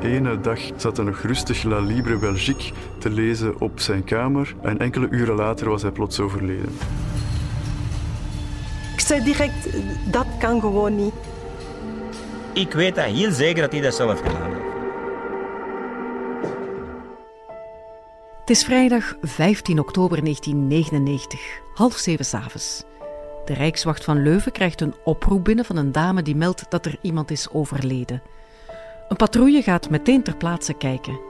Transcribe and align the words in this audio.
ene 0.00 0.40
dag 0.40 0.58
zat 0.76 0.96
hij 0.96 1.06
nog 1.06 1.20
rustig 1.20 1.62
La 1.62 1.78
Libre 1.78 2.16
Belgique 2.16 2.72
te 2.98 3.10
lezen 3.10 3.60
op 3.60 3.80
zijn 3.80 4.04
kamer 4.04 4.54
en 4.62 4.78
enkele 4.78 5.08
uren 5.10 5.34
later 5.34 5.68
was 5.68 5.82
hij 5.82 5.90
plots 5.90 6.20
overleden. 6.20 6.78
Ik 8.92 9.00
zei 9.00 9.24
direct, 9.24 9.68
dat 10.12 10.26
kan 10.38 10.60
gewoon 10.60 10.96
niet. 10.96 11.14
Ik 12.52 12.72
weet 12.72 12.94
dat 12.94 13.04
heel 13.04 13.30
zeker 13.30 13.62
dat 13.62 13.72
hij 13.72 13.80
dat 13.80 13.94
zelf 13.94 14.20
gedaan 14.20 14.52
heeft. 14.52 14.70
Het 18.40 18.50
is 18.58 18.64
vrijdag 18.64 19.16
15 19.22 19.78
oktober 19.78 20.22
1999, 20.22 21.40
half 21.74 21.94
zeven 21.94 22.24
s'avonds. 22.24 22.84
De 23.44 23.54
Rijkswacht 23.54 24.04
van 24.04 24.22
Leuven 24.22 24.52
krijgt 24.52 24.80
een 24.80 24.94
oproep 25.04 25.44
binnen 25.44 25.64
van 25.64 25.76
een 25.76 25.92
dame 25.92 26.22
die 26.22 26.36
meldt 26.36 26.66
dat 26.68 26.86
er 26.86 26.98
iemand 27.00 27.30
is 27.30 27.50
overleden. 27.50 28.22
Een 29.10 29.16
patrouille 29.16 29.62
gaat 29.62 29.90
meteen 29.90 30.22
ter 30.22 30.36
plaatse 30.36 30.74
kijken. 30.74 31.20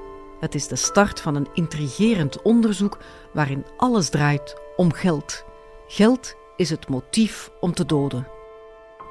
Het 0.40 0.54
is 0.54 0.68
de 0.68 0.76
start 0.76 1.20
van 1.20 1.34
een 1.34 1.48
intrigerend 1.54 2.42
onderzoek 2.42 2.98
waarin 3.32 3.66
alles 3.76 4.08
draait 4.08 4.56
om 4.76 4.92
geld. 4.92 5.44
Geld 5.86 6.34
is 6.56 6.70
het 6.70 6.88
motief 6.88 7.50
om 7.60 7.72
te 7.72 7.86
doden. 7.86 8.28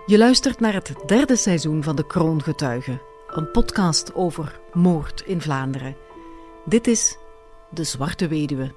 Je 0.05 0.17
luistert 0.17 0.59
naar 0.59 0.73
het 0.73 0.93
derde 1.05 1.35
seizoen 1.35 1.83
van 1.83 1.95
De 1.95 2.07
Kroongetuigen, 2.07 3.01
een 3.27 3.51
podcast 3.51 4.15
over 4.15 4.59
moord 4.73 5.23
in 5.25 5.41
Vlaanderen. 5.41 5.95
Dit 6.65 6.87
is 6.87 7.17
De 7.69 7.83
Zwarte 7.83 8.27
Weduwe. 8.27 8.73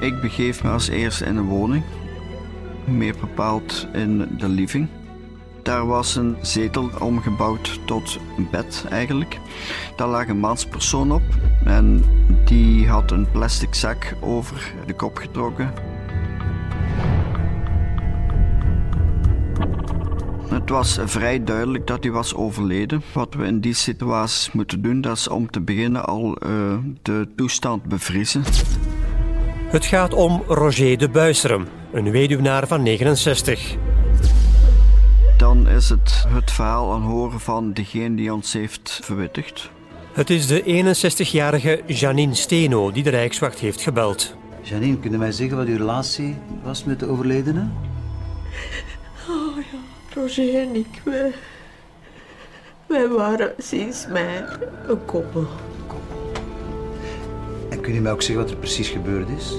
Ik 0.00 0.20
begeef 0.20 0.62
me 0.62 0.70
als 0.70 0.88
eerste 0.88 1.24
in 1.24 1.36
een 1.36 1.48
woning, 1.48 1.84
meer 2.84 3.14
bepaald 3.20 3.86
in 3.92 4.36
de 4.38 4.48
living. 4.48 4.88
Daar 5.62 5.86
was 5.86 6.16
een 6.16 6.36
zetel 6.42 6.90
omgebouwd 6.98 7.80
tot 7.84 8.18
een 8.36 8.48
bed 8.50 8.86
eigenlijk. 8.90 9.38
Daar 9.96 10.08
lag 10.08 10.28
een 10.28 10.38
manspersoon 10.38 11.12
op 11.12 11.22
en 11.64 12.04
die 12.44 12.88
had 12.88 13.10
een 13.10 13.30
plastic 13.30 13.74
zak 13.74 14.14
over 14.20 14.72
de 14.86 14.94
kop 14.94 15.16
getrokken. 15.16 15.72
Het 20.48 20.68
was 20.68 20.98
vrij 21.04 21.44
duidelijk 21.44 21.86
dat 21.86 22.02
hij 22.02 22.12
was 22.12 22.34
overleden. 22.34 23.02
Wat 23.12 23.34
we 23.34 23.44
in 23.44 23.60
die 23.60 23.74
situaties 23.74 24.52
moeten 24.52 24.82
doen, 24.82 25.00
dat 25.00 25.16
is 25.16 25.28
om 25.28 25.50
te 25.50 25.60
beginnen 25.60 26.06
al 26.06 26.36
uh, 26.46 26.78
de 27.02 27.28
toestand 27.36 27.82
bevriezen. 27.82 28.42
Het 29.70 29.84
gaat 29.84 30.14
om 30.14 30.42
Roger 30.46 30.98
de 30.98 31.08
Buiserum, 31.08 31.68
een 31.92 32.10
weduwnaar 32.10 32.66
van 32.66 32.82
69. 32.82 33.76
Dan 35.36 35.68
is 35.68 35.88
het 35.88 36.24
het 36.28 36.50
verhaal 36.50 36.92
aan 36.92 37.02
horen 37.02 37.40
van 37.40 37.72
degene 37.72 38.16
die 38.16 38.34
ons 38.34 38.52
heeft 38.52 39.00
verwittigd. 39.02 39.70
Het 40.12 40.30
is 40.30 40.46
de 40.46 40.62
61-jarige 40.62 41.82
Janine 41.86 42.34
Steno 42.34 42.90
die 42.90 43.02
de 43.02 43.10
Rijkswacht 43.10 43.58
heeft 43.58 43.80
gebeld. 43.80 44.34
Janine, 44.62 44.98
kun 44.98 45.10
je 45.10 45.18
mij 45.18 45.32
zeggen 45.32 45.56
wat 45.56 45.66
uw 45.66 45.76
relatie 45.76 46.36
was 46.62 46.84
met 46.84 46.98
de 47.00 47.06
overledene? 47.06 47.68
Oh 49.28 49.56
ja, 49.56 49.78
Roger 50.14 50.54
en 50.54 50.74
ik, 50.74 51.00
wij, 51.04 51.32
wij 52.86 53.08
waren 53.08 53.52
sinds 53.58 54.06
mij 54.06 54.44
een 54.86 55.04
koppel. 55.04 55.46
Kun 57.90 57.98
je 57.98 58.04
mij 58.04 58.14
ook 58.14 58.22
zeggen 58.22 58.44
wat 58.44 58.52
er 58.52 58.58
precies 58.58 58.88
gebeurd 58.88 59.28
is? 59.28 59.54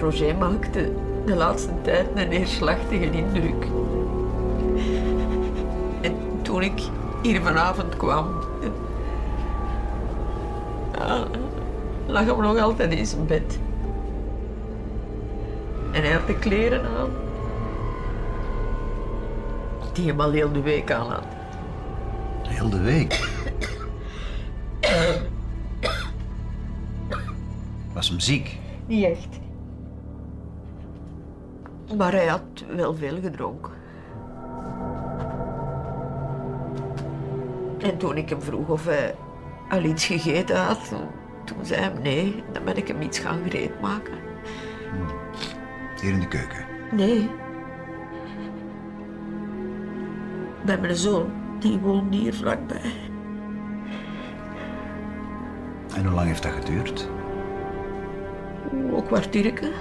Roger 0.00 0.36
maakte 0.36 0.92
de 1.26 1.34
laatste 1.34 1.70
tijd 1.82 2.06
een 2.14 2.28
neerslachtige 2.28 3.10
indruk. 3.10 3.66
En 6.00 6.14
toen 6.42 6.62
ik 6.62 6.82
hier 7.22 7.42
vanavond 7.42 7.96
kwam, 7.96 8.26
ja, 10.94 11.26
lag 12.06 12.24
hem 12.24 12.40
nog 12.40 12.58
altijd 12.58 12.92
in 12.92 13.06
zijn 13.06 13.26
bed. 13.26 13.58
En 15.92 16.02
hij 16.02 16.12
had 16.12 16.26
de 16.26 16.38
kleren 16.38 16.84
aan 16.84 17.10
die 19.92 20.06
hem 20.06 20.20
al 20.20 20.30
heel 20.30 20.52
de 20.52 20.60
week 20.60 20.90
aan 20.90 21.10
had. 21.10 21.26
Heel 22.42 22.68
de 22.68 22.80
week? 22.80 23.28
Was 27.98 28.08
hem 28.08 28.20
ziek? 28.20 28.56
Niet 28.86 29.04
echt. 29.04 29.38
Maar 31.96 32.12
hij 32.12 32.26
had 32.26 32.64
wel 32.76 32.94
veel 32.94 33.20
gedronken. 33.20 33.72
En 37.78 37.98
toen 37.98 38.16
ik 38.16 38.28
hem 38.28 38.42
vroeg 38.42 38.68
of 38.68 38.84
hij 38.84 39.14
al 39.68 39.82
iets 39.82 40.06
gegeten 40.06 40.64
had, 40.64 40.92
toen 41.44 41.64
zei 41.64 41.80
hij 41.80 41.92
nee, 42.02 42.42
dan 42.52 42.64
ben 42.64 42.76
ik 42.76 42.88
hem 42.88 43.02
iets 43.02 43.18
gaan 43.18 43.42
gereed 43.42 43.80
maken. 43.80 44.14
Hier 46.00 46.12
in 46.12 46.20
de 46.20 46.28
keuken? 46.28 46.64
Nee. 46.92 47.30
Bij 50.64 50.78
mijn 50.78 50.96
zoon, 50.96 51.30
die 51.58 51.78
woont 51.78 52.14
hier 52.14 52.34
vlakbij. 52.34 52.92
En 55.94 56.04
hoe 56.04 56.14
lang 56.14 56.26
heeft 56.26 56.42
dat 56.42 56.52
geduurd? 56.52 57.08
Een 58.96 59.06
kwartiertje. 59.06 59.72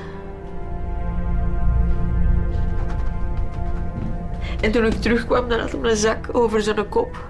En 4.61 4.71
toen 4.71 4.85
ik 4.85 4.93
terugkwam, 4.93 5.49
dan 5.49 5.59
had 5.59 5.71
hij 5.71 5.81
een 5.81 5.95
zak 5.95 6.29
over 6.31 6.61
zijn 6.61 6.89
kop. 6.89 7.25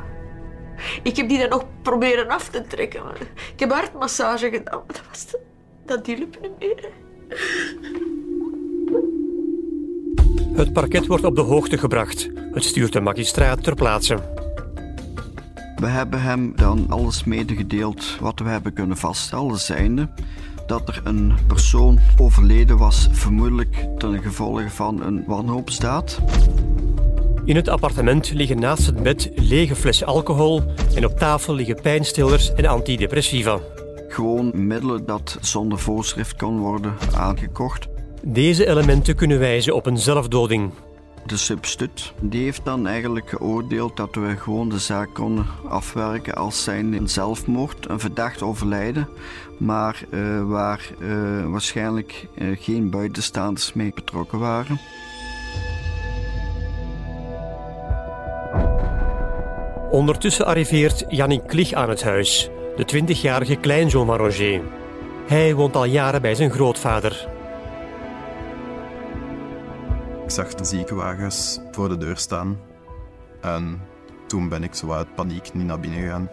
Ik 1.03 1.17
heb 1.17 1.29
die 1.29 1.39
dan 1.39 1.49
nog 1.49 1.65
proberen 1.81 2.27
af 2.27 2.49
te 2.49 2.61
trekken. 2.67 3.01
Ik 3.53 3.59
heb 3.59 3.71
hartmassage 3.71 4.49
gedaan, 4.49 4.83
maar 4.85 4.95
dat, 4.95 5.01
was 5.09 5.25
de, 5.25 5.39
dat 5.85 6.05
hielp 6.05 6.37
niet 6.41 6.59
meer. 6.59 6.89
Het 10.53 10.73
parket 10.73 11.07
wordt 11.07 11.23
op 11.23 11.35
de 11.35 11.41
hoogte 11.41 11.77
gebracht. 11.77 12.29
Het 12.51 12.63
stuurt 12.63 12.93
de 12.93 13.01
magistraat 13.01 13.63
ter 13.63 13.75
plaatse. 13.75 14.35
We 15.75 15.87
hebben 15.87 16.21
hem 16.21 16.53
dan 16.55 16.85
alles 16.89 17.23
medegedeeld 17.23 18.17
wat 18.19 18.39
we 18.39 18.49
hebben 18.49 18.73
kunnen 18.73 18.97
vaststellen, 18.97 19.57
zijnde 19.57 20.09
dat 20.67 20.87
er 20.87 21.01
een 21.03 21.33
persoon 21.47 21.99
overleden 22.17 22.77
was, 22.77 23.07
vermoedelijk 23.11 23.87
ten 23.97 24.21
gevolge 24.21 24.69
van 24.69 25.01
een 25.01 25.23
wanhoopsdaad. 25.27 26.19
In 27.45 27.55
het 27.55 27.69
appartement 27.69 28.31
liggen 28.33 28.59
naast 28.59 28.85
het 28.85 29.03
bed 29.03 29.31
lege 29.35 29.75
flessen 29.75 30.07
alcohol 30.07 30.63
en 30.95 31.05
op 31.05 31.17
tafel 31.19 31.53
liggen 31.53 31.81
pijnstillers 31.81 32.53
en 32.53 32.65
antidepressiva. 32.65 33.59
Gewoon 34.07 34.67
middelen 34.67 35.05
dat 35.05 35.37
zonder 35.41 35.79
voorschrift 35.79 36.35
kon 36.35 36.59
worden 36.59 36.93
aangekocht. 37.15 37.87
Deze 38.23 38.67
elementen 38.67 39.15
kunnen 39.15 39.39
wijzen 39.39 39.75
op 39.75 39.85
een 39.85 39.97
zelfdoding. 39.97 40.71
De 41.25 41.37
substituut 41.37 42.13
die 42.21 42.43
heeft 42.43 42.65
dan 42.65 42.87
eigenlijk 42.87 43.29
geoordeeld 43.29 43.97
dat 43.97 44.15
we 44.15 44.35
gewoon 44.37 44.69
de 44.69 44.79
zaak 44.79 45.13
konden 45.13 45.45
afwerken 45.67 46.35
als 46.35 46.63
zijn 46.63 46.93
een 46.93 47.09
zelfmoord, 47.09 47.89
een 47.89 47.99
verdacht 47.99 48.41
overlijden, 48.41 49.07
maar 49.57 50.03
uh, 50.09 50.43
waar 50.43 50.89
uh, 50.99 51.45
waarschijnlijk 51.45 52.27
uh, 52.35 52.57
geen 52.59 52.89
buitenstaanders 52.89 53.73
mee 53.73 53.91
betrokken 53.95 54.39
waren. 54.39 54.79
Ondertussen 59.89 60.45
arriveert 60.45 61.05
Jannik 61.07 61.47
Klich 61.47 61.73
aan 61.73 61.89
het 61.89 62.03
huis, 62.03 62.49
de 62.75 63.03
20-jarige 63.03 63.55
kleinzoon 63.55 64.05
van 64.05 64.17
Roger. 64.17 64.61
Hij 65.27 65.55
woont 65.55 65.75
al 65.75 65.85
jaren 65.85 66.21
bij 66.21 66.35
zijn 66.35 66.51
grootvader. 66.51 67.27
Ik 70.23 70.33
zag 70.33 70.53
de 70.53 70.63
ziekenwagens 70.65 71.59
voor 71.71 71.89
de 71.89 71.97
deur 71.97 72.17
staan. 72.17 72.59
En 73.41 73.81
toen 74.27 74.49
ben 74.49 74.63
ik 74.63 74.75
zo 74.75 74.91
uit 74.91 75.15
paniek 75.15 75.53
niet 75.53 75.65
naar 75.65 75.79
binnen 75.79 75.99
gegaan. 75.99 76.29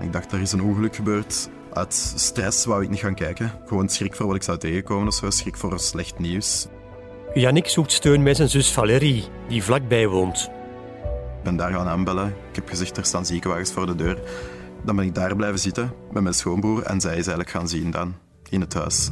Ik 0.00 0.12
dacht, 0.12 0.32
er 0.32 0.40
is 0.40 0.52
een 0.52 0.62
ongeluk 0.62 0.96
gebeurd. 0.96 1.48
Uit 1.74 1.94
stress 2.16 2.64
wou 2.64 2.82
ik 2.82 2.90
niet 2.90 3.00
gaan 3.00 3.14
kijken. 3.14 3.52
Gewoon 3.66 3.88
schrik 3.88 4.14
voor 4.14 4.26
wat 4.26 4.36
ik 4.36 4.42
zou 4.42 4.58
tegenkomen 4.58 5.08
of 5.08 5.14
zo. 5.14 5.30
Schrik 5.30 5.56
voor 5.56 5.80
slecht 5.80 6.18
nieuws. 6.18 6.66
Yannick 7.34 7.68
zoekt 7.68 7.92
steun 7.92 8.24
bij 8.24 8.34
zijn 8.34 8.48
zus 8.48 8.72
Valérie, 8.72 9.24
die 9.48 9.62
vlakbij 9.62 10.08
woont. 10.08 10.50
Ik 11.38 11.42
ben 11.42 11.56
daar 11.56 11.72
gaan 11.72 11.86
aanbellen. 11.86 12.28
Ik 12.48 12.54
heb 12.54 12.68
gezegd, 12.68 12.96
er 12.96 13.04
staan 13.04 13.26
ziekenwagens 13.26 13.72
voor 13.72 13.86
de 13.86 13.94
deur. 13.94 14.18
Dan 14.84 14.96
ben 14.96 15.04
ik 15.04 15.14
daar 15.14 15.36
blijven 15.36 15.58
zitten 15.58 15.92
met 16.12 16.22
mijn 16.22 16.34
schoonbroer 16.34 16.82
en 16.82 17.00
zij 17.00 17.10
is 17.10 17.16
eigenlijk 17.16 17.50
gaan 17.50 17.68
zien 17.68 17.90
dan, 17.90 18.14
in 18.48 18.60
het 18.60 18.74
huis. 18.74 19.10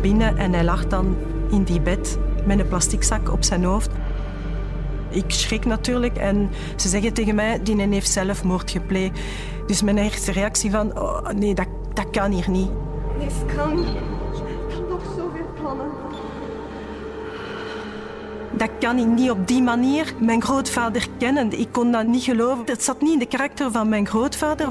Kwam 0.00 0.18
binnen 0.18 0.36
en 0.36 0.52
hij 0.52 0.64
lag 0.64 0.86
dan 0.86 1.16
in 1.50 1.62
die 1.62 1.80
bed 1.80 2.18
met 2.46 2.58
een 2.58 2.68
plastic 2.68 3.02
zak 3.02 3.32
op 3.32 3.44
zijn 3.44 3.64
hoofd. 3.64 3.90
Ik 5.10 5.24
schrik 5.26 5.64
natuurlijk 5.64 6.16
en 6.16 6.50
ze 6.76 6.88
zeggen 6.88 7.12
tegen 7.12 7.34
mij, 7.34 7.62
die 7.62 7.88
heeft 7.88 8.10
zelfmoord 8.10 8.70
gepleegd. 8.70 9.20
Dus 9.66 9.82
mijn 9.82 9.98
eerste 9.98 10.32
reactie 10.32 10.70
van, 10.70 10.98
oh, 10.98 11.28
nee, 11.28 11.54
dat, 11.54 11.66
dat 11.94 12.10
kan 12.10 12.30
hier 12.30 12.50
niet. 12.50 12.70
Dit 13.18 13.54
kan 13.56 13.74
niet. 13.74 13.86
Ik 13.86 14.74
heb 14.74 14.88
nog 14.88 15.02
zoveel 15.16 15.46
plannen. 15.60 15.86
Dat 18.52 18.70
kan 18.78 18.98
ik 18.98 19.06
niet 19.06 19.30
op 19.30 19.48
die 19.48 19.62
manier 19.62 20.14
mijn 20.18 20.42
grootvader 20.42 21.06
kennen. 21.18 21.58
Ik 21.58 21.68
kon 21.72 21.92
dat 21.92 22.06
niet 22.06 22.22
geloven. 22.22 22.64
Het 22.66 22.82
zat 22.82 23.00
niet 23.00 23.12
in 23.12 23.18
de 23.18 23.26
karakter 23.26 23.70
van 23.70 23.88
mijn 23.88 24.06
grootvader. 24.06 24.68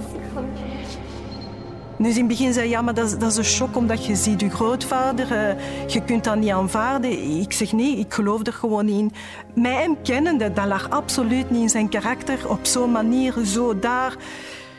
Dus 1.99 2.13
in 2.13 2.17
het 2.17 2.27
begin 2.27 2.53
zei 2.53 2.69
ja, 2.69 2.81
maar 2.81 2.93
dat 2.93 3.05
is, 3.05 3.17
dat 3.17 3.31
is 3.31 3.37
een 3.37 3.43
shock 3.43 3.75
omdat 3.75 4.05
je 4.05 4.15
ziet 4.15 4.41
je 4.41 4.49
grootvader. 4.49 5.31
Uh, 5.31 5.87
je 5.87 6.03
kunt 6.03 6.23
dat 6.23 6.35
niet 6.35 6.49
aanvaarden. 6.49 7.39
Ik 7.41 7.53
zeg 7.53 7.71
nee, 7.71 7.97
ik 7.97 8.13
geloof 8.13 8.47
er 8.47 8.53
gewoon 8.53 8.87
in. 8.87 9.11
Mij 9.53 9.81
hem 9.81 10.01
kennende, 10.01 10.53
dat 10.53 10.65
lag 10.65 10.89
absoluut 10.89 11.49
niet 11.49 11.61
in 11.61 11.69
zijn 11.69 11.89
karakter. 11.89 12.49
Op 12.49 12.65
zo'n 12.65 12.91
manier, 12.91 13.33
zo 13.45 13.79
daar. 13.79 14.15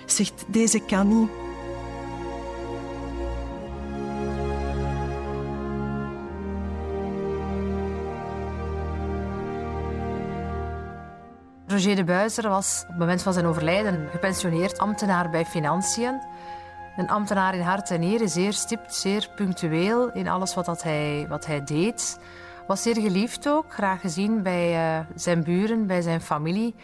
Zegt, 0.06 0.44
deze 0.46 0.80
kan 0.80 1.08
niet. 1.20 1.28
Roger 11.66 11.96
de 11.96 12.04
Buizer 12.04 12.48
was 12.48 12.80
op 12.82 12.88
het 12.88 12.98
moment 12.98 13.22
van 13.22 13.32
zijn 13.32 13.46
overlijden 13.46 14.08
gepensioneerd 14.10 14.78
ambtenaar 14.78 15.30
bij 15.30 15.44
Financiën. 15.44 16.20
Een 17.00 17.10
ambtenaar 17.10 17.54
in 17.54 17.60
hart 17.60 17.90
en 17.90 18.00
nieren, 18.00 18.28
zeer 18.28 18.52
stipt, 18.52 18.94
zeer 18.94 19.28
punctueel 19.36 20.12
in 20.12 20.28
alles 20.28 20.54
wat, 20.54 20.64
dat 20.64 20.82
hij, 20.82 21.26
wat 21.28 21.46
hij 21.46 21.64
deed. 21.64 22.18
Was 22.66 22.82
zeer 22.82 22.94
geliefd 22.94 23.48
ook, 23.48 23.72
graag 23.72 24.00
gezien 24.00 24.42
bij 24.42 24.98
uh, 24.98 25.06
zijn 25.14 25.44
buren, 25.44 25.86
bij 25.86 26.00
zijn 26.00 26.20
familie. 26.20 26.74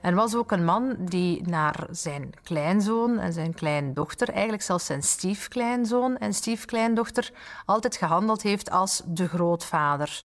En 0.00 0.14
was 0.14 0.34
ook 0.34 0.50
een 0.52 0.64
man 0.64 0.96
die 0.98 1.48
naar 1.48 1.86
zijn 1.90 2.30
kleinzoon 2.42 3.18
en 3.18 3.32
zijn 3.32 3.54
kleindochter, 3.54 4.28
eigenlijk 4.28 4.62
zelfs 4.62 4.86
zijn 4.86 5.02
stiefkleinzoon 5.02 6.16
en 6.16 6.34
stiefkleindochter, 6.34 7.30
altijd 7.64 7.96
gehandeld 7.96 8.42
heeft 8.42 8.70
als 8.70 9.02
de 9.06 9.28
grootvader. 9.28 10.22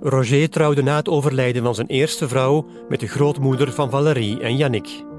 Roger 0.00 0.50
trouwde 0.50 0.82
na 0.82 0.96
het 0.96 1.08
overlijden 1.08 1.62
van 1.62 1.74
zijn 1.74 1.86
eerste 1.86 2.28
vrouw 2.28 2.66
met 2.88 3.00
de 3.00 3.08
grootmoeder 3.08 3.72
van 3.72 3.90
Valérie 3.90 4.40
en 4.40 4.56
Yannick. 4.56 5.10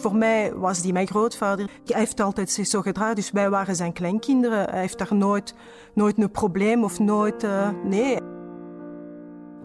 Voor 0.00 0.16
mij 0.16 0.54
was 0.54 0.82
die 0.82 0.92
mijn 0.92 1.06
grootvader. 1.06 1.70
Hij 1.84 1.98
heeft 1.98 2.20
altijd 2.20 2.50
zich 2.50 2.66
zo 2.66 2.80
gedragen, 2.80 3.14
dus 3.14 3.30
wij 3.30 3.50
waren 3.50 3.76
zijn 3.76 3.92
kleinkinderen. 3.92 4.70
Hij 4.70 4.80
heeft 4.80 4.98
daar 4.98 5.14
nooit, 5.14 5.54
nooit 5.94 6.18
een 6.18 6.30
probleem 6.30 6.84
of 6.84 6.98
nooit... 6.98 7.44
Uh, 7.44 7.68
nee. 7.84 8.16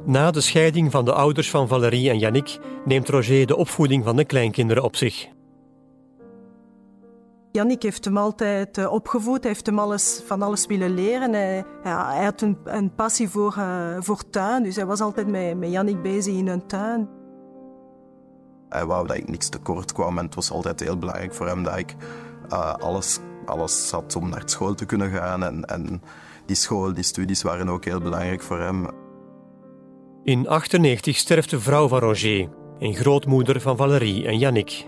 Na 0.06 0.32
de 0.32 0.42
scheiding 0.42 0.92
van 0.92 1.06
de 1.06 1.14
ouders 1.14 1.50
van 1.50 1.68
Valérie 1.68 2.10
en 2.10 2.20
Yannick 2.20 2.60
neemt 2.86 3.10
Roger 3.10 3.46
de 3.46 3.56
opvoeding 3.56 4.04
van 4.04 4.16
de 4.16 4.26
kleinkinderen 4.26 4.84
op 4.84 4.96
zich. 4.96 5.28
Jannik 7.52 7.84
heeft 7.84 8.06
hem 8.06 8.18
altijd 8.18 8.78
uh, 8.78 8.92
opgevoed, 8.92 9.44
hij 9.44 9.52
heeft 9.52 9.66
hem 9.66 9.80
alles, 9.80 10.22
van 10.26 10.42
alles 10.42 10.66
willen 10.66 10.94
leren. 10.94 11.34
Hij, 11.34 11.64
ja, 11.84 12.14
hij 12.14 12.24
had 12.24 12.42
een, 12.42 12.58
een 12.64 12.96
passie 12.96 13.30
voor, 13.30 13.56
uh, 13.58 13.98
voor 14.00 14.30
tuin, 14.30 14.64
dus 14.64 14.76
hij 14.76 14.86
was 14.86 15.02
altijd 15.02 15.28
met, 15.28 15.58
met 15.58 15.72
Jannik 15.72 16.02
bezig 16.02 16.34
in 16.34 16.48
een 16.48 16.68
tuin. 16.68 17.10
Hij 18.76 18.86
wou 18.86 19.08
dat 19.08 19.18
ik 19.18 19.30
niks 19.30 19.50
tekort 19.50 19.94
kwam 19.94 20.18
en 20.18 20.26
het 20.26 20.36
was 20.36 20.52
altijd 20.52 20.80
heel 20.80 20.98
belangrijk 20.98 21.34
voor 21.34 21.48
hem 21.48 21.64
dat 21.64 21.78
ik 21.78 21.96
uh, 22.50 22.74
alles, 22.74 23.20
alles 23.46 23.92
had 23.92 24.16
om 24.16 24.30
naar 24.30 24.42
school 24.46 24.74
te 24.74 24.86
kunnen 24.86 25.12
gaan. 25.12 25.44
En, 25.44 25.66
en 25.66 26.02
die 26.46 26.56
school, 26.56 26.94
die 26.94 27.04
studies 27.04 27.42
waren 27.42 27.70
ook 27.70 27.86
heel 27.86 28.00
belangrijk 28.00 28.42
voor 28.42 28.60
hem. 28.60 28.76
In 30.24 30.44
1998 30.44 31.18
sterft 31.18 31.50
de 31.50 31.60
vrouw 31.60 31.88
van 31.88 32.00
Roger, 32.00 32.50
een 32.80 32.94
grootmoeder 32.94 33.62
van 33.62 33.78
Valérie 33.78 34.28
en 34.28 34.38
Yannick. 34.38 34.86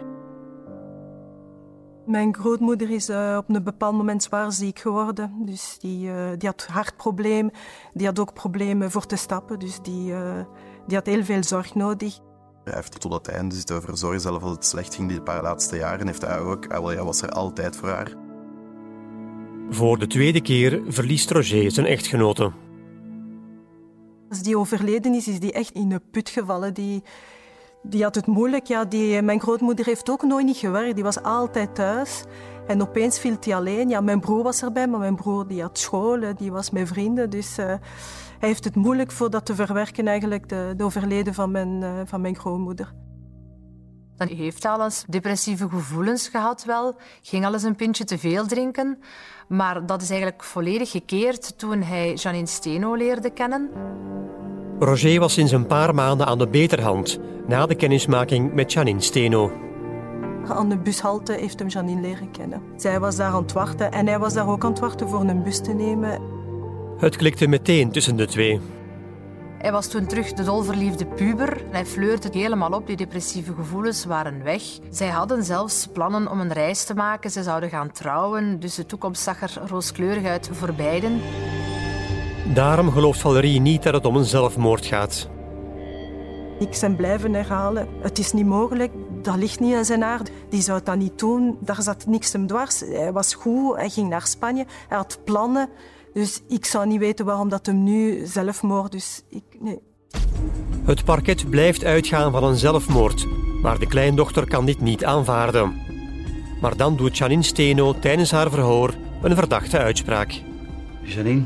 Mijn 2.06 2.36
grootmoeder 2.36 2.90
is 2.90 3.10
uh, 3.10 3.36
op 3.38 3.56
een 3.56 3.63
bepaald 3.63 3.95
moment 3.95 4.24
zwaar 4.24 4.51
ziek 4.51 4.80
geworden. 4.80 5.33
Dus 5.45 5.78
die, 5.80 6.07
uh, 6.07 6.30
die 6.38 6.50
had 6.50 6.68
hartproblemen. 6.72 7.51
Die 7.94 8.06
had 8.06 8.19
ook 8.19 8.33
problemen 8.33 8.92
voor 8.92 9.06
te 9.06 9.16
stappen. 9.16 9.60
Dus 9.60 9.80
die, 9.81 10.12
uh, 10.12 10.40
die 10.88 10.98
had 10.98 11.06
heel 11.06 11.24
veel 11.24 11.44
zorg 11.44 11.75
nodig. 11.75 12.19
Hij 12.68 12.75
heeft 12.75 13.00
tot 13.00 13.14
het 13.14 13.28
einde 13.28 13.56
zitten 13.56 13.81
verzorgen, 13.81 14.22
zelfs 14.22 14.44
als 14.44 14.52
het 14.52 14.66
slecht 14.66 14.96
ging 14.96 15.10
die 15.10 15.22
paar 15.22 15.42
laatste 15.42 15.75
jaren, 15.75 16.08
heeft 16.08 16.22
hij 16.22 16.40
ook, 16.40 16.66
hij 16.68 17.04
was 17.04 17.22
er 17.22 17.30
altijd 17.30 17.75
voor 17.75 17.90
haar. 17.90 18.14
Voor 19.69 20.00
de 20.00 20.08
tweede 20.08 20.42
keer 20.42 20.81
verliest 20.88 21.31
Roger 21.31 21.72
zijn 21.72 21.86
echtgenote. 21.86 22.52
Als 24.30 24.42
die 24.42 24.58
overleden 24.58 25.14
is, 25.14 25.28
is 25.28 25.40
die 25.40 25.52
echt 25.52 25.72
in 25.72 25.92
een 25.92 26.10
put 26.12 26.30
gevallen. 26.30 26.74
Die, 26.74 27.04
die 27.84 28.04
had 28.04 28.16
het 28.16 28.25
moeilijk. 28.25 28.66
Ja, 28.66 28.86
die, 28.86 29.22
mijn 29.22 29.42
grootmoeder 29.42 29.86
heeft 29.86 30.10
ook 30.10 30.24
nooit 30.24 30.46
niet 30.46 30.58
gewerkt. 30.58 30.96
Die 30.96 31.04
was 31.04 31.22
altijd 31.22 31.75
thuis. 31.75 32.24
En 32.68 32.81
opeens 32.81 33.19
viel 33.19 33.36
hij 33.40 33.56
alleen. 33.56 33.90
Ja, 33.90 34.02
mijn 34.02 34.19
broer 34.19 34.44
was 34.44 34.62
erbij, 34.62 34.88
maar 34.88 35.00
mijn 35.00 35.16
broer 35.16 35.48
die 35.48 35.62
had 35.62 35.78
school, 35.78 36.19
die 36.38 36.52
was 36.52 36.69
met 36.69 36.88
vrienden. 36.88 37.30
Dus 37.30 37.60
uh, 37.60 37.74
hij 38.39 38.50
heeft 38.50 38.63
het 38.63 38.75
moeilijk 38.75 39.12
voor 39.12 39.30
dat 39.30 39.45
te 39.45 39.56
verwerken, 39.56 40.07
eigenlijk, 40.07 40.50
de, 40.50 40.74
de 40.78 40.84
overleden 40.84 41.34
van 41.34 41.51
mijn, 41.51 41.81
uh, 41.81 41.89
van 42.06 42.22
mijn 42.22 42.36
grootmoeder. 42.36 42.94
Dan 44.16 44.28
heeft 44.28 44.63
hij 44.63 44.72
al 44.72 44.84
eens 44.84 45.06
depressieve 45.07 45.69
gevoelens 45.69 46.28
gehad 46.28 46.66
wel. 46.66 46.95
Ging 47.22 47.45
al 47.45 47.54
eens 47.54 47.63
een 47.63 47.75
pintje 47.75 48.04
te 48.04 48.18
veel 48.18 48.45
drinken. 48.45 49.00
Maar 49.48 49.86
dat 49.86 50.01
is 50.01 50.10
eigenlijk 50.10 50.44
volledig 50.44 50.92
gekeerd 50.92 51.57
toen 51.57 51.81
hij 51.81 52.13
Janine 52.13 52.48
Steno 52.48 52.95
leerde 52.95 53.30
kennen. 53.30 53.69
Roger 54.80 55.19
was 55.19 55.33
sinds 55.33 55.51
een 55.51 55.66
paar 55.66 55.95
maanden 55.95 56.28
aan 56.28 56.38
de 56.38 56.48
beterhand 56.48 57.19
na 57.48 57.66
de 57.66 57.75
kennismaking 57.75 58.54
met 58.54 58.74
Janine 58.74 59.01
Steno. 59.01 59.51
Aan 60.48 60.69
de 60.69 60.78
bushalte 60.78 61.33
heeft 61.33 61.60
hem 61.60 61.68
Janine 61.68 62.01
leren 62.01 62.31
kennen. 62.31 62.62
Zij 62.75 63.00
was 63.00 63.16
daar 63.16 63.31
aan 63.31 63.42
het 63.42 63.54
wachten 63.54 63.92
en 63.92 64.07
hij 64.07 64.19
was 64.19 64.33
daar 64.33 64.48
ook 64.48 64.63
aan 64.63 64.69
het 64.69 64.80
wachten 64.80 65.10
voor 65.10 65.22
een 65.22 65.44
bus 65.44 65.62
te 65.62 65.74
nemen. 65.74 66.37
Het 66.97 67.15
klikte 67.15 67.47
meteen 67.47 67.91
tussen 67.91 68.15
de 68.15 68.25
twee. 68.25 68.59
Hij 69.57 69.71
was 69.71 69.88
toen 69.88 70.05
terug 70.05 70.33
de 70.33 70.44
dolverliefde 70.44 71.05
puber. 71.05 71.61
Hij 71.71 71.85
fleurde 71.85 72.23
het 72.23 72.33
helemaal 72.33 72.71
op, 72.71 72.88
die 72.88 72.95
depressieve 72.95 73.53
gevoelens 73.53 74.05
waren 74.05 74.44
weg. 74.44 74.61
Zij 74.89 75.07
hadden 75.07 75.44
zelfs 75.44 75.87
plannen 75.94 76.31
om 76.31 76.39
een 76.39 76.54
reis 76.54 76.83
te 76.83 76.94
maken. 76.94 77.31
Ze 77.31 77.44
zouden 77.44 77.69
gaan 77.69 77.92
trouwen, 77.92 78.59
dus 78.59 78.75
de 78.75 78.85
toekomst 78.85 79.21
zag 79.21 79.42
er 79.42 79.61
rooskleurig 79.68 80.25
uit 80.25 80.49
voor 80.51 80.73
beiden. 80.73 81.21
Daarom 82.54 82.92
gelooft 82.92 83.19
Valerie 83.19 83.59
niet 83.59 83.83
dat 83.83 83.94
het 83.94 84.06
om 84.06 84.16
een 84.16 84.25
zelfmoord 84.25 84.85
gaat. 84.85 85.30
Ik 86.59 86.77
ben 86.81 86.95
blijven 86.95 87.33
herhalen. 87.33 87.87
Het 88.01 88.19
is 88.19 88.33
niet 88.33 88.45
mogelijk. 88.45 88.92
Dat 89.21 89.35
ligt 89.35 89.59
niet 89.59 89.73
in 89.73 89.85
zijn 89.85 90.04
aard. 90.04 90.31
Die 90.49 90.61
zou 90.61 90.81
dat 90.83 90.95
niet 90.95 91.19
doen. 91.19 91.57
Daar 91.59 91.81
zat 91.81 92.06
niks 92.06 92.33
hem 92.33 92.47
dwars. 92.47 92.80
Hij 92.80 93.11
was 93.11 93.33
goed. 93.33 93.75
Hij 93.75 93.89
ging 93.89 94.09
naar 94.09 94.27
Spanje. 94.27 94.66
Hij 94.87 94.97
had 94.97 95.19
plannen. 95.23 95.69
Dus 96.18 96.42
ik 96.47 96.66
zou 96.66 96.88
niet 96.88 97.00
weten 97.00 97.26
waarom 97.26 97.50
dat 97.50 97.66
hem 97.66 97.83
nu 97.83 98.26
zelfmoord... 98.26 98.92
Dus 98.92 99.24
ik, 99.30 99.44
nee. 99.59 99.80
Het 100.83 101.04
parket 101.04 101.50
blijft 101.50 101.83
uitgaan 101.83 102.31
van 102.31 102.44
een 102.44 102.56
zelfmoord. 102.56 103.28
Maar 103.62 103.80
de 103.80 103.88
kleindochter 103.88 104.47
kan 104.47 104.66
dit 104.66 104.81
niet 104.81 105.06
aanvaarden. 105.06 105.81
Maar 106.62 106.78
dan 106.78 106.95
doet 106.95 107.18
Janine 107.18 107.44
Steno 107.44 108.00
tijdens 108.00 108.31
haar 108.31 108.50
verhoor 108.50 108.94
een 109.21 109.36
verdachte 109.36 109.78
uitspraak. 109.78 110.42
Janine, 111.02 111.44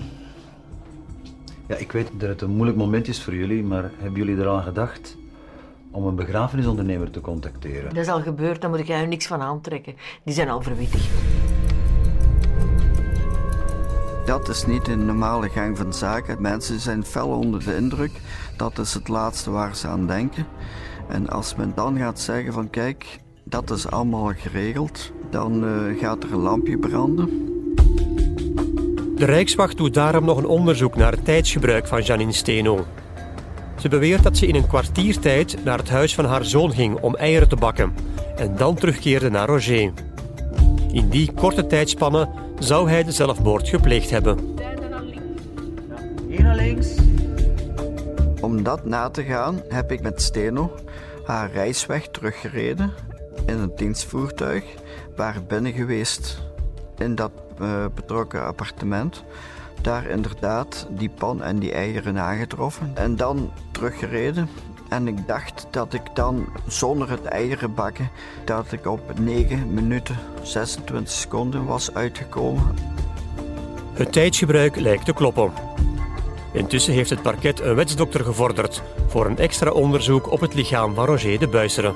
ja, 1.67 1.75
ik 1.75 1.91
weet 1.91 2.09
dat 2.13 2.29
het 2.29 2.41
een 2.41 2.55
moeilijk 2.55 2.77
moment 2.77 3.07
is 3.07 3.23
voor 3.23 3.35
jullie, 3.35 3.63
maar 3.63 3.91
hebben 3.97 4.25
jullie 4.25 4.41
er 4.41 4.47
al 4.47 4.57
aan 4.57 4.63
gedacht 4.63 5.17
om 5.91 6.05
een 6.05 6.15
begrafenisondernemer 6.15 7.11
te 7.11 7.21
contacteren? 7.21 7.93
Dat 7.93 8.03
is 8.03 8.11
al 8.11 8.21
gebeurd, 8.21 8.61
daar 8.61 8.69
moet 8.69 8.79
ik 8.79 8.89
er 8.89 9.07
niks 9.07 9.27
van 9.27 9.41
aantrekken. 9.41 9.95
Die 10.23 10.33
zijn 10.33 10.49
al 10.49 10.61
verwittigd. 10.61 11.09
Dat 14.25 14.49
is 14.49 14.65
niet 14.65 14.85
de 14.85 14.95
normale 14.95 15.49
gang 15.49 15.77
van 15.77 15.93
zaken. 15.93 16.41
Mensen 16.41 16.79
zijn 16.79 17.05
fel 17.05 17.27
onder 17.27 17.65
de 17.65 17.75
indruk. 17.75 18.11
Dat 18.57 18.77
is 18.77 18.93
het 18.93 19.07
laatste 19.07 19.51
waar 19.51 19.75
ze 19.75 19.87
aan 19.87 20.07
denken. 20.07 20.45
En 21.07 21.29
als 21.29 21.55
men 21.55 21.71
dan 21.75 21.97
gaat 21.97 22.19
zeggen 22.19 22.53
van 22.53 22.69
kijk, 22.69 23.19
dat 23.43 23.71
is 23.71 23.87
allemaal 23.87 24.31
geregeld, 24.35 25.11
dan 25.29 25.63
uh, 25.63 25.99
gaat 25.99 26.23
er 26.23 26.33
een 26.33 26.39
lampje 26.39 26.77
branden. 26.77 27.49
De 29.15 29.25
Rijkswacht 29.25 29.77
doet 29.77 29.93
daarom 29.93 30.25
nog 30.25 30.37
een 30.37 30.45
onderzoek 30.45 30.95
naar 30.95 31.11
het 31.11 31.25
tijdsgebruik 31.25 31.87
van 31.87 32.01
Janine 32.01 32.31
Steno. 32.31 32.85
Ze 33.79 33.89
beweert 33.89 34.23
dat 34.23 34.37
ze 34.37 34.47
in 34.47 34.55
een 34.55 34.67
kwartiertijd 34.67 35.63
naar 35.63 35.77
het 35.77 35.89
huis 35.89 36.15
van 36.15 36.25
haar 36.25 36.45
zoon 36.45 36.71
ging 36.71 36.99
om 36.99 37.15
eieren 37.15 37.49
te 37.49 37.55
bakken 37.55 37.93
en 38.35 38.55
dan 38.55 38.75
terugkeerde 38.75 39.29
naar 39.29 39.47
Roger. 39.47 39.93
In 40.91 41.09
die 41.09 41.31
korte 41.33 41.67
tijdspanne 41.67 42.29
zou 42.63 42.89
hij 42.89 43.03
de 43.03 43.11
zelfmoord 43.11 43.69
gepleegd 43.69 44.09
hebben. 44.09 44.37
Hier 46.27 46.43
naar 46.43 46.55
links. 46.55 46.95
Om 48.41 48.63
dat 48.63 48.85
na 48.85 49.09
te 49.09 49.23
gaan 49.23 49.61
heb 49.69 49.91
ik 49.91 50.01
met 50.01 50.21
Steno 50.21 50.71
haar 51.25 51.51
reisweg 51.51 52.07
teruggereden 52.07 52.91
in 53.45 53.57
een 53.57 53.71
dienstvoertuig, 53.75 54.63
waar 55.15 55.43
binnen 55.47 55.73
geweest 55.73 56.41
in 56.97 57.15
dat 57.15 57.31
uh, 57.61 57.85
betrokken 57.95 58.45
appartement. 58.45 59.23
daar 59.81 60.05
inderdaad 60.05 60.87
die 60.89 61.09
pan 61.09 61.43
en 61.43 61.59
die 61.59 61.71
eieren 61.71 62.19
aangetroffen. 62.19 62.91
En 62.93 63.15
dan 63.15 63.51
teruggereden. 63.71 64.49
En 64.91 65.07
ik 65.07 65.27
dacht 65.27 65.67
dat 65.69 65.93
ik 65.93 66.01
dan 66.13 66.45
zonder 66.67 67.09
het 67.09 67.25
eieren 67.25 67.73
bakken, 67.73 68.09
dat 68.45 68.71
ik 68.71 68.87
op 68.87 69.19
9 69.19 69.73
minuten 69.73 70.17
26 70.41 71.13
seconden 71.13 71.65
was 71.65 71.93
uitgekomen. 71.93 72.75
Het 73.93 74.11
tijdsgebruik 74.11 74.75
lijkt 74.75 75.05
te 75.05 75.13
kloppen. 75.13 75.51
Intussen 76.53 76.93
heeft 76.93 77.09
het 77.09 77.21
parket 77.21 77.59
een 77.59 77.75
wetsdokter 77.75 78.23
gevorderd 78.23 78.81
voor 79.07 79.25
een 79.25 79.37
extra 79.37 79.71
onderzoek 79.71 80.31
op 80.31 80.39
het 80.39 80.53
lichaam 80.53 80.93
van 80.93 81.05
Roger 81.05 81.39
de 81.39 81.47
Buisseren. 81.47 81.93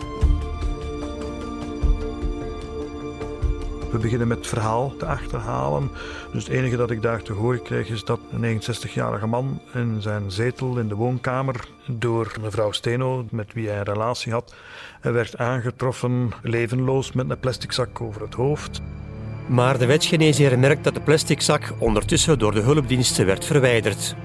We 3.95 4.01
beginnen 4.01 4.27
met 4.27 4.37
het 4.37 4.47
verhaal 4.47 4.95
te 4.97 5.05
achterhalen. 5.05 5.91
Dus 6.33 6.43
het 6.43 6.53
enige 6.53 6.75
dat 6.75 6.91
ik 6.91 7.01
daar 7.01 7.21
te 7.21 7.33
horen 7.33 7.61
krijg 7.61 7.89
is 7.89 8.03
dat 8.03 8.19
een 8.31 8.61
69-jarige 8.61 9.27
man 9.27 9.61
in 9.73 10.01
zijn 10.01 10.31
zetel 10.31 10.77
in 10.77 10.87
de 10.87 10.95
woonkamer 10.95 11.67
door 11.87 12.35
mevrouw 12.41 12.71
Steno, 12.71 13.25
met 13.31 13.53
wie 13.53 13.67
hij 13.67 13.77
een 13.77 13.83
relatie 13.83 14.31
had, 14.31 14.55
werd 15.01 15.37
aangetroffen 15.37 16.31
levenloos 16.41 17.11
met 17.11 17.29
een 17.29 17.39
plastic 17.39 17.71
zak 17.71 18.01
over 18.01 18.21
het 18.21 18.33
hoofd. 18.33 18.81
Maar 19.47 19.77
de 19.77 19.85
wetsgeneesheer 19.85 20.59
merkt 20.59 20.83
dat 20.83 20.93
de 20.93 21.01
plastic 21.01 21.41
zak 21.41 21.73
ondertussen 21.77 22.39
door 22.39 22.51
de 22.51 22.61
hulpdiensten 22.61 23.25
werd 23.25 23.45
verwijderd. 23.45 24.15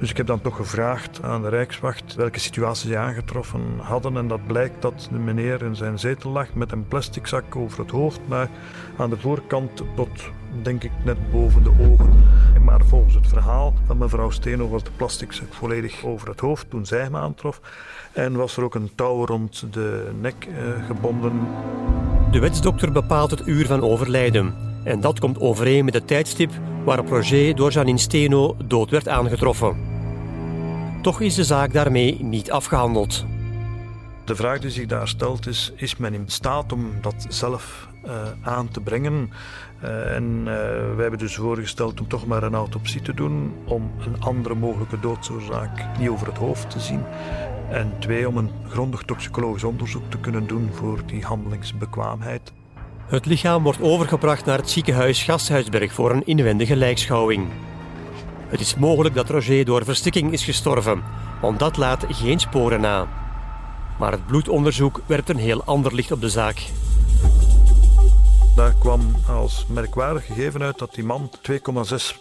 Dus 0.00 0.10
ik 0.10 0.16
heb 0.16 0.26
dan 0.26 0.40
toch 0.40 0.56
gevraagd 0.56 1.22
aan 1.22 1.42
de 1.42 1.48
Rijkswacht 1.48 2.14
welke 2.14 2.40
situatie 2.40 2.90
ze 2.90 2.96
aangetroffen 2.96 3.78
hadden. 3.78 4.16
En 4.16 4.28
dat 4.28 4.46
blijkt 4.46 4.82
dat 4.82 5.08
de 5.10 5.18
meneer 5.18 5.62
in 5.62 5.76
zijn 5.76 5.98
zetel 5.98 6.30
lag 6.30 6.54
met 6.54 6.72
een 6.72 6.88
plastic 6.88 7.26
zak 7.26 7.56
over 7.56 7.78
het 7.78 7.90
hoofd, 7.90 8.20
maar 8.26 8.48
aan 8.96 9.10
de 9.10 9.16
voorkant 9.16 9.82
tot, 9.94 10.30
denk 10.62 10.84
ik, 10.84 10.90
net 11.04 11.30
boven 11.30 11.62
de 11.62 11.70
ogen. 11.90 12.24
Maar 12.64 12.84
volgens 12.84 13.14
het 13.14 13.28
verhaal 13.28 13.74
van 13.86 13.98
mevrouw 13.98 14.30
Steno 14.30 14.68
was 14.68 14.84
de 14.84 14.90
plastic 14.96 15.32
zak 15.32 15.52
volledig 15.52 16.04
over 16.04 16.28
het 16.28 16.40
hoofd 16.40 16.70
toen 16.70 16.86
zij 16.86 17.00
hem 17.00 17.16
aantrof. 17.16 17.60
En 18.12 18.32
was 18.32 18.56
er 18.56 18.64
ook 18.64 18.74
een 18.74 18.90
touw 18.94 19.26
rond 19.26 19.72
de 19.72 20.10
nek 20.20 20.44
eh, 20.44 20.86
gebonden. 20.86 21.32
De 22.30 22.38
wetsdokter 22.38 22.92
bepaalt 22.92 23.30
het 23.30 23.46
uur 23.46 23.66
van 23.66 23.82
overlijden. 23.82 24.69
En 24.84 25.00
dat 25.00 25.20
komt 25.20 25.40
overeen 25.40 25.84
met 25.84 25.94
het 25.94 26.06
tijdstip 26.06 26.50
waarop 26.84 27.08
Roger 27.08 27.56
door 27.56 27.70
Janine 27.70 27.98
Steno 27.98 28.56
dood 28.64 28.90
werd 28.90 29.08
aangetroffen. 29.08 29.76
Toch 31.02 31.20
is 31.20 31.34
de 31.34 31.44
zaak 31.44 31.72
daarmee 31.72 32.24
niet 32.24 32.50
afgehandeld. 32.50 33.24
De 34.24 34.36
vraag 34.36 34.58
die 34.58 34.70
zich 34.70 34.86
daar 34.86 35.08
stelt 35.08 35.46
is: 35.46 35.72
is 35.76 35.96
men 35.96 36.14
in 36.14 36.24
staat 36.26 36.72
om 36.72 36.92
dat 37.00 37.26
zelf 37.28 37.88
uh, 38.06 38.12
aan 38.42 38.68
te 38.68 38.80
brengen? 38.80 39.30
Uh, 39.84 40.14
en 40.14 40.24
uh, 40.38 40.44
wij 40.44 41.00
hebben 41.00 41.18
dus 41.18 41.36
voorgesteld 41.36 42.00
om 42.00 42.08
toch 42.08 42.26
maar 42.26 42.42
een 42.42 42.54
autopsie 42.54 43.02
te 43.02 43.14
doen, 43.14 43.52
om 43.64 43.90
een 43.98 44.20
andere 44.20 44.54
mogelijke 44.54 45.00
doodsoorzaak 45.00 45.98
niet 45.98 46.08
over 46.08 46.26
het 46.26 46.36
hoofd 46.36 46.70
te 46.70 46.80
zien. 46.80 47.02
En 47.70 47.92
twee, 47.98 48.28
om 48.28 48.36
een 48.36 48.50
grondig 48.68 49.02
toxicologisch 49.02 49.64
onderzoek 49.64 50.10
te 50.10 50.18
kunnen 50.18 50.46
doen 50.46 50.70
voor 50.72 51.00
die 51.06 51.24
handelingsbekwaamheid. 51.24 52.52
Het 53.10 53.26
lichaam 53.26 53.62
wordt 53.62 53.80
overgebracht 53.80 54.44
naar 54.44 54.58
het 54.58 54.70
ziekenhuis 54.70 55.22
Gasthuisberg 55.22 55.92
voor 55.92 56.10
een 56.10 56.26
inwendige 56.26 56.76
lijkschouwing. 56.76 57.48
Het 58.48 58.60
is 58.60 58.74
mogelijk 58.74 59.14
dat 59.14 59.28
Roger 59.28 59.64
door 59.64 59.84
verstikking 59.84 60.32
is 60.32 60.44
gestorven, 60.44 61.02
want 61.40 61.58
dat 61.58 61.76
laat 61.76 62.04
geen 62.08 62.40
sporen 62.40 62.80
na. 62.80 63.08
Maar 63.98 64.12
het 64.12 64.26
bloedonderzoek 64.26 65.00
werpt 65.06 65.28
een 65.28 65.36
heel 65.36 65.64
ander 65.64 65.94
licht 65.94 66.12
op 66.12 66.20
de 66.20 66.28
zaak. 66.28 66.62
Daar 68.56 68.74
kwam 68.78 69.00
als 69.28 69.66
merkwaardig 69.68 70.26
gegeven 70.26 70.62
uit 70.62 70.78
dat 70.78 70.94
die 70.94 71.04
man 71.04 71.30
2,6 71.50 71.56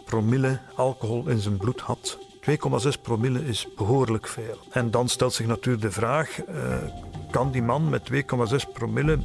promille 0.05 0.59
alcohol 0.75 1.27
in 1.27 1.39
zijn 1.39 1.57
bloed 1.57 1.79
had. 1.79 2.17
2,6 2.49 3.01
promille 3.01 3.45
is 3.45 3.67
behoorlijk 3.77 4.27
veel. 4.27 4.57
En 4.71 4.91
dan 4.91 5.09
stelt 5.09 5.33
zich 5.33 5.47
natuurlijk 5.47 5.83
de 5.83 5.91
vraag: 5.91 6.37
uh, 6.47 6.55
kan 7.31 7.51
die 7.51 7.63
man 7.63 7.89
met 7.89 8.09
2,6 8.11 8.71
promille 8.73 9.19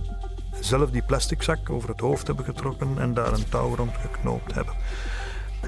zelf 0.65 0.91
die 0.91 1.03
plastic 1.03 1.43
zak 1.43 1.71
over 1.71 1.89
het 1.89 2.01
hoofd 2.01 2.27
hebben 2.27 2.45
getrokken 2.45 2.99
en 2.99 3.15
daar 3.15 3.33
een 3.33 3.49
touw 3.49 3.75
rond 3.75 3.93
geknoopt 4.01 4.55
hebben? 4.55 4.75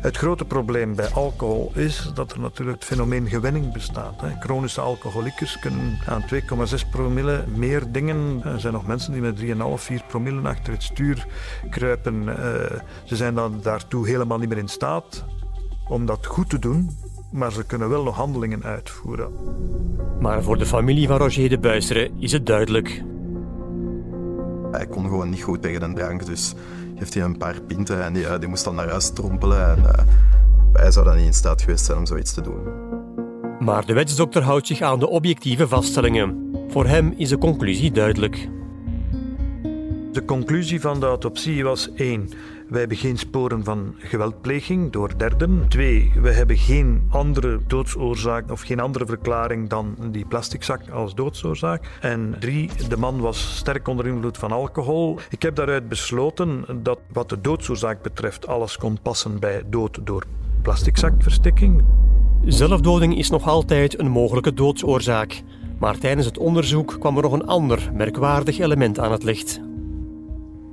Het 0.01 0.17
grote 0.17 0.45
probleem 0.45 0.95
bij 0.95 1.09
alcohol 1.09 1.73
is 1.75 2.11
dat 2.15 2.33
er 2.33 2.41
natuurlijk 2.41 2.79
het 2.79 2.87
fenomeen 2.87 3.29
gewenning 3.29 3.73
bestaat. 3.73 4.23
Chronische 4.41 4.81
alcoholiekers 4.81 5.59
kunnen 5.59 5.99
aan 6.07 6.25
2,6 6.35 6.91
promille 6.91 7.45
meer 7.55 7.93
dingen. 7.93 8.41
Er 8.45 8.61
zijn 8.61 8.73
nog 8.73 8.87
mensen 8.87 9.13
die 9.13 9.21
met 9.21 9.41
3,5, 9.41 9.85
4 9.85 10.03
promille 10.09 10.49
achter 10.49 10.73
het 10.73 10.83
stuur 10.83 11.27
kruipen. 11.71 12.29
Eh, 12.29 12.81
ze 13.05 13.17
zijn 13.17 13.35
dan 13.35 13.61
daartoe 13.63 14.07
helemaal 14.07 14.39
niet 14.39 14.49
meer 14.49 14.59
in 14.59 14.69
staat 14.69 15.25
om 15.89 16.07
dat 16.07 16.27
goed 16.27 16.51
te 16.51 16.59
doen. 16.59 16.91
Maar 17.31 17.53
ze 17.53 17.65
kunnen 17.65 17.89
wel 17.89 18.03
nog 18.03 18.17
handelingen 18.17 18.63
uitvoeren. 18.63 19.33
Maar 20.21 20.43
voor 20.43 20.59
de 20.59 20.67
familie 20.67 21.07
van 21.07 21.19
Roger 21.19 21.49
de 21.49 21.59
Buisseren 21.59 22.11
is 22.19 22.33
het 22.33 22.47
duidelijk. 22.47 23.03
Hij 24.71 24.87
kon 24.87 25.05
gewoon 25.05 25.31
niet 25.31 25.43
goed 25.43 25.63
tegen 25.63 25.81
de 25.81 25.93
drank, 25.93 26.27
dus 26.27 26.55
heeft 26.95 27.15
hij 27.15 27.23
een 27.23 27.37
paar 27.37 27.61
pinten 27.61 28.05
en 28.05 28.13
die, 28.13 28.39
die 28.39 28.49
moest 28.49 28.65
dan 28.65 28.75
naar 28.75 28.89
huis 28.89 29.11
trompelen. 29.11 29.71
En, 29.71 29.79
uh, 29.79 29.93
hij 30.73 30.91
zou 30.91 31.05
dan 31.05 31.17
niet 31.17 31.27
in 31.27 31.33
staat 31.33 31.63
geweest 31.63 31.85
zijn 31.85 31.99
om 31.99 32.07
zoiets 32.07 32.35
te 32.35 32.41
doen. 32.41 32.61
Maar 33.59 33.87
de 33.87 33.93
wetsdokter 33.93 34.43
houdt 34.43 34.67
zich 34.67 34.81
aan 34.81 34.99
de 34.99 35.09
objectieve 35.09 35.69
vaststellingen. 35.69 36.51
Voor 36.69 36.87
hem 36.87 37.15
is 37.17 37.29
de 37.29 37.39
conclusie 37.39 37.91
duidelijk. 37.93 38.49
De 40.13 40.25
conclusie 40.25 40.81
van 40.81 41.01
de 41.01 41.07
autopsie 41.07 41.65
was 41.65 41.93
één. 41.95 42.29
Wij 42.69 42.79
hebben 42.81 42.97
geen 42.97 43.19
sporen 43.19 43.65
van 43.65 43.95
geweldpleging 43.99 44.93
door 44.93 45.19
derden. 45.19 45.69
Twee, 45.69 46.13
we 46.21 46.33
hebben 46.33 46.57
geen 46.57 47.07
andere 47.11 47.61
doodsoorzaak 47.67 48.51
of 48.51 48.61
geen 48.61 48.81
andere 48.81 49.07
verklaring 49.07 49.69
dan 49.69 49.97
die 50.11 50.25
plastic 50.25 50.63
zak 50.63 50.91
als 50.91 51.15
doodsoorzaak. 51.15 51.99
En 52.01 52.37
drie, 52.41 52.71
de 52.89 52.97
man 52.97 53.21
was 53.21 53.57
sterk 53.57 53.89
onder 53.89 54.07
invloed 54.07 54.39
van 54.39 54.53
alcohol. 54.53 55.19
Ik 55.31 55.43
heb 55.43 55.55
daaruit 55.55 55.89
besloten 55.89 56.65
dat 56.83 56.99
wat 57.13 57.29
de 57.29 57.41
doodsoorzaak 57.41 58.03
betreft 58.03 58.47
alles 58.47 58.77
kon 58.77 58.99
passen 59.03 59.39
bij 59.39 59.63
dood 59.67 59.99
door 60.05 60.25
plastic 60.63 60.97
zakverstikking. 60.97 61.85
Zelfdoding 62.45 63.19
is 63.19 63.31
nog 63.31 63.49
altijd 63.49 63.99
een 63.99 64.11
mogelijke 64.11 64.55
doodsoorzaak. 64.55 65.43
Maar 65.79 65.99
tijdens 65.99 66.27
het 66.27 66.39
onderzoek 66.39 66.97
kwam 66.99 67.17
er 67.17 67.23
nog 67.23 67.33
een 67.33 67.47
ander 67.47 67.91
merkwaardig 67.95 68.59
element 68.59 68.99
aan 68.99 69.13
het 69.13 69.23
licht. 69.23 69.61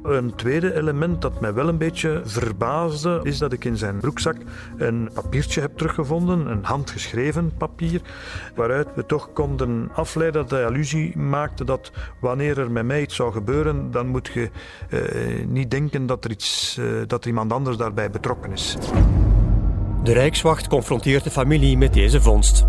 Een 0.03 0.36
tweede 0.36 0.74
element 0.74 1.22
dat 1.22 1.39
mij 1.39 1.53
wel 1.53 1.67
een 1.67 1.77
beetje 1.77 2.22
verbaasde, 2.24 3.19
is 3.24 3.38
dat 3.38 3.53
ik 3.53 3.65
in 3.65 3.77
zijn 3.77 4.00
broekzak 4.00 4.36
een 4.77 5.10
papiertje 5.13 5.62
heb 5.62 5.77
teruggevonden, 5.77 6.48
een 6.51 6.63
handgeschreven 6.63 7.51
papier, 7.57 8.01
waaruit 8.55 8.88
we 8.95 9.05
toch 9.05 9.33
konden 9.33 9.89
afleiden 9.93 10.41
dat 10.41 10.51
hij 10.51 10.65
allusie 10.65 11.17
maakte 11.17 11.63
dat 11.63 11.91
wanneer 12.19 12.60
er 12.60 12.72
met 12.72 12.86
mij 12.86 13.01
iets 13.01 13.15
zou 13.15 13.31
gebeuren, 13.31 13.91
dan 13.91 14.07
moet 14.07 14.29
je 14.33 14.50
eh, 14.89 15.45
niet 15.48 15.72
denken 15.72 16.05
dat 16.05 16.25
er, 16.25 16.31
iets, 16.31 16.77
eh, 16.77 16.86
dat 17.07 17.22
er 17.22 17.27
iemand 17.27 17.51
anders 17.51 17.77
daarbij 17.77 18.10
betrokken 18.10 18.51
is. 18.51 18.77
De 20.03 20.13
Rijkswacht 20.13 20.67
confronteert 20.67 21.24
de 21.24 21.31
familie 21.31 21.77
met 21.77 21.93
deze 21.93 22.22
vondst. 22.22 22.65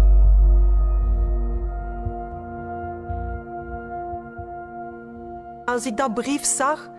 Als 5.64 5.86
ik 5.86 5.96
dat 5.96 6.14
brief 6.14 6.44
zag, 6.44 6.92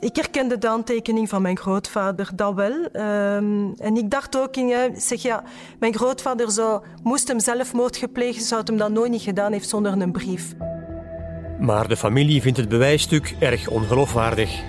ik 0.00 0.16
herkende 0.16 0.58
de 0.58 0.68
aantekening 0.68 1.28
van 1.28 1.42
mijn 1.42 1.58
grootvader, 1.58 2.30
dat 2.34 2.54
wel. 2.54 2.72
Um, 2.72 3.74
en 3.78 3.96
ik 3.96 4.10
dacht 4.10 4.36
ook, 4.36 4.56
in, 4.56 4.94
zeg 4.96 5.22
ja, 5.22 5.44
mijn 5.78 5.94
grootvader 5.94 6.50
zou, 6.50 6.82
moest 7.02 7.28
hem 7.28 7.40
zelfmoord 7.40 7.96
gepleegd, 7.96 8.44
zou 8.44 8.62
hem 8.64 8.76
dat 8.76 8.90
nooit 8.90 9.10
niet 9.10 9.22
gedaan 9.22 9.52
heeft 9.52 9.68
zonder 9.68 9.92
een 9.92 10.12
brief. 10.12 10.54
Maar 11.60 11.88
de 11.88 11.96
familie 11.96 12.42
vindt 12.42 12.58
het 12.58 12.68
bewijsstuk 12.68 13.36
erg 13.38 13.68
ongeloofwaardig. 13.68 14.62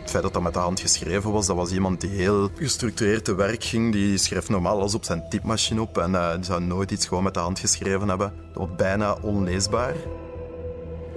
Het 0.00 0.10
feit 0.10 0.22
dat 0.22 0.32
dat 0.32 0.42
met 0.42 0.54
de 0.54 0.58
hand 0.58 0.80
geschreven 0.80 1.32
was, 1.32 1.46
dat 1.46 1.56
was 1.56 1.72
iemand 1.72 2.00
die 2.00 2.10
heel 2.10 2.48
gestructureerd 2.54 3.24
te 3.24 3.34
werk 3.34 3.64
ging. 3.64 3.92
Die 3.92 4.18
schreef 4.18 4.48
normaal 4.48 4.78
alles 4.78 4.94
op 4.94 5.04
zijn 5.04 5.28
typemachine 5.28 5.80
op 5.80 5.98
en 5.98 6.12
uh, 6.12 6.34
die 6.34 6.44
zou 6.44 6.62
nooit 6.62 6.90
iets 6.90 7.06
gewoon 7.06 7.22
met 7.22 7.34
de 7.34 7.40
hand 7.40 7.58
geschreven 7.58 8.08
hebben. 8.08 8.32
Dat 8.52 8.68
was 8.68 8.76
bijna 8.76 9.16
onleesbaar. 9.22 9.94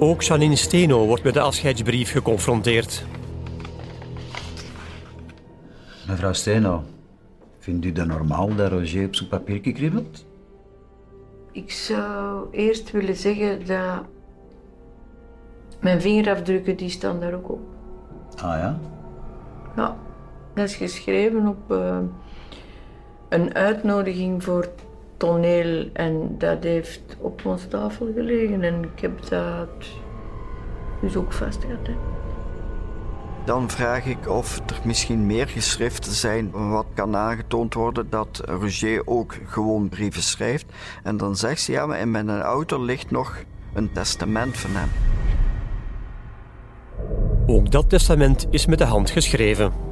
Ook 0.04 0.22
Janine 0.22 0.56
Steno 0.56 1.06
wordt 1.06 1.24
met 1.24 1.34
de 1.34 1.40
afscheidsbrief 1.40 2.12
geconfronteerd. 2.12 3.06
Mevrouw 6.08 6.34
Steno, 6.34 6.84
vindt 7.60 7.86
u 7.86 7.92
dat 7.92 8.08
normaal 8.08 8.56
dat 8.56 8.72
Roger 8.72 9.06
op 9.06 9.16
zo'n 9.16 9.28
papiertje 9.28 9.72
kriebelt? 9.72 10.26
Ik 11.52 11.72
zou 11.72 12.48
eerst 12.52 12.92
willen 12.92 13.16
zeggen 13.16 13.66
dat 13.66 14.06
mijn 15.80 16.02
vingerafdrukken 16.02 16.78
die 16.78 16.90
staan 16.90 17.20
daar 17.20 17.34
ook 17.34 17.52
op. 17.52 17.62
Ah 18.36 18.58
ja? 18.60 18.80
Ja, 19.76 19.98
dat 20.54 20.66
is 20.70 20.76
geschreven 20.76 21.48
op 21.48 21.72
uh, 21.72 21.98
een 23.30 23.56
uitnodiging 23.56 24.44
voor 24.44 24.70
toneel 25.22 25.90
en 25.94 26.36
dat 26.38 26.64
heeft 26.64 27.02
op 27.20 27.46
ons 27.46 27.68
tafel 27.68 28.12
gelegen 28.16 28.64
en 28.64 28.84
ik 28.84 29.02
heb 29.02 29.30
dat 29.30 29.86
dus 31.02 31.16
ook 31.16 31.34
vastgehad. 31.34 31.88
Hè. 31.88 31.94
Dan 33.46 33.70
vraag 33.70 34.06
ik 34.06 34.30
of 34.30 34.58
er 34.58 34.80
misschien 34.84 35.26
meer 35.26 35.48
geschriften 35.48 36.12
zijn 36.12 36.52
wat 36.52 36.86
kan 36.94 37.16
aangetoond 37.16 37.74
worden 37.74 38.10
dat 38.10 38.42
Roger 38.46 39.02
ook 39.06 39.36
gewoon 39.46 39.90
brieven 39.90 40.22
schrijft. 40.22 40.66
En 41.04 41.18
dan 41.18 41.36
zegt 41.36 41.62
ze 41.62 41.72
ja, 41.72 41.86
maar 41.86 42.00
in 42.00 42.12
mijn 42.12 42.30
auto 42.42 42.84
ligt 42.84 43.12
nog 43.12 43.36
een 43.74 43.92
testament 43.92 44.58
van 44.58 44.72
hem. 44.74 44.90
Ook 47.48 47.72
dat 47.72 47.90
testament 47.90 48.48
is 48.50 48.66
met 48.66 48.78
de 48.78 48.86
hand 48.86 49.10
geschreven. 49.10 49.91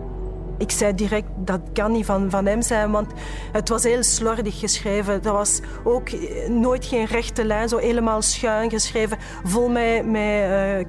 Ik 0.60 0.72
zei 0.72 0.96
direct, 0.96 1.28
dat 1.36 1.62
kan 1.74 1.92
niet 1.92 2.06
van, 2.06 2.30
van 2.30 2.46
hem 2.46 2.62
zijn, 2.62 2.92
want 2.92 3.12
het 3.52 3.70
was 3.70 3.84
heel 3.84 4.04
slordig 4.04 4.60
geschreven. 4.60 5.22
Dat 5.22 5.34
was 5.34 5.60
ook 5.84 6.10
nooit 6.48 6.86
geen 6.86 7.06
rechte 7.06 7.46
lijn, 7.46 7.70
zo 7.70 7.78
helemaal 7.78 8.22
schuin 8.22 8.70
geschreven, 8.70 9.18
vol 9.44 9.70
met, 9.70 10.06
met 10.06 10.22
uh, 10.22 10.80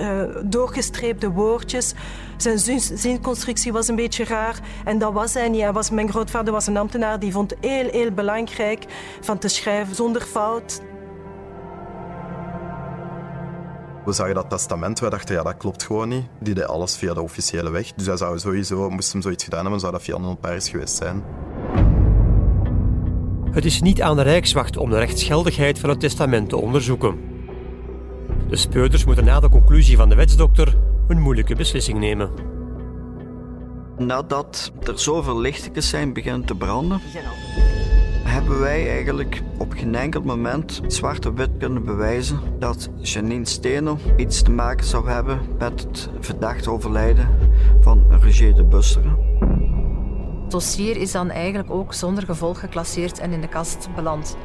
uh, 0.00 0.36
doorgestreepte 0.44 1.30
woordjes. 1.30 1.94
Zijn 2.36 2.58
zin, 2.58 2.80
zinconstructie 2.80 3.72
was 3.72 3.88
een 3.88 3.96
beetje 3.96 4.24
raar 4.24 4.60
en 4.84 4.98
dat 4.98 5.12
was 5.12 5.34
hij 5.34 5.48
niet. 5.48 5.70
Was, 5.70 5.90
mijn 5.90 6.10
grootvader 6.10 6.52
was 6.52 6.66
een 6.66 6.76
ambtenaar 6.76 7.18
die 7.18 7.32
vond 7.32 7.54
heel, 7.60 7.88
heel 7.90 8.10
belangrijk 8.10 8.84
van 9.20 9.38
te 9.38 9.48
schrijven 9.48 9.94
zonder 9.94 10.22
fout. 10.22 10.80
We 14.08 14.14
zagen 14.14 14.34
dat 14.34 14.50
testament, 14.50 15.00
wij 15.00 15.10
dachten 15.10 15.34
ja, 15.34 15.42
dat 15.42 15.56
klopt 15.56 15.82
gewoon 15.82 16.08
niet. 16.08 16.24
Die 16.40 16.54
deed 16.54 16.66
alles 16.66 16.96
via 16.96 17.14
de 17.14 17.22
officiële 17.22 17.70
weg. 17.70 17.92
Dus 17.92 18.06
hij 18.06 18.16
zou 18.16 18.38
sowieso, 18.38 18.90
moest 18.90 19.12
hem 19.12 19.22
zoiets 19.22 19.44
gedaan 19.44 19.62
hebben, 19.62 19.80
zou 19.80 19.92
dat 19.92 20.02
via 20.02 20.14
een 20.14 20.22
notaris 20.22 20.68
geweest 20.68 20.96
zijn. 20.96 21.24
Het 23.50 23.64
is 23.64 23.80
niet 23.80 24.02
aan 24.02 24.16
de 24.16 24.22
Rijkswacht 24.22 24.76
om 24.76 24.90
de 24.90 24.98
rechtsgeldigheid 24.98 25.78
van 25.78 25.88
het 25.88 26.00
testament 26.00 26.48
te 26.48 26.56
onderzoeken. 26.56 27.18
De 28.48 28.56
speurders 28.56 29.04
moeten 29.04 29.24
na 29.24 29.40
de 29.40 29.48
conclusie 29.48 29.96
van 29.96 30.08
de 30.08 30.14
wetsdokter 30.14 30.78
een 31.08 31.20
moeilijke 31.20 31.54
beslissing 31.54 31.98
nemen. 31.98 32.30
Nadat 33.98 34.72
er 34.82 34.98
zoveel 34.98 35.38
lichtjes 35.38 35.88
zijn 35.88 36.12
beginnen 36.12 36.44
te 36.44 36.54
branden, 36.54 37.00
hebben 38.48 38.66
wij 38.66 38.90
eigenlijk 38.90 39.42
op 39.58 39.72
geen 39.72 39.94
enkel 39.94 40.20
moment 40.20 40.80
zwart 40.86 41.26
op 41.26 41.36
wit 41.36 41.50
kunnen 41.58 41.84
bewijzen 41.84 42.40
dat 42.58 42.88
Janine 42.96 43.46
Steno 43.46 43.98
iets 44.16 44.42
te 44.42 44.50
maken 44.50 44.86
zou 44.86 45.08
hebben 45.08 45.40
met 45.58 45.80
het 45.82 46.08
verdachte 46.20 46.70
overlijden 46.70 47.28
van 47.80 48.06
Roger 48.22 48.54
de 48.54 48.64
Busseren. 48.64 49.18
Het 50.42 50.50
dossier 50.50 50.96
is 50.96 51.12
dan 51.12 51.30
eigenlijk 51.30 51.70
ook 51.70 51.94
zonder 51.94 52.24
gevolg 52.24 52.60
geclasseerd 52.60 53.18
en 53.18 53.32
in 53.32 53.40
de 53.40 53.48
kast 53.48 53.88
beland. 53.94 54.36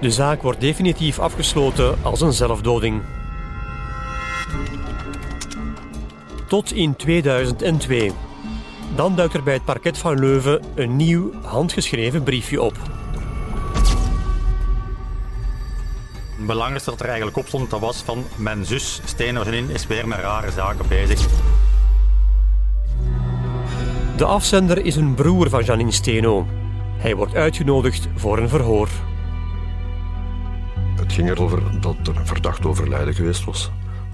De 0.00 0.10
zaak 0.10 0.42
wordt 0.42 0.60
definitief 0.60 1.18
afgesloten 1.18 1.98
als 2.02 2.20
een 2.20 2.32
zelfdoding. 2.32 3.02
Tot 6.48 6.72
in 6.72 6.96
2002. 6.96 8.12
Dan 9.00 9.16
duikt 9.16 9.34
er 9.34 9.42
bij 9.42 9.54
het 9.54 9.64
parket 9.64 9.98
van 9.98 10.18
Leuven 10.18 10.64
een 10.74 10.96
nieuw 10.96 11.32
handgeschreven 11.42 12.22
briefje 12.22 12.62
op. 12.62 12.76
Het 16.36 16.46
belangrijkste 16.46 16.90
dat 16.90 17.00
er 17.00 17.06
eigenlijk 17.06 17.36
op 17.36 17.46
stond, 17.46 17.70
dat 17.70 17.80
was 17.80 18.02
van 18.02 18.24
mijn 18.36 18.64
zus 18.64 19.00
Steno 19.04 19.42
is 19.42 19.86
weer 19.86 20.08
met 20.08 20.18
rare 20.18 20.50
zaken 20.50 20.88
bezig. 20.88 21.26
De 24.16 24.24
afzender 24.24 24.84
is 24.84 24.96
een 24.96 25.14
broer 25.14 25.48
van 25.48 25.64
Janine 25.64 25.92
Steno. 25.92 26.46
Hij 26.96 27.16
wordt 27.16 27.34
uitgenodigd 27.34 28.08
voor 28.14 28.38
een 28.38 28.48
verhoor. 28.48 28.88
Het 30.96 31.12
ging 31.12 31.30
erover 31.30 31.80
dat 31.80 31.96
er 32.02 32.16
een 32.16 32.26
verdacht 32.26 32.66
overlijden 32.66 33.14
geweest 33.14 33.44
was 33.44 33.70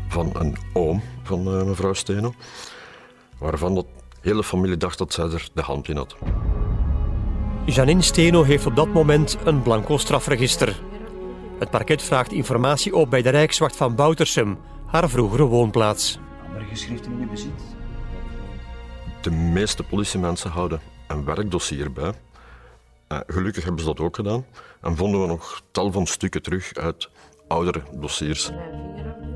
van 0.09 0.31
een 0.33 0.57
oom 0.73 1.03
van 1.23 1.59
uh, 1.59 1.63
mevrouw 1.63 1.93
Steno, 1.93 2.35
waarvan 3.39 3.75
de 3.75 3.85
hele 4.27 4.45
familie 4.45 4.77
dacht 4.77 4.99
dat 4.99 5.13
zij 5.13 5.25
er 5.25 5.49
de 5.53 5.63
hand 5.63 5.89
in 5.89 5.97
had. 5.97 6.17
Janine 7.65 8.03
Steno 8.03 8.43
heeft 8.43 8.67
op 8.67 8.77
dat 8.77 8.89
moment 8.89 9.37
een 9.45 9.63
blanco 9.63 9.97
strafregister. 9.97 10.81
Het 11.59 11.71
parket 11.71 12.03
vraagt 12.03 12.33
informatie 12.33 12.97
op 12.97 13.11
bij 13.11 13.23
de 13.23 13.29
Rijkswacht 13.29 13.77
van 13.77 13.95
Boutersum, 13.95 14.59
haar 14.87 15.09
vroegere 15.09 15.45
woonplaats. 15.45 16.19
Andere 16.47 16.65
geschriften 16.65 17.13
in 17.13 17.19
je 17.19 17.27
bezit? 17.27 17.51
De 19.21 19.31
meeste 19.31 19.83
politiemensen 19.83 20.51
houden 20.51 20.81
een 21.09 21.25
werkdossier 21.25 21.93
bij. 21.93 22.13
Uh, 23.09 23.19
gelukkig 23.27 23.65
hebben 23.65 23.81
ze 23.81 23.87
dat 23.87 24.01
ook 24.01 24.17
gedaan 24.17 24.45
en 24.81 24.97
vonden 24.97 25.21
we 25.21 25.27
nog 25.27 25.63
tal 25.71 25.93
van 25.93 26.07
stukken 26.07 26.43
terug 26.43 26.75
uit 26.75 27.09
oudere 27.49 27.83
dossiers. 27.93 28.51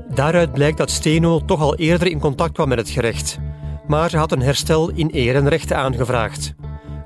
Daaruit 0.09 0.53
blijkt 0.53 0.77
dat 0.77 0.89
Steno 0.89 1.45
toch 1.45 1.61
al 1.61 1.75
eerder 1.75 2.07
in 2.07 2.19
contact 2.19 2.53
kwam 2.53 2.67
met 2.67 2.77
het 2.77 2.89
gerecht. 2.89 3.39
Maar 3.91 4.09
ze 4.09 4.17
had 4.17 4.31
een 4.31 4.41
herstel 4.41 4.89
in 4.89 5.09
eer 5.13 5.35
en 5.35 5.49
rechten 5.49 5.77
aangevraagd. 5.77 6.53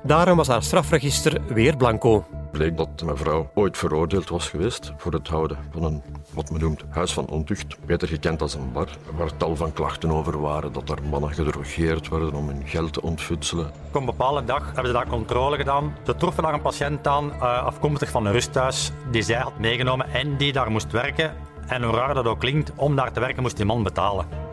Daarom 0.02 0.36
was 0.36 0.48
haar 0.48 0.62
strafregister 0.62 1.40
weer 1.54 1.76
blanco 1.76 2.24
bleek 2.56 2.76
dat 2.76 3.02
mevrouw 3.04 3.50
ooit 3.54 3.78
veroordeeld 3.78 4.28
was 4.28 4.48
geweest 4.48 4.92
voor 4.96 5.12
het 5.12 5.28
houden 5.28 5.58
van 5.70 5.84
een, 5.84 6.02
wat 6.32 6.50
men 6.50 6.60
noemt, 6.60 6.84
huis 6.88 7.12
van 7.12 7.28
ontucht, 7.28 7.76
beter 7.86 8.08
gekend 8.08 8.42
als 8.42 8.54
een 8.54 8.72
bar, 8.72 8.88
waar 9.16 9.36
tal 9.36 9.56
van 9.56 9.72
klachten 9.72 10.10
over 10.10 10.40
waren 10.40 10.72
dat 10.72 10.90
er 10.90 11.02
mannen 11.10 11.32
gedrogeerd 11.32 12.08
werden 12.08 12.34
om 12.34 12.48
hun 12.48 12.62
geld 12.66 12.92
te 12.92 13.02
ontfutselen. 13.02 13.70
Op 13.88 13.94
een 13.94 14.04
bepaalde 14.04 14.44
dag 14.44 14.64
hebben 14.64 14.86
ze 14.86 14.92
daar 14.92 15.08
controle 15.08 15.56
gedaan. 15.56 15.96
Ze 16.06 16.16
troffen 16.16 16.42
daar 16.42 16.54
een 16.54 16.62
patiënt 16.62 17.06
aan, 17.06 17.32
uh, 17.34 17.64
afkomstig 17.64 18.10
van 18.10 18.26
een 18.26 18.32
rusthuis, 18.32 18.92
die 19.10 19.22
zij 19.22 19.40
had 19.40 19.58
meegenomen 19.58 20.10
en 20.12 20.36
die 20.36 20.52
daar 20.52 20.70
moest 20.70 20.90
werken. 20.90 21.34
En 21.66 21.82
hoe 21.82 21.94
raar 21.94 22.14
dat 22.14 22.26
ook 22.26 22.40
klinkt, 22.40 22.72
om 22.76 22.96
daar 22.96 23.12
te 23.12 23.20
werken 23.20 23.42
moest 23.42 23.56
die 23.56 23.66
man 23.66 23.82
betalen. 23.82 24.45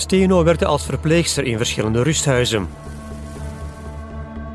Steno 0.00 0.44
werkte 0.44 0.66
als 0.66 0.84
verpleegster 0.84 1.44
in 1.44 1.56
verschillende 1.56 2.02
rusthuizen. 2.02 2.68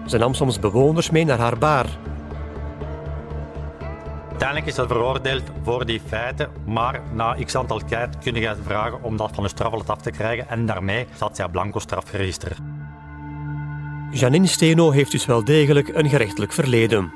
Ze 0.06 0.18
nam 0.18 0.34
soms 0.34 0.60
bewoners 0.60 1.10
mee 1.10 1.26
naar 1.26 1.40
haar 1.40 1.58
bar 1.58 1.86
Uiteindelijk 4.30 4.68
is 4.68 4.76
dat 4.76 4.88
veroordeeld 4.88 5.44
voor 5.64 5.86
die 5.86 6.02
feiten, 6.08 6.50
maar 6.66 7.02
na 7.14 7.36
x 7.44 7.56
aantal 7.56 7.80
tijd 7.80 8.18
kun 8.18 8.36
je 8.36 8.56
vragen 8.64 9.04
om 9.04 9.18
dat 9.18 9.32
van 9.34 9.44
de 9.44 9.50
strafblad 9.50 9.90
af 9.90 10.02
te 10.02 10.12
krijgen 10.12 10.50
en 10.50 10.66
daarmee 10.66 11.06
staat 11.16 11.36
zij 11.36 11.48
blanco 11.48 11.80
strafregister. 11.80 12.58
Janine 14.12 14.48
Steno 14.48 14.92
heeft 14.92 15.12
dus 15.12 15.26
wel 15.26 15.44
degelijk 15.44 15.88
een 15.88 16.10
gerechtelijk 16.10 16.52
verleden. 16.52 17.14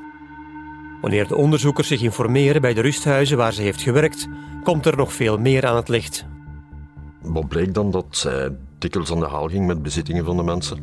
Wanneer 1.00 1.28
de 1.28 1.36
onderzoekers 1.36 1.88
zich 1.88 2.02
informeren 2.02 2.60
bij 2.60 2.74
de 2.74 2.80
rusthuizen 2.80 3.36
waar 3.36 3.52
ze 3.52 3.62
heeft 3.62 3.82
gewerkt, 3.82 4.28
komt 4.62 4.86
er 4.86 4.96
nog 4.96 5.12
veel 5.12 5.38
meer 5.38 5.66
aan 5.66 5.76
het 5.76 5.88
licht. 5.88 6.29
Wat 7.22 7.48
bleek 7.48 7.74
dan 7.74 7.90
dat 7.90 8.04
zij 8.10 8.52
dikwijls 8.78 9.12
aan 9.12 9.20
de 9.20 9.26
haal 9.26 9.48
ging 9.48 9.66
met 9.66 9.82
bezittingen 9.82 10.24
van 10.24 10.36
de 10.36 10.42
mensen? 10.42 10.78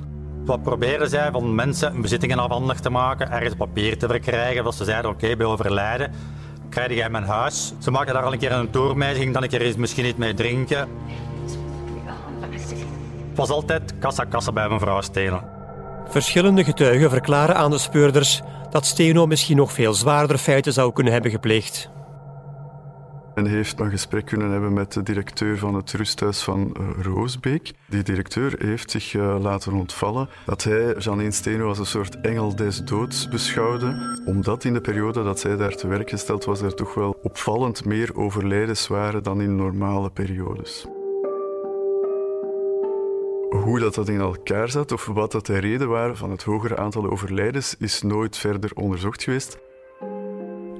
Wat 0.45 0.63
proberen 0.63 1.09
zij 1.09 1.31
van 1.31 1.55
mensen 1.55 2.01
bezittingen 2.01 2.39
afhandig 2.39 2.79
te 2.79 2.89
maken, 2.89 3.31
ergens 3.31 3.55
papier 3.55 3.97
te 3.97 4.07
verkrijgen, 4.07 4.63
dat 4.63 4.75
ze 4.75 4.83
zeiden, 4.83 5.11
oké, 5.11 5.35
bij 5.35 5.45
overlijden 5.45 6.11
krijg 6.69 6.93
jij 6.93 7.09
mijn 7.09 7.23
huis. 7.23 7.73
Ze 7.79 7.91
maakten 7.91 8.13
daar 8.13 8.23
al 8.23 8.33
een 8.33 8.39
keer 8.39 8.51
een 8.51 8.69
tour 8.69 8.97
mee, 8.97 9.13
ze 9.13 9.19
ging 9.19 9.33
dan 9.33 9.43
een 9.43 9.49
keer 9.49 9.61
eens 9.61 9.75
misschien 9.75 10.03
niet 10.03 10.17
mee 10.17 10.33
drinken. 10.33 10.87
Het 13.29 13.35
was 13.35 13.49
altijd 13.49 13.93
kassa-kassa 13.99 14.51
bij 14.51 14.69
mevrouw 14.69 15.01
Steno. 15.01 15.41
Verschillende 16.07 16.63
getuigen 16.63 17.09
verklaren 17.09 17.55
aan 17.55 17.71
de 17.71 17.77
speurders 17.77 18.41
dat 18.69 18.85
Steno 18.85 19.25
misschien 19.25 19.57
nog 19.57 19.71
veel 19.71 19.93
zwaardere 19.93 20.39
feiten 20.39 20.73
zou 20.73 20.93
kunnen 20.93 21.13
hebben 21.13 21.31
gepleegd 21.31 21.89
en 23.37 23.45
heeft 23.45 23.79
een 23.79 23.89
gesprek 23.89 24.25
kunnen 24.25 24.51
hebben 24.51 24.73
met 24.73 24.93
de 24.93 25.03
directeur 25.03 25.57
van 25.57 25.75
het 25.75 25.91
rusthuis 25.91 26.41
van 26.41 26.75
uh, 26.79 27.03
Roosbeek. 27.03 27.71
Die 27.89 28.03
directeur 28.03 28.55
heeft 28.57 28.91
zich 28.91 29.13
uh, 29.13 29.37
laten 29.41 29.73
ontvallen 29.73 30.29
dat 30.45 30.63
hij 30.63 30.95
Janine 30.97 31.31
Steno 31.31 31.67
als 31.67 31.79
een 31.79 31.85
soort 31.85 32.21
engel 32.21 32.55
des 32.55 32.77
doods 32.77 33.27
beschouwde, 33.27 34.19
omdat 34.25 34.63
in 34.63 34.73
de 34.73 34.81
periode 34.81 35.23
dat 35.23 35.39
zij 35.39 35.55
daar 35.55 35.75
te 35.75 35.87
werk 35.87 36.09
gesteld 36.09 36.45
was, 36.45 36.61
er 36.61 36.75
toch 36.75 36.93
wel 36.93 37.19
opvallend 37.21 37.85
meer 37.85 38.15
overlijdens 38.15 38.87
waren 38.87 39.23
dan 39.23 39.41
in 39.41 39.55
normale 39.55 40.09
periodes. 40.09 40.85
Hoe 43.49 43.79
dat, 43.79 43.95
dat 43.95 44.09
in 44.09 44.19
elkaar 44.19 44.69
zat 44.69 44.91
of 44.91 45.05
wat 45.05 45.31
dat 45.31 45.45
de 45.45 45.57
reden 45.57 45.89
waren 45.89 46.17
van 46.17 46.31
het 46.31 46.43
hogere 46.43 46.77
aantal 46.77 47.09
overlijdens 47.09 47.75
is 47.79 48.01
nooit 48.01 48.37
verder 48.37 48.71
onderzocht 48.75 49.23
geweest. 49.23 49.57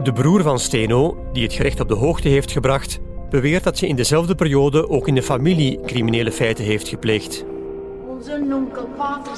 De 0.04 0.14
broer 0.14 0.42
van 0.42 0.60
Steno, 0.60 1.18
die 1.34 1.44
het 1.44 1.54
gerecht 1.54 1.80
op 1.80 1.88
de 1.88 1.94
hoogte 1.94 2.28
heeft 2.28 2.52
gebracht, 2.52 3.00
beweert 3.30 3.64
dat 3.64 3.78
ze 3.78 3.88
in 3.88 3.96
dezelfde 3.96 4.36
periode 4.36 4.90
ook 4.90 5.08
in 5.08 5.16
de 5.16 5.24
familie 5.24 5.82
criminele 5.82 6.32
feiten 6.32 6.66
heeft 6.66 6.88
gepleegd. 6.88 7.46
Onze 8.08 8.38
nonkelpater 8.38 9.32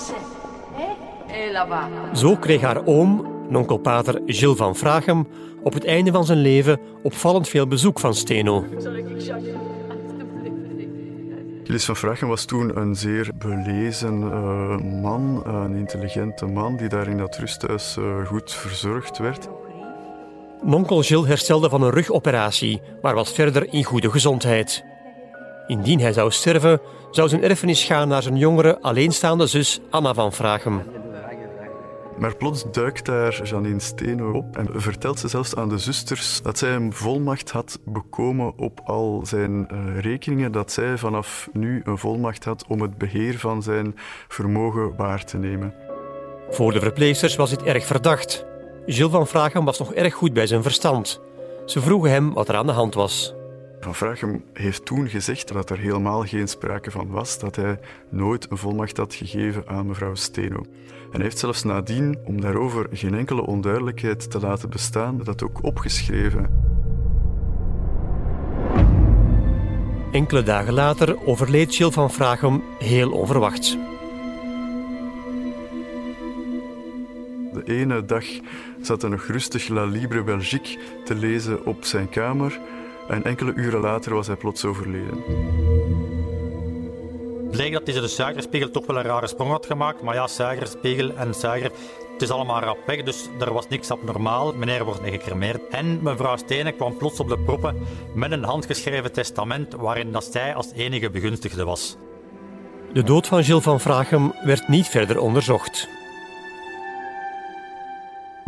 Zo 2.13 2.35
kreeg 2.35 2.61
haar 2.61 2.85
oom, 2.85 3.27
nonkelpater 3.49 4.21
Gilles 4.25 4.57
van 4.57 4.75
Vrachem, 4.75 5.27
op 5.63 5.73
het 5.73 5.85
einde 5.85 6.11
van 6.11 6.25
zijn 6.25 6.39
leven 6.39 6.79
opvallend 7.03 7.47
veel 7.47 7.67
bezoek 7.67 7.99
van 7.99 8.13
Steno. 8.13 8.65
Gilles 11.63 11.85
van 11.85 11.95
Vrachem 11.95 12.27
was 12.27 12.45
toen 12.45 12.77
een 12.77 12.95
zeer 12.95 13.31
belezen 13.37 14.21
uh, 14.21 14.77
man, 15.01 15.43
een 15.45 15.75
intelligente 15.75 16.45
man 16.45 16.77
die 16.77 16.89
daar 16.89 17.07
in 17.07 17.17
dat 17.17 17.37
rusthuis 17.37 17.97
uh, 17.99 18.25
goed 18.25 18.53
verzorgd 18.53 19.17
werd. 19.17 19.49
Nonkel 20.61 21.01
Gilles 21.01 21.27
herstelde 21.27 21.69
van 21.69 21.81
een 21.81 21.91
rugoperatie, 21.91 22.81
maar 23.01 23.15
was 23.15 23.31
verder 23.31 23.73
in 23.73 23.83
goede 23.83 24.11
gezondheid. 24.11 24.83
Indien 25.67 25.99
hij 25.99 26.13
zou 26.13 26.31
sterven, 26.31 26.81
zou 27.11 27.29
zijn 27.29 27.43
erfenis 27.43 27.83
gaan 27.83 28.07
naar 28.07 28.21
zijn 28.21 28.37
jongere, 28.37 28.81
alleenstaande 28.81 29.47
zus 29.47 29.79
Anna 29.89 30.13
van 30.13 30.33
Vragen. 30.33 30.83
Maar 32.19 32.35
plots 32.35 32.71
duikt 32.71 33.05
daar 33.05 33.41
Janine 33.43 33.79
Steno 33.79 34.31
op 34.31 34.57
en 34.57 34.67
vertelt 34.81 35.19
ze 35.19 35.27
zelfs 35.27 35.55
aan 35.55 35.69
de 35.69 35.77
zusters 35.77 36.41
dat 36.41 36.57
zij 36.57 36.75
een 36.75 36.93
volmacht 36.93 37.51
had 37.51 37.79
bekomen 37.85 38.57
op 38.57 38.81
al 38.83 39.21
zijn 39.23 39.67
uh, 39.71 39.99
rekeningen, 39.99 40.51
dat 40.51 40.71
zij 40.71 40.97
vanaf 40.97 41.49
nu 41.53 41.81
een 41.83 41.97
volmacht 41.97 42.43
had 42.43 42.65
om 42.67 42.81
het 42.81 42.97
beheer 42.97 43.39
van 43.39 43.63
zijn 43.63 43.95
vermogen 44.27 44.95
waar 44.95 45.25
te 45.25 45.37
nemen. 45.37 45.73
Voor 46.49 46.71
de 46.71 46.79
verpleegsters 46.79 47.35
was 47.35 47.49
dit 47.49 47.63
erg 47.63 47.85
verdacht. 47.85 48.45
Gilles 48.91 49.11
van 49.11 49.27
Vragen 49.27 49.63
was 49.63 49.79
nog 49.79 49.93
erg 49.93 50.13
goed 50.13 50.33
bij 50.33 50.47
zijn 50.47 50.61
verstand. 50.61 51.21
Ze 51.65 51.81
vroegen 51.81 52.11
hem 52.11 52.33
wat 52.33 52.49
er 52.49 52.55
aan 52.55 52.65
de 52.65 52.71
hand 52.71 52.93
was. 52.93 53.33
Van 53.79 53.95
Vrachem 53.95 54.43
heeft 54.53 54.85
toen 54.85 55.07
gezegd 55.09 55.53
dat 55.53 55.69
er 55.69 55.77
helemaal 55.77 56.23
geen 56.23 56.47
sprake 56.47 56.91
van 56.91 57.09
was, 57.09 57.39
dat 57.39 57.55
hij 57.55 57.79
nooit 58.09 58.51
een 58.51 58.57
volmacht 58.57 58.97
had 58.97 59.13
gegeven 59.13 59.67
aan 59.67 59.87
mevrouw 59.87 60.15
Steno. 60.15 60.65
En 61.11 61.21
heeft 61.21 61.37
zelfs 61.37 61.63
nadien, 61.63 62.17
om 62.25 62.41
daarover 62.41 62.87
geen 62.91 63.13
enkele 63.15 63.45
onduidelijkheid 63.45 64.31
te 64.31 64.39
laten 64.39 64.69
bestaan, 64.69 65.21
dat 65.23 65.43
ook 65.43 65.63
opgeschreven. 65.63 66.49
Enkele 70.11 70.43
dagen 70.43 70.73
later 70.73 71.25
overleed 71.25 71.75
Gilles 71.75 71.93
van 71.93 72.11
Vrachem 72.11 72.63
heel 72.79 73.11
onverwachts. 73.11 73.77
De 77.65 77.73
ene 77.73 78.05
dag 78.05 78.25
zat 78.81 79.01
hij 79.01 79.11
nog 79.11 79.25
rustig 79.25 79.67
La 79.67 79.83
Libre 79.83 80.23
Belgique 80.23 80.77
te 81.03 81.15
lezen 81.15 81.65
op 81.65 81.85
zijn 81.85 82.09
kamer 82.09 82.59
en 83.07 83.23
enkele 83.23 83.53
uren 83.53 83.79
later 83.79 84.13
was 84.13 84.27
hij 84.27 84.35
plots 84.35 84.65
overleden. 84.65 85.23
Bleek 87.51 87.73
dat 87.73 87.87
hij 87.87 88.01
de 88.01 88.07
suikerspiegel 88.07 88.71
toch 88.71 88.85
wel 88.85 88.97
een 88.97 89.03
rare 89.03 89.27
sprong 89.27 89.51
had 89.51 89.65
gemaakt. 89.65 90.01
Maar 90.01 90.15
ja, 90.15 90.27
suikerspiegel 90.27 91.15
en 91.15 91.33
suiker, 91.33 91.71
het 92.13 92.21
is 92.21 92.29
allemaal 92.29 92.61
rap 92.61 92.77
weg, 92.85 93.03
dus 93.03 93.29
er 93.39 93.53
was 93.53 93.67
niks 93.67 93.91
abnormaal. 93.91 94.53
Meneer 94.53 94.85
wordt 94.85 95.01
niet 95.01 95.13
gecremeerd. 95.13 95.67
En 95.69 95.99
mevrouw 96.03 96.37
Stenen 96.37 96.75
kwam 96.75 96.97
plots 96.97 97.19
op 97.19 97.27
de 97.27 97.39
proppen 97.39 97.75
met 98.13 98.31
een 98.31 98.43
handgeschreven 98.43 99.11
testament 99.11 99.73
waarin 99.73 100.11
dat 100.11 100.23
zij 100.31 100.55
als 100.55 100.71
enige 100.71 101.09
begunstigde 101.09 101.65
was. 101.65 101.97
De 102.93 103.03
dood 103.03 103.27
van 103.27 103.43
Gilles 103.43 103.63
van 103.63 103.79
Vrachem 103.79 104.33
werd 104.43 104.67
niet 104.67 104.87
verder 104.87 105.19
onderzocht. 105.19 105.98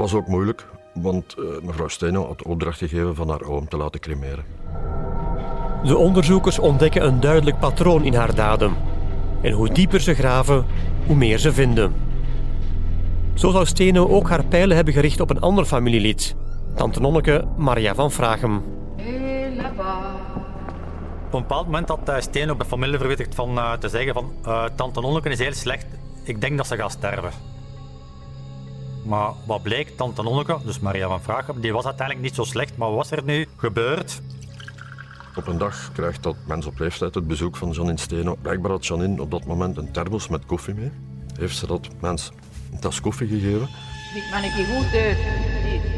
Was 0.02 0.14
ook 0.14 0.28
moeilijk, 0.28 0.68
want 0.94 1.36
uh, 1.40 1.46
mevrouw 1.62 1.88
Steno 1.88 2.26
had 2.26 2.44
opdracht 2.44 2.78
gegeven 2.78 3.16
van 3.16 3.30
haar 3.30 3.42
oom 3.42 3.68
te 3.68 3.78
laten 3.78 4.00
cremeren. 4.00 4.44
De 5.84 5.98
onderzoekers 5.98 6.60
ontdekken 6.60 7.06
een 7.06 7.20
duidelijk 7.20 7.60
patroon 7.60 8.04
in 8.04 8.14
haar 8.14 8.36
daden. 8.36 8.76
En 9.42 9.52
hoe 9.52 9.70
dieper 9.70 10.00
ze 10.00 10.14
graven, 10.14 10.66
hoe 11.06 11.16
meer 11.16 11.38
ze 11.38 11.54
vinden. 11.54 11.94
Zo 13.34 13.52
zou 13.52 13.66
Steno 13.66 14.08
ook 14.08 14.30
haar 14.30 14.46
pijlen 14.46 14.76
hebben 14.76 14.94
gericht 14.94 15.20
op 15.20 15.30
een 15.30 15.40
ander 15.40 15.66
familielid, 15.66 16.36
tante 16.76 17.00
Nonneke 17.00 17.46
Maria 17.58 17.96
van 17.96 18.12
Vragem. 18.12 18.56
Op 21.26 21.34
een 21.34 21.42
bepaald 21.42 21.66
moment 21.66 21.90
had 21.90 22.10
uh, 22.10 22.16
Steno 22.20 22.58
de 22.58 22.66
familie 22.66 22.98
verwittigd 22.98 23.36
van 23.36 23.58
uh, 23.58 23.74
te 23.74 23.90
zeggen 23.90 24.14
van 24.14 24.32
uh, 24.46 24.66
tante 24.76 25.02
Nonneke 25.02 25.30
is 25.30 25.40
heel 25.40 25.54
slecht, 25.54 25.86
ik 26.24 26.42
denk 26.42 26.58
dat 26.58 26.68
ze 26.68 26.76
gaat 26.76 26.92
sterven. 26.92 27.51
Maar 29.04 29.32
wat 29.46 29.62
bleek, 29.62 29.98
tante 29.98 30.24
Nonneke, 30.24 30.58
dus 30.66 30.80
Maria 30.80 31.08
van 31.08 31.22
Vragem, 31.22 31.62
die 31.62 31.74
was 31.74 31.86
uiteindelijk 31.86 32.26
niet 32.26 32.36
zo 32.36 32.44
slecht, 32.44 32.78
maar 32.78 32.88
wat 32.88 32.98
was 32.98 33.12
er 33.12 33.24
nu 33.24 33.48
gebeurd? 33.58 34.22
Op 35.36 35.48
een 35.48 35.58
dag 35.58 35.92
krijgt 35.94 36.24
dat 36.24 36.36
mens 36.46 36.66
op 36.66 36.80
leeftijd 36.80 37.16
het 37.16 37.28
bezoek 37.28 37.56
van 37.58 37.72
Janine 37.72 38.00
Steno. 38.00 38.36
Blijkbaar 38.42 38.72
had 38.72 38.86
Janine 38.86 39.22
op 39.22 39.32
dat 39.32 39.46
moment 39.46 39.78
een 39.78 39.92
thermos 39.92 40.28
met 40.28 40.46
koffie 40.46 40.74
mee. 40.74 40.92
Heeft 41.38 41.58
ze 41.58 41.68
dat 41.68 41.88
mens 42.00 42.32
een 42.72 42.80
tas 42.80 43.02
koffie 43.02 43.28
gegeven? 43.28 43.70
Ik 44.16 44.24
ben 44.32 44.44
ik 44.44 44.52
goed 44.52 45.00
uit. 45.00 45.18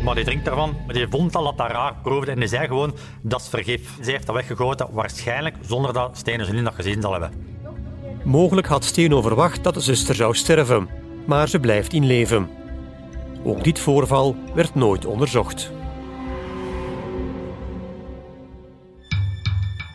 Maar 0.04 0.16
die 0.16 0.24
drinkt 0.24 0.46
daarvan, 0.46 0.76
maar 0.86 0.96
die 0.96 1.08
vond 1.10 1.36
al 1.36 1.44
dat 1.44 1.58
dat 1.58 1.70
raar 1.70 1.96
proefde 2.04 2.32
en 2.32 2.40
die 2.40 2.48
zei 2.48 2.68
gewoon, 2.68 2.96
dat 3.22 3.42
is 3.42 3.48
vergif. 3.48 3.90
Ze 4.02 4.12
heeft 4.12 4.26
dat 4.26 4.36
weggegoten, 4.36 4.88
waarschijnlijk 4.92 5.56
zonder 5.62 5.94
dat 5.94 6.18
Steno 6.18 6.44
Janine 6.44 6.64
dat 6.64 6.74
gezien 6.76 7.02
zal 7.02 7.12
hebben. 7.12 7.32
Mogelijk 8.24 8.68
had 8.68 8.84
Steno 8.84 9.22
verwacht 9.22 9.64
dat 9.64 9.74
de 9.74 9.80
zuster 9.80 10.16
zou 10.16 10.36
sterven, 10.36 10.90
maar 11.26 11.50
ze 11.50 11.60
blijft 11.60 11.94
in 11.94 12.06
leven. 12.06 12.50
Ook 13.44 13.64
dit 13.64 13.80
voorval 13.80 14.36
werd 14.54 14.76
nooit 14.76 15.06
onderzocht. 15.06 15.72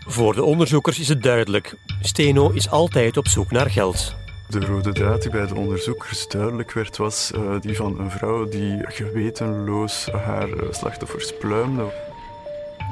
Voor 0.07 0.35
de 0.35 0.43
onderzoekers 0.43 1.01
is 1.01 1.09
het 1.09 1.23
duidelijk: 1.23 1.77
Steno 2.01 2.51
is 2.51 2.71
altijd 2.71 3.17
op 3.17 3.29
zoek 3.29 3.51
naar 3.51 3.71
geld. 3.71 4.17
De 4.49 4.61
rode 4.61 4.93
draad 4.93 5.23
die 5.23 5.31
bij 5.31 5.47
de 5.47 5.55
onderzoekers 5.55 6.29
duidelijk 6.29 6.73
werd, 6.73 6.97
was 6.97 7.31
uh, 7.35 7.61
die 7.61 7.77
van 7.77 8.01
een 8.01 8.11
vrouw 8.11 8.49
die 8.49 8.79
gewetenloos 8.83 10.09
haar 10.13 10.49
uh, 10.49 10.63
slachtoffers 10.71 11.37
pluimde. 11.37 11.85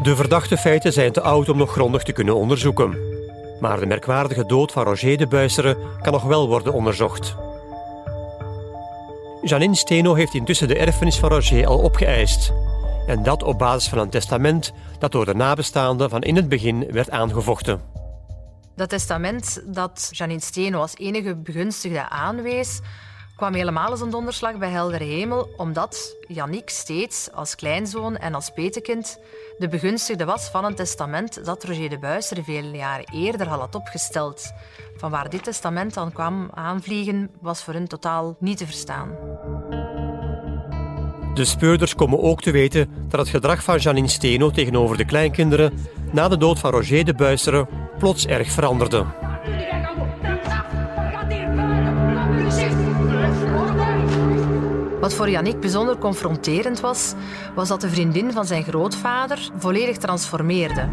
De 0.03 0.16
verdachte 0.16 0.57
feiten 0.57 0.92
zijn 0.92 1.12
te 1.12 1.21
oud 1.21 1.49
om 1.49 1.57
nog 1.57 1.73
grondig 1.73 2.03
te 2.03 2.12
kunnen 2.12 2.37
onderzoeken. 2.37 2.99
Maar 3.61 3.81
de 3.81 3.87
merkwaardige 3.87 4.47
dood 4.47 4.73
van 4.73 4.85
Roger 4.85 5.16
de 5.16 5.27
Buisseren 5.27 5.77
kan 6.03 6.12
nog 6.12 6.23
wel 6.23 6.49
worden 6.49 6.73
onderzocht. 6.73 7.37
Janine 9.48 9.74
Steno 9.74 10.14
heeft 10.14 10.35
intussen 10.35 10.68
de 10.68 10.78
erfenis 10.78 11.18
van 11.18 11.28
Roger 11.28 11.66
al 11.66 11.78
opgeëist. 11.78 12.52
En 13.06 13.22
dat 13.22 13.42
op 13.42 13.59
basis 13.59 13.88
van 13.88 13.98
een 13.98 14.11
testament 14.11 14.72
dat 14.98 15.12
door 15.12 15.24
de 15.24 15.35
nabestaanden 15.35 16.11
van 16.11 16.22
in 16.22 16.37
het 16.37 16.48
begin 16.48 16.87
werd 16.90 17.11
aangevochten. 17.11 17.80
Dat 18.76 18.88
testament 18.88 19.62
dat 19.66 20.09
Janine 20.11 20.40
Steno 20.40 20.80
als 20.80 20.96
enige 20.96 21.37
begunstigde 21.37 22.09
aanwees, 22.09 22.80
kwam 23.37 23.55
helemaal 23.55 23.90
als 23.90 24.01
een 24.01 24.11
donderslag 24.11 24.59
bij 24.59 24.70
heldere 24.70 25.05
hemel, 25.05 25.49
omdat 25.57 26.16
Yannick 26.29 26.70
steeds 26.70 27.29
als 27.33 27.55
kleinzoon 27.55 28.16
en 28.16 28.35
als 28.35 28.51
petekind 28.51 29.18
de 29.59 29.68
begunstigde 29.68 30.25
was 30.25 30.49
van 30.49 30.64
een 30.64 30.75
testament 30.75 31.44
dat 31.44 31.64
Roger 31.64 31.88
de 31.88 31.99
Buisser 31.99 32.44
vele 32.44 32.77
jaren 32.77 33.12
eerder 33.12 33.49
had 33.49 33.75
opgesteld. 33.75 34.53
Van 34.96 35.11
waar 35.11 35.29
dit 35.29 35.44
testament 35.44 35.94
dan 35.94 36.12
kwam 36.12 36.51
aanvliegen, 36.55 37.31
was 37.40 37.62
voor 37.62 37.75
hen 37.75 37.88
totaal 37.88 38.37
niet 38.38 38.59
te 38.59 38.66
verstaan. 38.66 39.09
De 41.35 41.44
speurders 41.44 41.94
komen 41.94 42.22
ook 42.22 42.40
te 42.40 42.51
weten 42.51 42.90
dat 43.09 43.20
het 43.20 43.29
gedrag 43.29 43.62
van 43.62 43.79
Janine 43.79 44.09
Steno 44.09 44.51
tegenover 44.51 44.96
de 44.96 45.05
kleinkinderen 45.05 45.79
na 46.12 46.29
de 46.29 46.37
dood 46.37 46.59
van 46.59 46.70
Roger 46.70 47.05
de 47.05 47.14
Buisseren 47.14 47.68
plots 47.99 48.27
erg 48.27 48.51
veranderde. 48.51 49.25
Wat 55.07 55.14
voor 55.14 55.31
Yannick 55.31 55.61
bijzonder 55.61 55.99
confronterend 55.99 56.81
was, 56.81 57.14
was 57.55 57.69
dat 57.69 57.81
de 57.81 57.88
vriendin 57.88 58.33
van 58.33 58.45
zijn 58.45 58.62
grootvader 58.62 59.51
volledig 59.57 59.97
transformeerde. 59.97 60.88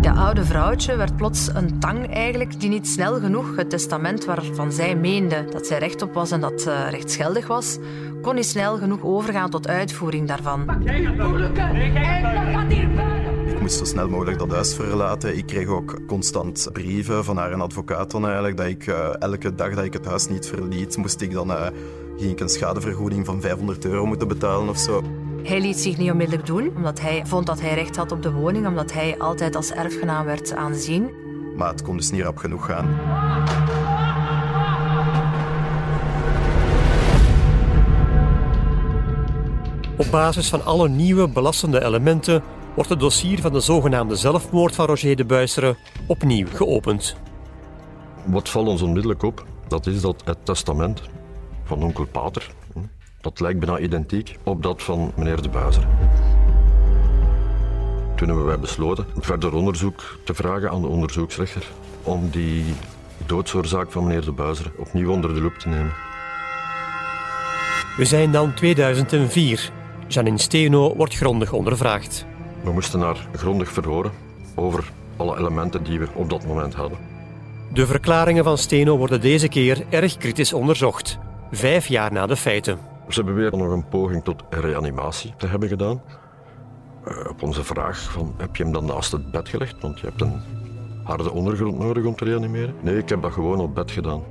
De 0.00 0.10
oude 0.10 0.44
vrouwtje 0.44 0.96
werd 0.96 1.16
plots 1.16 1.48
een 1.54 1.78
tang 1.78 2.14
eigenlijk 2.14 2.60
die 2.60 2.68
niet 2.68 2.88
snel 2.88 3.20
genoeg 3.20 3.56
het 3.56 3.70
testament 3.70 4.24
waarvan 4.24 4.72
zij 4.72 4.96
meende 4.96 5.44
dat 5.50 5.66
zij 5.66 5.78
recht 5.78 6.02
op 6.02 6.14
was 6.14 6.30
en 6.30 6.40
dat 6.40 6.66
uh, 6.66 6.90
rechtsgeldig 6.90 7.46
was, 7.46 7.78
kon 8.20 8.34
niet 8.34 8.46
snel 8.46 8.78
genoeg 8.78 9.02
overgaan 9.02 9.50
tot 9.50 9.68
uitvoering 9.68 10.28
daarvan. 10.28 10.84
Ik 13.46 13.60
moest 13.60 13.78
zo 13.78 13.84
snel 13.84 14.08
mogelijk 14.08 14.38
dat 14.38 14.50
huis 14.50 14.74
verlaten. 14.74 15.36
Ik 15.36 15.46
kreeg 15.46 15.66
ook 15.66 15.98
constant 16.06 16.68
brieven 16.72 17.24
van 17.24 17.36
haar 17.36 17.54
advocaat 17.54 18.10
dan 18.10 18.24
eigenlijk, 18.24 18.56
dat 18.56 18.66
ik 18.66 18.86
uh, 18.86 19.08
elke 19.18 19.54
dag 19.54 19.74
dat 19.74 19.84
ik 19.84 19.92
het 19.92 20.04
huis 20.04 20.28
niet 20.28 20.46
verliet, 20.46 20.96
moest 20.96 21.20
ik 21.20 21.32
dan 21.32 21.50
uh, 21.50 21.66
ging 22.16 22.30
ik 22.30 22.40
een 22.40 22.48
schadevergoeding 22.48 23.26
van 23.26 23.40
500 23.40 23.84
euro 23.84 24.06
moeten 24.06 24.28
betalen 24.28 24.68
of 24.68 24.78
zo. 24.78 25.02
Hij 25.42 25.60
liet 25.60 25.78
zich 25.78 25.96
niet 25.96 26.10
onmiddellijk 26.10 26.46
doen, 26.46 26.72
omdat 26.76 27.00
hij 27.00 27.22
vond 27.26 27.46
dat 27.46 27.60
hij 27.60 27.74
recht 27.74 27.96
had 27.96 28.12
op 28.12 28.22
de 28.22 28.32
woning, 28.32 28.66
omdat 28.66 28.92
hij 28.92 29.18
altijd 29.18 29.56
als 29.56 29.70
erfgenaam 29.70 30.24
werd 30.24 30.54
aanzien. 30.54 31.10
Maar 31.56 31.68
het 31.68 31.82
kon 31.82 31.96
dus 31.96 32.10
niet 32.10 32.22
rap 32.22 32.36
genoeg 32.36 32.66
gaan. 32.66 32.88
Op 39.96 40.06
basis 40.10 40.48
van 40.48 40.64
alle 40.64 40.88
nieuwe 40.88 41.28
belastende 41.28 41.84
elementen 41.84 42.42
wordt 42.74 42.90
het 42.90 43.00
dossier 43.00 43.40
van 43.40 43.52
de 43.52 43.60
zogenaamde 43.60 44.16
zelfmoord 44.16 44.74
van 44.74 44.86
Roger 44.86 45.16
de 45.16 45.24
Buisseren 45.24 45.76
opnieuw 46.06 46.46
geopend. 46.52 47.16
Wat 48.24 48.48
valt 48.48 48.68
ons 48.68 48.82
onmiddellijk 48.82 49.22
op, 49.22 49.44
dat 49.68 49.86
is 49.86 50.00
dat 50.00 50.22
het 50.24 50.38
testament 50.44 51.02
van 51.64 51.82
onkel 51.82 52.06
Pater, 52.06 52.54
dat 53.20 53.40
lijkt 53.40 53.58
bijna 53.58 53.78
identiek 53.78 54.38
op 54.42 54.62
dat 54.62 54.82
van 54.82 55.12
meneer 55.16 55.42
de 55.42 55.48
Buizer. 55.48 55.86
Toen 58.16 58.28
hebben 58.28 58.46
wij 58.46 58.58
besloten 58.58 59.06
verder 59.16 59.54
onderzoek 59.54 60.18
te 60.24 60.34
vragen 60.34 60.70
aan 60.70 60.80
de 60.80 60.88
onderzoeksrechter 60.88 61.66
om 62.02 62.30
die 62.30 62.64
doodsoorzaak 63.26 63.92
van 63.92 64.04
meneer 64.04 64.24
de 64.24 64.32
Buizer 64.32 64.72
opnieuw 64.76 65.10
onder 65.10 65.34
de 65.34 65.40
loep 65.40 65.58
te 65.58 65.68
nemen. 65.68 65.92
We 67.96 68.04
zijn 68.04 68.32
dan 68.32 68.54
2004. 68.54 69.70
Janine 70.08 70.38
Steno 70.38 70.96
wordt 70.96 71.14
grondig 71.14 71.52
ondervraagd. 71.52 72.26
We 72.62 72.72
moesten 72.72 73.00
haar 73.00 73.28
grondig 73.32 73.72
verhoren 73.72 74.12
over 74.54 74.90
alle 75.16 75.38
elementen 75.38 75.84
die 75.84 75.98
we 75.98 76.08
op 76.14 76.30
dat 76.30 76.46
moment 76.46 76.74
hadden. 76.74 76.98
De 77.72 77.86
verklaringen 77.86 78.44
van 78.44 78.58
Steno 78.58 78.96
worden 78.96 79.20
deze 79.20 79.48
keer 79.48 79.84
erg 79.88 80.16
kritisch 80.16 80.52
onderzocht, 80.52 81.18
vijf 81.52 81.86
jaar 81.86 82.12
na 82.12 82.26
de 82.26 82.36
feiten. 82.36 82.78
Ze 83.08 83.24
beweren 83.24 83.58
nog 83.58 83.70
een 83.72 83.88
poging 83.88 84.24
tot 84.24 84.42
reanimatie 84.50 85.34
te 85.36 85.46
hebben 85.46 85.68
gedaan. 85.68 86.02
Uh, 87.08 87.30
op 87.30 87.42
onze 87.42 87.64
vraag 87.64 88.00
van, 88.00 88.34
heb 88.36 88.56
je 88.56 88.62
hem 88.62 88.72
dan 88.72 88.84
naast 88.84 89.12
het 89.12 89.30
bed 89.30 89.48
gelegd? 89.48 89.80
Want 89.80 90.00
je 90.00 90.06
hebt 90.06 90.20
een 90.20 90.40
harde 91.04 91.32
ondergrond 91.32 91.78
nodig 91.78 92.04
om 92.04 92.16
te 92.16 92.24
reanimeren. 92.24 92.74
Nee, 92.80 92.98
ik 92.98 93.08
heb 93.08 93.22
dat 93.22 93.32
gewoon 93.32 93.60
op 93.60 93.74
bed 93.74 93.90
gedaan. 93.90 94.22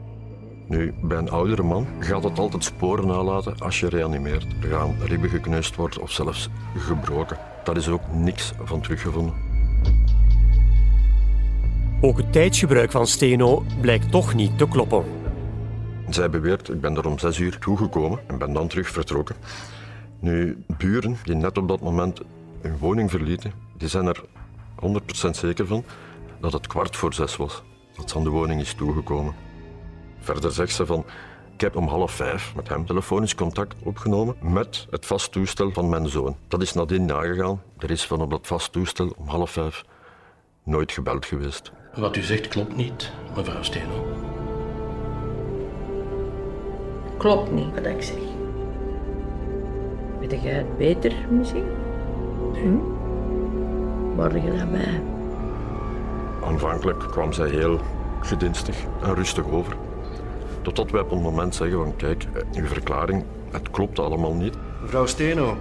Nu, 0.68 0.94
bij 1.02 1.18
een 1.18 1.30
oudere 1.30 1.64
man 1.64 1.88
gaat 2.00 2.24
het 2.24 2.40
altijd 2.40 2.64
sporen 2.64 3.08
nalaten 3.08 3.56
als 3.60 3.80
je 3.80 3.90
reanimeert. 3.90 4.46
Er 4.62 4.70
gaan 4.70 4.96
ribben 5.06 5.30
gekneusd 5.30 5.76
worden 5.76 6.02
of 6.02 6.12
zelfs 6.12 6.50
gebroken. 6.78 7.38
Daar 7.64 7.78
is 7.78 7.90
ook 7.90 8.14
niks 8.14 8.54
van 8.64 8.82
teruggevonden. 8.82 9.34
Ook 12.02 12.18
het 12.18 12.34
tijdsgebruik 12.34 12.92
van 12.92 13.08
Steno 13.08 13.64
blijkt 13.82 14.12
toch 14.12 14.34
niet 14.34 14.58
te 14.58 14.68
kloppen. 14.68 15.21
Zij 16.13 16.30
beweert, 16.30 16.69
ik 16.69 16.82
ben 16.82 16.95
er 16.95 17.08
om 17.08 17.19
zes 17.19 17.39
uur 17.39 17.58
toegekomen 17.58 18.19
en 18.28 18.38
ben 18.38 18.54
dan 18.54 18.67
terug 18.67 18.89
vertrokken. 18.89 19.36
Nu, 20.19 20.63
buren 20.78 21.17
die 21.24 21.36
net 21.36 21.58
op 21.58 21.67
dat 21.67 21.82
moment 21.82 22.21
hun 22.62 22.78
woning 22.78 23.10
verlieten, 23.10 23.54
die 23.78 23.88
zijn 23.88 24.06
er 24.06 24.24
100% 25.28 25.30
zeker 25.30 25.67
van 25.67 25.84
dat 26.39 26.54
het 26.54 26.67
kwart 26.67 26.95
voor 26.95 27.13
zes 27.13 27.36
was 27.38 27.63
dat 27.95 28.10
ze 28.10 28.17
aan 28.17 28.24
de 28.24 28.30
woning 28.30 28.62
is 28.62 28.74
toegekomen. 28.74 29.36
Verder 30.19 30.52
zegt 30.52 30.76
ze 30.76 30.86
van, 30.86 31.06
ik 31.54 31.62
heb 31.62 31.76
om 31.76 31.88
half 31.88 32.12
vijf 32.12 32.56
met 32.56 32.69
hem 32.69 32.86
telefonisch 32.86 33.36
contact 33.36 33.76
opgenomen 33.84 34.36
met 34.41 34.88
het 34.89 35.06
vast 35.06 35.32
toestel 35.32 35.71
van 35.71 35.89
mijn 35.89 36.10
zoon. 36.10 36.38
Dat 36.47 36.62
is 36.62 36.74
nadien 36.74 37.06
nagegaan. 37.06 37.62
Er 37.78 37.91
is 37.91 38.06
van 38.06 38.21
op 38.21 38.30
dat 38.30 38.47
vast 38.47 38.71
toestel 38.71 39.13
om 39.17 39.28
half 39.28 39.52
vijf 39.52 39.86
nooit 40.63 40.91
gebeld 40.91 41.26
geweest. 41.26 41.71
Wat 41.95 42.15
u 42.15 42.21
zegt 42.21 42.47
klopt 42.47 42.76
niet, 42.76 43.12
mevrouw 43.36 43.63
Steno. 43.63 44.31
Klopt 47.22 47.52
niet 47.52 47.74
wat 47.74 47.86
ik 47.86 48.02
zeg. 48.02 48.18
Weet 50.20 50.42
jij 50.42 50.52
het 50.52 50.78
beter 50.78 51.14
misschien? 51.30 51.66
Hm? 52.54 52.78
Word 54.16 54.34
je 54.34 54.52
daarbij? 54.58 55.02
Aanvankelijk 56.44 57.00
kwam 57.00 57.34
zij 57.34 57.50
heel 57.50 57.80
gedienstig 58.22 58.76
en 59.02 59.16
rustig 59.16 59.46
over. 59.46 59.76
Totdat 60.62 60.92
wij 60.92 61.02
op 61.02 61.12
een 61.12 61.22
moment 61.22 61.56
zeggen 61.56 61.78
van 61.78 61.96
kijk, 61.96 62.26
uw 62.54 62.66
verklaring, 62.66 63.24
het 63.52 63.72
klopt 63.72 64.00
allemaal 64.00 64.34
niet. 64.34 64.56
Mevrouw 64.82 65.06
Steno, 65.06 65.58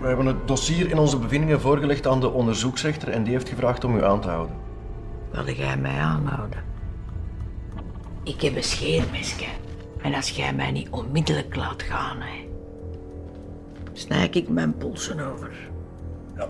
we 0.00 0.06
hebben 0.06 0.26
het 0.26 0.48
dossier 0.48 0.90
in 0.90 0.98
onze 0.98 1.18
bevindingen 1.18 1.60
voorgelegd 1.60 2.06
aan 2.06 2.20
de 2.20 2.30
onderzoeksrechter 2.30 3.08
en 3.08 3.22
die 3.22 3.32
heeft 3.32 3.48
gevraagd 3.48 3.84
om 3.84 3.96
u 3.96 4.04
aan 4.04 4.20
te 4.20 4.28
houden. 4.28 4.56
Wil 5.30 5.54
jij 5.54 5.76
mij 5.76 5.98
aanhouden? 5.98 6.64
Ik 8.22 8.40
heb 8.40 8.56
een 8.56 8.62
scheermesje. 8.62 9.46
En 10.02 10.14
als 10.14 10.30
jij 10.30 10.54
mij 10.54 10.70
niet 10.70 10.88
onmiddellijk 10.90 11.56
laat 11.56 11.82
gaan, 11.82 12.16
hè, 12.20 12.48
snij 13.92 14.28
ik 14.30 14.48
mijn 14.48 14.76
polsen 14.76 15.32
over. 15.32 15.50
Ja. 16.36 16.48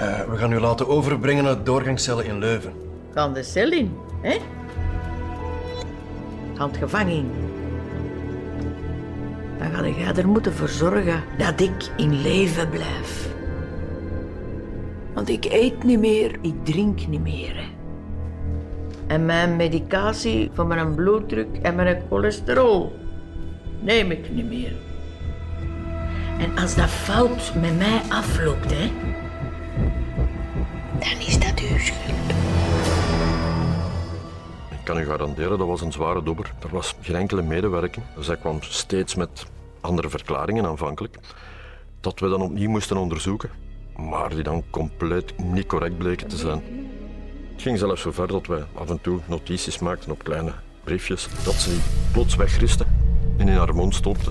Uh, 0.00 0.30
we 0.30 0.36
gaan 0.36 0.52
u 0.52 0.58
laten 0.58 0.88
overbrengen 0.88 1.44
naar 1.44 1.64
doorgangscellen 1.64 2.24
in 2.24 2.38
Leuven. 2.38 2.72
Gaan 3.14 3.34
de 3.34 3.42
cel 3.42 3.70
in, 3.72 3.96
hè? 4.20 4.38
Gaan 6.54 6.68
het 6.68 6.76
gevangen 6.76 7.12
in. 7.12 7.30
Dan 9.58 9.70
ga 9.70 9.88
jij 9.88 10.14
er 10.14 10.28
moeten 10.28 10.54
voor 10.54 10.68
zorgen 10.68 11.22
dat 11.38 11.60
ik 11.60 11.90
in 11.96 12.22
leven 12.22 12.70
blijf. 12.70 13.28
Want 15.14 15.28
ik 15.28 15.44
eet 15.44 15.82
niet 15.82 15.98
meer, 15.98 16.38
ik 16.40 16.64
drink 16.64 17.06
niet 17.06 17.22
meer. 17.22 17.54
Hè. 17.54 17.79
En 19.10 19.24
mijn 19.24 19.56
medicatie 19.56 20.50
voor 20.52 20.66
mijn 20.66 20.94
bloeddruk 20.94 21.58
en 21.62 21.74
mijn 21.74 22.02
cholesterol 22.08 22.98
neem 23.80 24.10
ik 24.10 24.30
niet 24.30 24.48
meer. 24.48 24.72
En 26.38 26.58
als 26.58 26.74
dat 26.74 26.88
fout 26.88 27.52
met 27.60 27.78
mij 27.78 28.00
afloopt, 28.08 28.70
hè, 28.70 28.90
dan 30.98 31.26
is 31.26 31.38
dat 31.38 31.60
uw 31.60 31.78
schuld. 31.78 32.30
Ik 34.70 34.84
kan 34.84 34.98
u 34.98 35.04
garanderen, 35.04 35.58
dat 35.58 35.66
was 35.66 35.80
een 35.80 35.92
zware 35.92 36.22
dobber. 36.22 36.52
Er 36.62 36.70
was 36.70 36.94
geen 37.00 37.16
enkele 37.16 37.42
medewerking. 37.42 38.04
Zij 38.18 38.36
kwam 38.36 38.62
steeds 38.62 39.14
met 39.14 39.46
andere 39.80 40.08
verklaringen 40.08 40.66
aanvankelijk, 40.66 41.16
dat 42.00 42.20
we 42.20 42.28
dan 42.28 42.42
opnieuw 42.42 42.70
moesten 42.70 42.96
onderzoeken, 42.96 43.50
maar 43.96 44.28
die 44.28 44.42
dan 44.42 44.64
compleet 44.70 45.38
niet 45.38 45.66
correct 45.66 45.98
bleken 45.98 46.28
te 46.28 46.36
zijn. 46.36 46.62
Het 47.60 47.68
ging 47.68 47.80
zelfs 47.80 48.02
zo 48.02 48.12
ver 48.12 48.26
dat 48.26 48.46
wij 48.46 48.64
af 48.74 48.90
en 48.90 49.00
toe 49.00 49.20
notities 49.26 49.78
maakten 49.78 50.10
op 50.10 50.24
kleine 50.24 50.52
briefjes 50.84 51.28
dat 51.44 51.54
ze 51.54 51.78
plots 52.12 52.36
wegristen 52.36 52.86
en 53.36 53.48
in 53.48 53.56
haar 53.56 53.74
mond 53.74 53.94
stopte. 53.94 54.30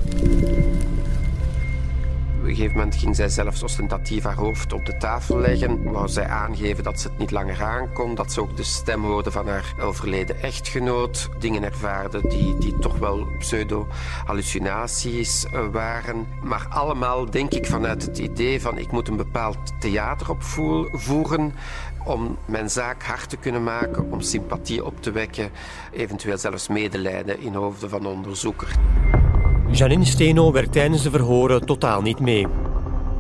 Een 2.49 2.55
gegeven 2.55 2.77
moment 2.77 2.95
ging 2.95 3.15
zij 3.15 3.29
zelfs 3.29 3.63
ostentatief 3.63 4.23
haar 4.23 4.35
hoofd 4.35 4.73
op 4.73 4.85
de 4.85 4.97
tafel 4.97 5.39
leggen. 5.39 5.91
Wou 5.91 6.07
zij 6.07 6.25
aangeven 6.25 6.83
dat 6.83 6.99
ze 6.99 7.07
het 7.07 7.17
niet 7.17 7.31
langer 7.31 7.63
aankon. 7.63 8.15
Dat 8.15 8.31
ze 8.31 8.41
ook 8.41 8.57
de 8.57 8.63
stem 8.63 9.03
hoorde 9.03 9.31
van 9.31 9.47
haar 9.47 9.73
overleden 9.81 10.41
echtgenoot. 10.41 11.29
Dingen 11.39 11.63
ervaarde 11.63 12.21
die, 12.27 12.57
die 12.57 12.79
toch 12.79 12.97
wel 12.97 13.27
pseudo-hallucinaties 13.37 15.45
eh, 15.45 15.67
waren. 15.71 16.27
Maar 16.41 16.65
allemaal 16.69 17.29
denk 17.29 17.53
ik 17.53 17.65
vanuit 17.65 18.05
het 18.05 18.17
idee 18.17 18.61
van 18.61 18.77
ik 18.77 18.91
moet 18.91 19.07
een 19.07 19.17
bepaald 19.17 19.57
theater 19.79 20.29
opvoeren 20.29 21.53
om 22.05 22.37
mijn 22.45 22.69
zaak 22.69 23.03
hard 23.03 23.29
te 23.29 23.37
kunnen 23.37 23.63
maken, 23.63 24.11
om 24.11 24.21
sympathie 24.21 24.85
op 24.85 25.01
te 25.01 25.11
wekken, 25.11 25.49
eventueel 25.91 26.37
zelfs 26.37 26.67
medelijden 26.67 27.39
in 27.39 27.53
hoofden 27.53 27.89
van 27.89 28.01
de 28.01 28.07
onderzoeker. 28.07 28.77
Janine 29.71 30.05
Steno 30.05 30.51
werkt 30.51 30.71
tijdens 30.71 31.03
de 31.03 31.09
verhoren 31.09 31.65
totaal 31.65 32.01
niet 32.01 32.19
mee. 32.19 32.47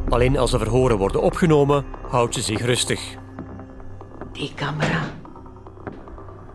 Alleen 0.09 0.37
als 0.37 0.51
de 0.51 0.57
verhoren 0.57 0.97
worden 0.97 1.21
opgenomen, 1.21 1.85
houdt 2.07 2.33
ze 2.33 2.41
zich 2.41 2.61
rustig. 2.61 3.15
Die 4.31 4.51
camera. 4.55 5.01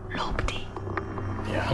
Loopt 0.09 0.49
die? 0.49 0.67
Ja. 1.53 1.65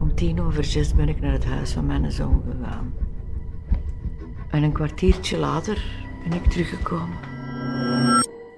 Om 0.00 0.14
tien 0.14 0.42
over 0.42 0.64
zes 0.64 0.94
ben 0.94 1.08
ik 1.08 1.20
naar 1.20 1.32
het 1.32 1.44
huis 1.44 1.72
van 1.72 1.86
mijn 1.86 2.12
zoon 2.12 2.42
gegaan. 2.50 2.94
En 4.50 4.62
een 4.62 4.72
kwartiertje 4.72 5.38
later 5.38 5.82
ben 6.28 6.32
ik 6.32 6.50
teruggekomen. 6.50 7.16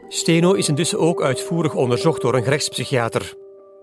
Steno 0.08 0.52
is 0.52 0.68
intussen 0.68 0.98
ook 0.98 1.22
uitvoerig 1.22 1.74
onderzocht 1.74 2.20
door 2.20 2.34
een 2.34 2.42
gerechtspsychiater. 2.42 3.34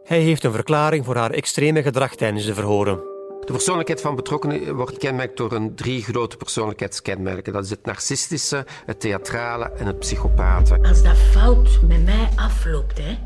Hij 0.03 0.19
heeft 0.19 0.43
een 0.43 0.51
verklaring 0.51 1.05
voor 1.05 1.15
haar 1.15 1.31
extreme 1.31 1.81
gedrag 1.81 2.15
tijdens 2.15 2.45
de 2.45 2.53
verhoren. 2.53 2.97
De 3.45 3.51
persoonlijkheid 3.51 4.01
van 4.01 4.15
betrokkenen 4.15 4.75
wordt 4.75 4.97
kenmerkt 4.97 5.37
door 5.37 5.51
een 5.51 5.75
drie 5.75 6.03
grote 6.03 6.37
persoonlijkheidskenmerken. 6.37 7.53
Dat 7.53 7.63
is 7.63 7.69
het 7.69 7.85
narcistische, 7.85 8.65
het 8.85 8.99
theatrale 8.99 9.71
en 9.71 9.85
het 9.85 9.99
psychopathe. 9.99 10.79
Als 10.83 11.03
dat 11.03 11.17
fout 11.17 11.79
met 11.87 12.05
mij 12.05 12.29
afloopt, 12.35 12.97
hè, 12.97 13.17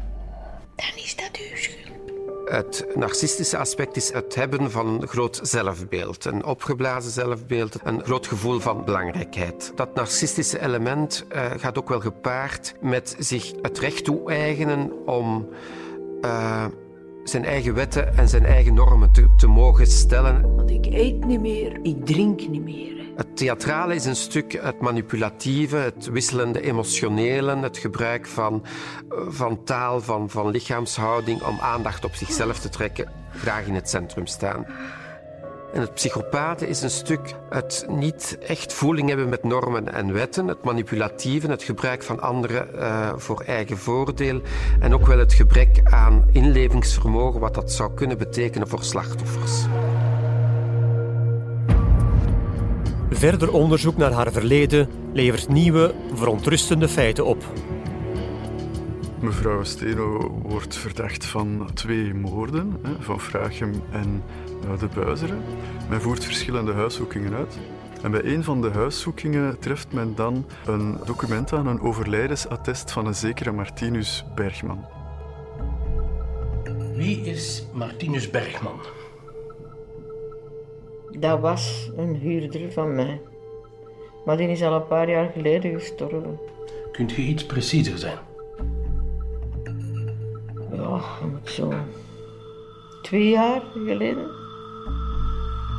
dan 0.76 0.96
is 0.96 1.16
dat 1.16 1.30
uw 1.34 1.56
schuld. 1.56 1.85
Het 2.46 2.86
narcistische 2.96 3.58
aspect 3.58 3.96
is 3.96 4.14
het 4.14 4.36
hebben 4.36 4.72
van 4.72 4.88
een 4.88 5.08
groot 5.08 5.40
zelfbeeld. 5.44 6.26
Een 6.26 6.46
opgeblazen 6.46 7.12
zelfbeeld, 7.12 7.76
een 7.84 8.04
groot 8.04 8.28
gevoel 8.28 8.60
van 8.60 8.86
belangrijkheid. 8.86 9.72
Dat 9.76 9.96
narcistische 9.96 10.62
element 10.62 11.26
uh, 11.32 11.52
gaat 11.58 11.78
ook 11.78 11.90
wel 11.90 12.00
gepaard 12.00 12.76
met 12.82 13.16
zich 13.20 13.54
het 13.62 13.80
recht 13.80 14.04
toe-eigenen 14.04 15.06
om 15.06 15.50
uh, 16.22 16.66
zijn 17.30 17.46
eigen 17.46 17.74
wetten 17.74 18.18
en 18.18 18.30
zijn 18.30 18.46
eigen 18.46 18.74
normen 18.74 19.12
te, 19.12 19.36
te 19.36 19.48
mogen 19.48 19.88
stellen. 19.88 20.56
Want 20.56 20.70
ik 20.70 20.86
eet 20.86 21.26
niet 21.26 21.42
meer, 21.42 21.80
ik 21.82 22.06
drink 22.06 22.48
niet 22.48 22.64
meer. 22.64 22.94
Het 23.16 23.38
theatrale 23.38 23.96
is 23.96 24.06
een 24.06 24.16
stuk 24.16 24.54
het 24.62 24.82
manipulatieve, 24.82 25.76
het 25.76 26.06
wisselende 26.06 26.62
emotionele, 26.62 27.58
het 27.58 27.78
gebruik 27.78 28.28
van, 28.28 28.64
van 29.10 29.64
taal, 29.64 30.02
van, 30.02 30.30
van 30.30 30.50
lichaamshouding 30.50 31.44
om 31.44 31.60
aandacht 31.60 32.06
op 32.06 32.16
zichzelf 32.16 32.60
te 32.60 32.70
trekken, 32.70 33.12
graag 33.30 33.66
in 33.66 33.76
het 33.76 33.90
centrum 33.90 34.26
staan. 34.26 34.66
En 35.76 35.82
het 35.82 35.94
psychopaten 35.94 36.68
is 36.68 36.82
een 36.82 36.90
stuk 36.90 37.36
het 37.50 37.86
niet 37.90 38.38
echt 38.48 38.74
voeling 38.74 39.08
hebben 39.08 39.30
met 39.30 39.44
normen 39.44 39.94
en 39.94 40.14
wetten, 40.14 40.48
het 40.48 40.64
manipulatieve, 40.64 41.48
het 41.48 41.64
gebruik 41.64 42.04
van 42.04 42.20
anderen 42.20 42.68
uh, 42.76 43.14
voor 43.16 43.42
eigen 43.42 43.78
voordeel 43.78 44.42
en 44.80 44.94
ook 44.94 45.08
wel 45.08 45.18
het 45.18 45.34
gebrek 45.34 45.80
aan 45.84 46.26
inlevingsvermogen, 46.32 47.40
wat 47.40 47.54
dat 47.54 47.72
zou 47.72 47.94
kunnen 47.94 48.18
betekenen 48.18 48.68
voor 48.68 48.84
slachtoffers. 48.84 49.66
Verder 53.10 53.52
onderzoek 53.52 53.98
naar 53.98 54.12
haar 54.12 54.32
verleden 54.32 54.90
levert 55.14 55.48
nieuwe, 55.48 55.94
verontrustende 56.14 56.88
feiten 56.88 57.26
op. 57.26 57.44
Mevrouw 59.26 59.64
Steno 59.64 60.40
wordt 60.42 60.76
verdacht 60.76 61.26
van 61.26 61.70
twee 61.74 62.14
moorden, 62.14 62.82
van 63.00 63.20
Frachem 63.20 63.74
en 63.92 64.24
eh, 64.64 64.80
de 64.80 64.88
Buizeren. 64.96 65.42
Men 65.90 66.02
voert 66.02 66.24
verschillende 66.24 66.74
huiszoekingen 66.74 67.34
uit. 67.34 67.58
En 68.02 68.12
bij 68.12 68.24
een 68.24 68.44
van 68.44 68.62
de 68.62 68.70
huiszoekingen 68.70 69.60
treft 69.60 69.94
men 69.94 70.16
dan 70.16 70.46
een 70.66 70.98
document 71.06 71.54
aan, 71.54 71.68
een 71.68 71.82
overlijdensattest 71.82 72.92
van 72.92 73.06
een 73.06 73.16
zekere 73.16 73.52
Martinus 73.52 74.26
Bergman. 74.36 74.86
Wie 76.96 77.22
is 77.22 77.68
Martinus 77.74 78.30
Bergman? 78.30 78.80
Dat 81.20 81.40
was 81.40 81.92
een 81.98 82.16
huurder 82.16 82.72
van 82.72 82.96
mij. 82.96 83.22
Maar 84.26 84.38
die 84.38 84.48
is 84.48 84.64
al 84.64 84.74
een 84.74 84.88
paar 84.88 85.10
jaar 85.10 85.32
geleden 85.32 85.80
gestorven. 85.80 86.40
Kunt 86.92 87.12
je 87.12 87.22
iets 87.22 87.46
preciezer 87.46 87.98
zijn? 87.98 88.18
Ja, 90.76 91.00
moet 91.32 91.50
zo. 91.50 91.74
Twee 93.02 93.30
jaar 93.30 93.62
geleden? 93.86 94.28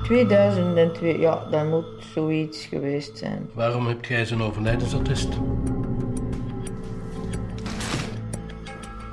2002, 0.02 1.18
ja, 1.18 1.46
dat 1.50 1.64
moet 1.64 1.84
zoiets 2.14 2.64
geweest 2.64 3.18
zijn. 3.18 3.50
Waarom 3.52 3.86
heb 3.86 4.04
jij 4.04 4.24
zijn 4.24 4.42
overlijdensattest? 4.42 5.28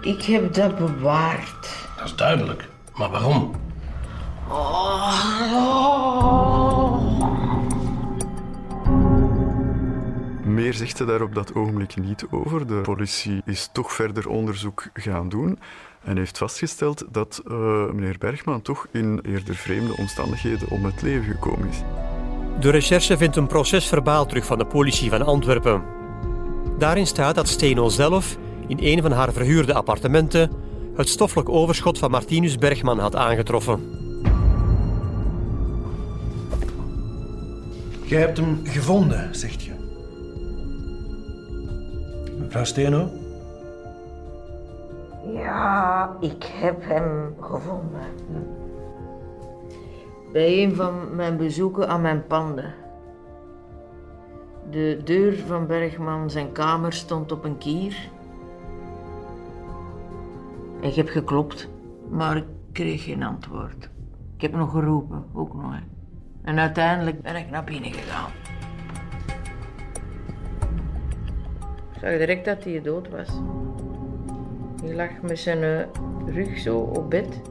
Ik 0.01 0.21
heb 0.23 0.53
dat 0.53 0.77
bewaard. 0.77 1.87
Dat 1.97 2.05
is 2.05 2.15
duidelijk. 2.15 2.67
Maar 2.95 3.09
waarom? 3.09 3.51
Meer 10.73 10.81
zegt 10.81 10.97
ze 10.97 11.05
daar 11.05 11.21
op 11.21 11.35
dat 11.35 11.55
ogenblik 11.55 11.95
niet 11.95 12.25
over. 12.31 12.67
De 12.67 12.81
politie 12.81 13.41
is 13.45 13.69
toch 13.71 13.93
verder 13.93 14.29
onderzoek 14.29 14.89
gaan 14.93 15.29
doen 15.29 15.59
en 16.03 16.17
heeft 16.17 16.37
vastgesteld 16.37 17.05
dat 17.11 17.41
uh, 17.47 17.55
meneer 17.91 18.15
Bergman 18.19 18.61
toch 18.61 18.87
in 18.91 19.19
eerder 19.25 19.55
vreemde 19.55 19.97
omstandigheden 19.97 20.69
om 20.69 20.85
het 20.85 21.01
leven 21.01 21.23
gekomen 21.23 21.67
is. 21.67 21.77
De 22.59 22.69
recherche 22.69 23.17
vindt 23.17 23.35
een 23.35 23.47
procesverbaal 23.47 24.25
terug 24.25 24.45
van 24.45 24.57
de 24.57 24.65
politie 24.65 25.09
van 25.09 25.21
Antwerpen. 25.21 25.83
Daarin 26.77 27.07
staat 27.07 27.35
dat 27.35 27.47
Steno 27.47 27.89
zelf 27.89 28.37
in 28.67 28.77
een 28.81 29.01
van 29.01 29.11
haar 29.11 29.33
verhuurde 29.33 29.73
appartementen 29.73 30.51
het 30.95 31.09
stoffelijk 31.09 31.49
overschot 31.49 31.97
van 31.97 32.11
Martinus 32.11 32.57
Bergman 32.57 32.99
had 32.99 33.15
aangetroffen. 33.15 33.79
Jij 38.03 38.19
hebt 38.19 38.37
hem 38.37 38.59
gevonden, 38.63 39.35
zegt 39.35 39.63
je. 39.63 39.82
Mevrouw 42.53 42.71
Steno? 42.71 43.09
Ja, 45.33 46.17
ik 46.19 46.43
heb 46.43 46.83
hem 46.83 47.35
gevonden. 47.39 48.01
Bij 50.31 50.63
een 50.63 50.75
van 50.75 51.15
mijn 51.15 51.37
bezoeken 51.37 51.87
aan 51.87 52.01
mijn 52.01 52.27
panden. 52.27 52.73
De 54.69 55.01
deur 55.03 55.37
van 55.37 55.67
Bergman 55.67 56.29
zijn 56.29 56.51
kamer 56.51 56.93
stond 56.93 57.31
op 57.31 57.43
een 57.43 57.57
kier. 57.57 58.09
Ik 60.79 60.95
heb 60.95 61.07
geklopt, 61.07 61.69
maar 62.09 62.37
ik 62.37 62.45
kreeg 62.71 63.03
geen 63.03 63.23
antwoord. 63.23 63.89
Ik 64.35 64.41
heb 64.41 64.53
nog 64.53 64.71
geroepen, 64.71 65.25
ook 65.33 65.53
nog. 65.53 65.73
En 66.41 66.59
uiteindelijk 66.59 67.21
ben 67.21 67.35
ik 67.35 67.49
naar 67.49 67.63
binnen 67.63 67.93
gegaan. 67.93 68.42
Zag 72.03 72.17
direct 72.17 72.45
dat 72.45 72.63
hij 72.63 72.81
dood 72.81 73.09
was. 73.09 73.27
Hij 74.83 74.95
lag 74.95 75.21
met 75.21 75.39
zijn 75.39 75.63
eh, 75.63 75.85
rug 76.35 76.57
zo 76.57 76.77
op 76.77 77.09
bed. 77.09 77.41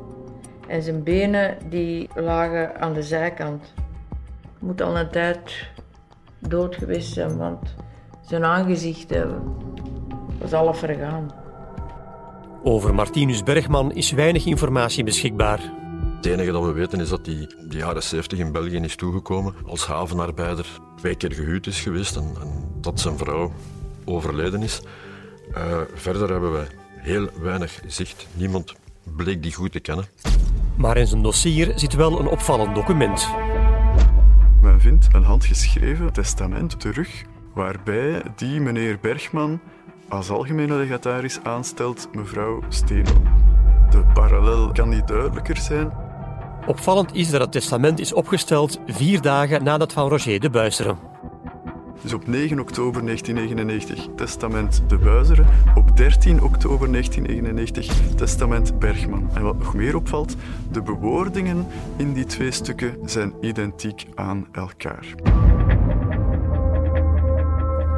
En 0.69 0.83
zijn 0.83 1.03
benen 1.03 1.57
die 1.69 2.09
lagen 2.15 2.81
aan 2.81 2.93
de 2.93 3.03
zijkant. 3.03 3.75
Moet 4.59 4.81
al 4.81 4.99
een 4.99 5.11
tijd 5.11 5.71
dood 6.39 6.75
geweest 6.75 7.13
zijn, 7.13 7.37
want 7.37 7.75
zijn 8.21 8.45
aangezicht 8.45 9.11
eh, 9.11 9.31
was 10.39 10.53
al 10.53 10.75
vergaan. 10.75 11.31
Over 12.63 12.95
Martinus 12.95 13.43
Bergman 13.43 13.93
is 13.93 14.13
weinig 14.13 14.47
informatie 14.47 15.05
beschikbaar. 15.05 15.61
Het 16.17 16.27
enige 16.27 16.53
dat 16.53 16.65
we 16.65 16.73
weten 16.73 17.01
is 17.01 17.09
dat 17.09 17.27
hij 17.27 17.47
de 17.69 17.77
jaren 17.77 18.03
70 18.03 18.39
in 18.39 18.53
België 18.53 18.77
is 18.77 18.97
toegekomen 18.97 19.55
als 19.67 19.87
havenarbeider, 19.87 20.67
twee 20.97 21.15
keer 21.15 21.33
gehuwd 21.33 21.67
is 21.67 21.81
geweest 21.81 22.17
en, 22.17 22.35
en 22.41 22.81
dat 22.81 23.01
zijn 23.01 23.17
vrouw 23.19 23.53
overleden 24.05 24.63
is. 24.63 24.83
Uh, 25.57 25.81
verder 25.95 26.31
hebben 26.31 26.53
wij 26.53 26.67
heel 26.97 27.29
weinig 27.41 27.81
zicht. 27.87 28.27
Niemand 28.35 28.75
bleek 29.17 29.43
die 29.43 29.55
goed 29.55 29.73
te 29.73 29.81
kennen. 29.81 30.05
Maar 30.77 30.97
in 30.97 31.07
zijn 31.07 31.23
dossier 31.23 31.73
zit 31.75 31.95
wel 31.95 32.21
een 32.21 32.27
opvallend 32.27 32.75
document. 32.75 33.29
Men 34.61 34.81
vindt 34.81 35.09
een 35.13 35.23
handgeschreven 35.23 36.13
testament 36.13 36.81
terug 36.81 37.25
waarbij 37.55 38.23
die 38.37 38.61
meneer 38.61 38.99
Bergman 39.01 39.61
als 40.09 40.31
algemene 40.31 40.75
legataris 40.75 41.39
aanstelt 41.43 42.09
mevrouw 42.13 42.63
Steno. 42.69 43.23
De 43.91 44.05
parallel 44.15 44.73
kan 44.73 44.89
niet 44.89 45.09
duidelijker 45.09 45.57
zijn. 45.57 45.93
Opvallend 46.67 47.15
is 47.15 47.31
dat 47.31 47.41
het 47.41 47.53
testament 47.53 47.99
is 47.99 48.13
opgesteld 48.13 48.81
vier 48.87 49.21
dagen 49.21 49.65
nadat 49.65 49.93
van 49.93 50.09
Roger 50.09 50.41
de 50.41 50.51
Buisseren. 50.51 51.12
Dus 52.03 52.13
op 52.13 52.27
9 52.27 52.61
oktober 52.61 53.05
1999 53.05 54.15
testament 54.17 54.83
De 54.89 54.99
Buizeren, 54.99 55.47
op 55.75 55.97
13 55.97 56.43
oktober 56.43 56.91
1999 56.91 58.15
testament 58.15 58.79
Bergman. 58.79 59.31
En 59.35 59.43
wat 59.43 59.59
nog 59.59 59.75
meer 59.75 59.97
opvalt, 59.97 60.37
de 60.71 60.83
bewoordingen 60.83 61.67
in 61.97 62.13
die 62.13 62.25
twee 62.25 62.51
stukken 62.51 62.97
zijn 63.05 63.35
identiek 63.41 64.07
aan 64.15 64.49
elkaar. 64.53 65.07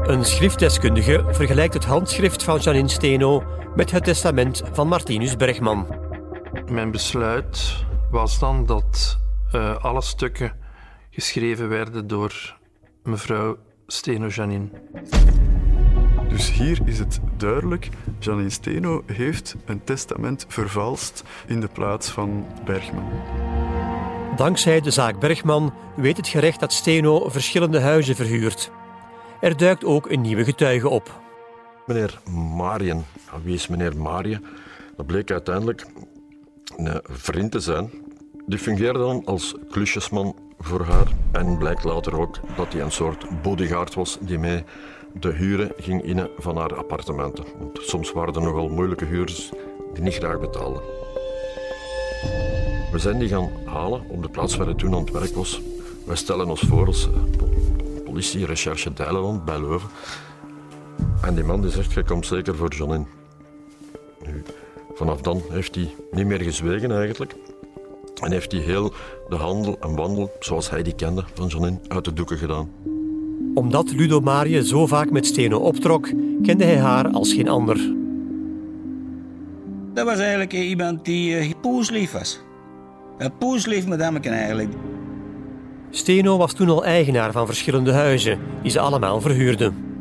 Een 0.02 0.24
schriftdeskundige 0.24 1.24
vergelijkt 1.28 1.74
het 1.74 1.84
handschrift 1.84 2.42
van 2.42 2.58
Janine 2.58 2.88
Steno 2.88 3.42
met 3.74 3.90
het 3.90 4.04
testament 4.04 4.62
van 4.72 4.88
Martinus 4.88 5.36
Bergman. 5.36 5.86
Mijn 6.70 6.90
besluit 6.90 7.84
was 8.10 8.38
dan 8.38 8.66
dat 8.66 9.18
uh, 9.54 9.76
alle 9.76 10.02
stukken 10.02 10.52
geschreven 11.10 11.68
werden 11.68 12.06
door 12.06 12.56
mevrouw 13.02 13.56
Steno 13.94 14.26
Janine. 14.26 14.68
Dus 16.28 16.52
hier 16.52 16.80
is 16.84 16.98
het 16.98 17.20
duidelijk, 17.36 17.88
Janine 18.18 18.50
Steno 18.50 19.02
heeft 19.06 19.56
een 19.64 19.84
testament 19.84 20.44
vervalst 20.48 21.24
in 21.46 21.60
de 21.60 21.68
plaats 21.68 22.10
van 22.10 22.46
Bergman. 22.64 23.04
Dankzij 24.36 24.80
de 24.80 24.90
zaak 24.90 25.20
Bergman 25.20 25.74
weet 25.96 26.16
het 26.16 26.28
gerecht 26.28 26.60
dat 26.60 26.72
Steno 26.72 27.28
verschillende 27.28 27.80
huizen 27.80 28.16
verhuurt. 28.16 28.70
Er 29.40 29.56
duikt 29.56 29.84
ook 29.84 30.10
een 30.10 30.20
nieuwe 30.20 30.44
getuige 30.44 30.88
op. 30.88 31.20
Meneer 31.86 32.20
Marien. 32.56 33.04
Wie 33.42 33.54
is 33.54 33.68
meneer 33.68 33.96
Marien? 33.96 34.44
Dat 34.96 35.06
bleek 35.06 35.30
uiteindelijk 35.30 35.86
een 36.76 37.00
vriend 37.02 37.50
te 37.50 37.60
zijn. 37.60 37.90
Die 38.46 38.58
fungeerde 38.58 38.98
dan 38.98 39.22
als 39.24 39.54
klusjesman 39.70 40.36
voor 40.58 40.84
haar. 40.84 41.06
En 41.32 41.58
blijkt 41.58 41.84
later 41.84 42.20
ook 42.20 42.36
dat 42.56 42.72
hij 42.72 42.82
een 42.82 42.92
soort 42.92 43.42
bodyguard 43.42 43.94
was 43.94 44.18
die 44.20 44.38
mee 44.38 44.64
de 45.12 45.32
huren 45.32 45.72
ging 45.76 46.02
innen 46.02 46.28
van 46.38 46.56
haar 46.56 46.74
appartementen. 46.74 47.44
Want 47.58 47.78
soms 47.82 48.12
waren 48.12 48.34
er 48.34 48.42
nogal 48.42 48.68
moeilijke 48.68 49.04
huurders 49.04 49.50
die 49.94 50.02
niet 50.02 50.14
graag 50.14 50.40
betaalden. 50.40 50.82
We 52.92 52.98
zijn 52.98 53.18
die 53.18 53.28
gaan 53.28 53.50
halen 53.64 54.02
op 54.08 54.22
de 54.22 54.28
plaats 54.28 54.56
waar 54.56 54.66
hij 54.66 54.74
toen 54.74 54.94
aan 54.94 55.00
het 55.00 55.10
werk 55.10 55.34
was. 55.34 55.60
Wij 56.06 56.16
stellen 56.16 56.48
ons 56.48 56.60
voor 56.60 56.86
als 56.86 57.08
politie, 58.04 58.46
recherche 58.46 58.92
Dijlenland 58.92 59.44
bij 59.44 59.60
Leuven. 59.60 59.88
En 61.22 61.34
die 61.34 61.44
man 61.44 61.60
die 61.60 61.70
zegt, 61.70 61.92
je 61.92 62.04
komt 62.04 62.26
zeker 62.26 62.56
voor 62.56 62.68
John 62.68 63.06
Nu, 64.26 64.42
vanaf 64.94 65.20
dan 65.20 65.42
heeft 65.50 65.74
hij 65.74 65.94
niet 66.10 66.26
meer 66.26 66.40
gezwegen 66.40 66.90
eigenlijk. 66.90 67.34
En 68.24 68.32
heeft 68.32 68.52
hij 68.52 68.60
heel 68.60 68.92
de 69.28 69.36
handel 69.36 69.76
en 69.80 69.96
wandel, 69.96 70.32
zoals 70.40 70.70
hij 70.70 70.82
die 70.82 70.94
kende 70.94 71.24
van 71.34 71.46
Jonin, 71.46 71.80
uit 71.88 72.04
de 72.04 72.12
doeken 72.12 72.38
gedaan. 72.38 72.70
Omdat 73.54 73.92
Ludo 73.92 74.20
Marie 74.20 74.66
zo 74.66 74.86
vaak 74.86 75.10
met 75.10 75.26
Steno 75.26 75.58
optrok, 75.58 76.08
kende 76.42 76.64
hij 76.64 76.78
haar 76.78 77.08
als 77.08 77.32
geen 77.32 77.48
ander. 77.48 77.76
Dat 79.94 80.06
was 80.06 80.18
eigenlijk 80.18 80.52
iemand 80.52 81.04
die 81.04 81.46
uh, 81.46 81.52
poeslief 81.60 82.12
was. 82.12 82.40
Een 83.18 83.36
poeslief 83.38 83.86
madameke 83.86 84.28
eigenlijk. 84.28 84.72
Steno 85.90 86.36
was 86.36 86.52
toen 86.52 86.68
al 86.68 86.84
eigenaar 86.84 87.32
van 87.32 87.46
verschillende 87.46 87.92
huizen, 87.92 88.38
die 88.62 88.70
ze 88.70 88.80
allemaal 88.80 89.20
verhuurden. 89.20 89.93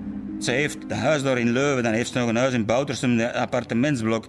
Ze 0.44 0.52
heeft 0.52 0.78
een 0.88 0.98
huis 0.98 1.24
daar 1.24 1.38
in 1.38 1.52
Leuven, 1.52 1.84
dan 1.84 1.94
heeft 1.94 2.12
ze 2.12 2.20
nog 2.20 2.30
een 2.30 2.36
huis 2.36 2.54
in 2.54 2.66
Boutersum, 2.66 3.20
een 3.20 3.34
appartementsblok. 3.34 4.28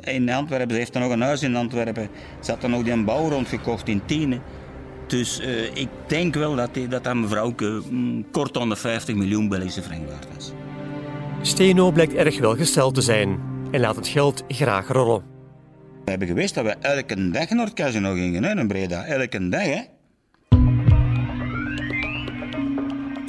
in 0.00 0.30
Antwerpen, 0.30 0.70
ze 0.70 0.76
heeft 0.76 0.94
er 0.94 1.00
nog 1.00 1.12
een 1.12 1.20
huis 1.20 1.42
in 1.42 1.56
Antwerpen. 1.56 2.08
Ze 2.40 2.50
had 2.50 2.62
er 2.62 2.68
nog 2.68 2.82
die 2.82 2.92
een 2.92 3.04
bouw 3.04 3.28
rondgekocht 3.28 3.88
in 3.88 4.02
Tiene. 4.06 4.40
Dus 5.06 5.40
uh, 5.40 5.76
ik 5.76 5.88
denk 6.06 6.34
wel 6.34 6.54
dat 6.56 6.74
die, 6.74 6.88
dat, 6.88 7.04
dat 7.04 7.14
mevrouw 7.14 7.54
mm, 7.90 8.30
kort 8.30 8.56
onder 8.56 8.76
50 8.76 9.14
miljoen 9.14 9.48
Belgische 9.48 9.82
frank 9.82 10.08
waard 10.08 10.26
was. 10.34 10.52
Steno 11.42 11.90
blijkt 11.90 12.14
erg 12.14 12.38
welgesteld 12.38 12.94
te 12.94 13.00
zijn 13.00 13.40
en 13.70 13.80
laat 13.80 13.96
het 13.96 14.08
geld 14.08 14.44
graag 14.48 14.88
rollen. 14.88 15.22
We 16.04 16.10
hebben 16.10 16.28
gewist 16.28 16.54
dat 16.54 16.64
we 16.64 16.76
elke 16.80 17.30
dag 17.30 17.50
naar 17.50 17.64
het 17.64 17.74
casino 17.74 18.14
gingen, 18.14 18.44
hè, 18.44 18.58
in 18.58 18.68
Breda. 18.68 19.04
Elke 19.04 19.48
dag, 19.48 19.62
hè. 19.64 19.80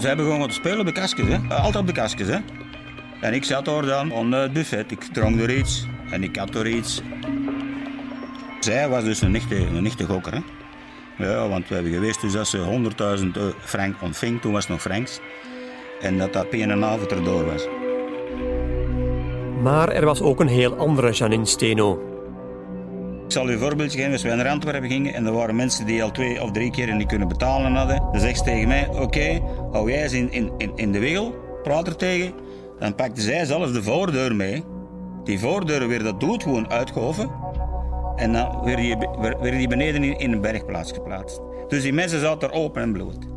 Ze 0.01 0.07
hebben 0.07 0.25
gewoon 0.25 0.47
te 0.47 0.53
spelen 0.53 0.79
op 0.79 0.85
de 0.85 0.91
kastjes, 0.91 1.27
hè. 1.27 1.55
Altijd 1.55 1.75
op 1.75 1.87
de 1.87 1.93
kastjes, 1.93 2.27
hè. 2.27 2.37
En 3.21 3.33
ik 3.33 3.43
zat 3.43 3.65
daar 3.65 3.85
dan 3.85 4.11
onder 4.11 4.39
het 4.41 4.53
buffet. 4.53 4.91
Ik 4.91 5.03
dronk 5.03 5.39
er 5.39 5.57
iets 5.57 5.87
en 6.11 6.23
ik 6.23 6.35
had 6.35 6.55
er 6.55 6.67
iets. 6.67 7.01
Zij 8.59 8.89
was 8.89 9.03
dus 9.03 9.21
een 9.21 9.35
echte, 9.35 9.55
een 9.55 9.85
echte 9.85 10.05
gokker, 10.05 10.33
hè. 10.33 10.39
Ja, 11.25 11.47
want 11.47 11.67
we 11.67 11.73
hebben 11.73 11.93
geweest 11.93 12.21
dus 12.21 12.31
dat 12.31 12.47
ze 12.47 12.81
100.000 13.57 13.57
frank 13.59 14.01
ontving. 14.01 14.41
Toen 14.41 14.51
was 14.51 14.61
het 14.61 14.71
nog 14.71 14.81
franks. 14.81 15.19
En 16.01 16.17
dat 16.17 16.33
dat 16.33 16.45
een 16.49 16.83
avond 16.83 17.11
erdoor 17.11 17.45
was. 17.45 17.67
Maar 19.61 19.89
er 19.89 20.05
was 20.05 20.21
ook 20.21 20.39
een 20.39 20.47
heel 20.47 20.77
andere 20.77 21.11
Janine 21.11 21.45
Steno. 21.45 22.10
Ik 23.31 23.37
zal 23.37 23.49
u 23.49 23.51
een 23.51 23.59
voorbeeldje 23.59 23.97
geven. 23.97 24.11
Als 24.11 24.21
wij 24.21 24.35
naar 24.35 24.47
Antwerpen 24.47 24.89
gingen 24.89 25.13
en 25.13 25.25
er 25.25 25.31
waren 25.31 25.55
mensen 25.55 25.85
die 25.85 26.03
al 26.03 26.11
twee 26.11 26.43
of 26.43 26.51
drie 26.51 26.71
keer 26.71 26.95
niet 26.95 27.07
kunnen 27.07 27.27
betalen 27.27 27.73
hadden, 27.73 28.03
dan 28.11 28.19
zegt 28.19 28.37
ze 28.37 28.43
tegen 28.43 28.67
mij: 28.67 28.87
Oké, 28.87 29.41
hou 29.71 29.91
jij 29.91 30.03
eens 30.03 30.13
in, 30.13 30.31
in, 30.57 30.71
in 30.75 30.91
de 30.91 30.99
wegel, 30.99 31.35
praat 31.63 31.87
er 31.87 31.95
tegen. 31.95 32.33
Dan 32.79 32.95
pakte 32.95 33.21
zij 33.21 33.45
zelfs 33.45 33.73
de 33.73 33.83
voordeur 33.83 34.35
mee. 34.35 34.63
Die 35.23 35.39
voordeur 35.39 35.87
weer 35.87 36.03
dat 36.03 36.19
doet 36.19 36.43
gewoon 36.43 36.69
uitgehoven. 36.69 37.31
En 38.15 38.33
dan 38.33 38.63
werd 38.63 38.77
die, 38.77 39.57
die 39.57 39.67
beneden 39.67 40.03
in, 40.03 40.19
in 40.19 40.31
een 40.31 40.41
bergplaats 40.41 40.91
geplaatst. 40.91 41.41
Dus 41.67 41.81
die 41.81 41.93
mensen 41.93 42.19
zaten 42.19 42.49
er 42.49 42.55
open 42.55 42.81
en 42.81 42.93
bloot. 42.93 43.27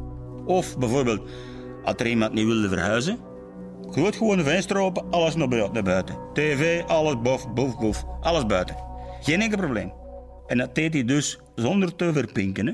Of 0.46 0.78
bijvoorbeeld, 0.78 1.30
als 1.84 1.94
er 1.96 2.06
iemand 2.06 2.32
niet 2.32 2.46
wilde 2.46 2.68
verhuizen, 2.68 3.18
Goed 3.90 4.16
gewoon 4.16 4.36
de 4.36 4.44
venster 4.44 4.76
open, 4.76 5.04
alles 5.10 5.34
naar 5.34 5.82
buiten. 5.82 6.16
TV, 6.32 6.82
alles 6.86 7.20
bof, 7.22 7.52
bof, 7.52 7.78
bof. 7.78 8.04
Alles 8.20 8.46
buiten. 8.46 8.92
Geen 9.24 9.40
enkel 9.40 9.58
probleem. 9.58 9.92
En 10.46 10.58
dat 10.58 10.74
deed 10.74 10.92
hij 10.92 11.04
dus 11.04 11.38
zonder 11.54 11.96
te 11.96 12.12
verpinken. 12.12 12.66
Hè? 12.66 12.72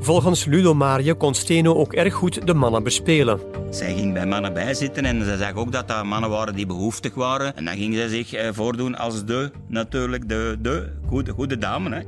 Volgens 0.00 0.44
Ludo 0.44 0.74
Marie 0.74 1.14
kon 1.14 1.34
Steno 1.34 1.74
ook 1.74 1.92
erg 1.92 2.14
goed 2.14 2.46
de 2.46 2.54
mannen 2.54 2.82
bespelen. 2.82 3.40
Zij 3.70 3.94
ging 3.94 4.12
bij 4.12 4.26
mannen 4.26 4.54
bijzitten 4.54 5.04
en 5.04 5.24
ze 5.24 5.36
zag 5.36 5.54
ook 5.54 5.72
dat 5.72 5.88
dat 5.88 6.04
mannen 6.04 6.30
waren 6.30 6.54
die 6.54 6.66
behoeftig 6.66 7.14
waren. 7.14 7.56
En 7.56 7.64
dan 7.64 7.76
ging 7.76 7.94
zij 7.94 8.08
zich 8.08 8.32
eh, 8.32 8.48
voordoen 8.52 8.96
als 8.96 9.24
de, 9.24 9.50
natuurlijk, 9.66 10.28
de, 10.28 10.56
de 10.60 10.92
goede, 11.06 11.32
goede 11.32 11.58
dame. 11.58 11.94
Hè? 11.94 12.02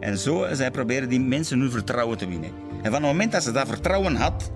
En 0.00 0.18
zo, 0.18 0.46
zij 0.52 0.70
probeerde 0.70 1.06
die 1.06 1.20
mensen 1.20 1.60
hun 1.60 1.70
vertrouwen 1.70 2.18
te 2.18 2.28
winnen. 2.28 2.50
En 2.82 2.90
van 2.90 3.02
het 3.02 3.12
moment 3.12 3.32
dat 3.32 3.42
ze 3.42 3.52
dat 3.52 3.68
vertrouwen 3.68 4.16
had, 4.16 4.52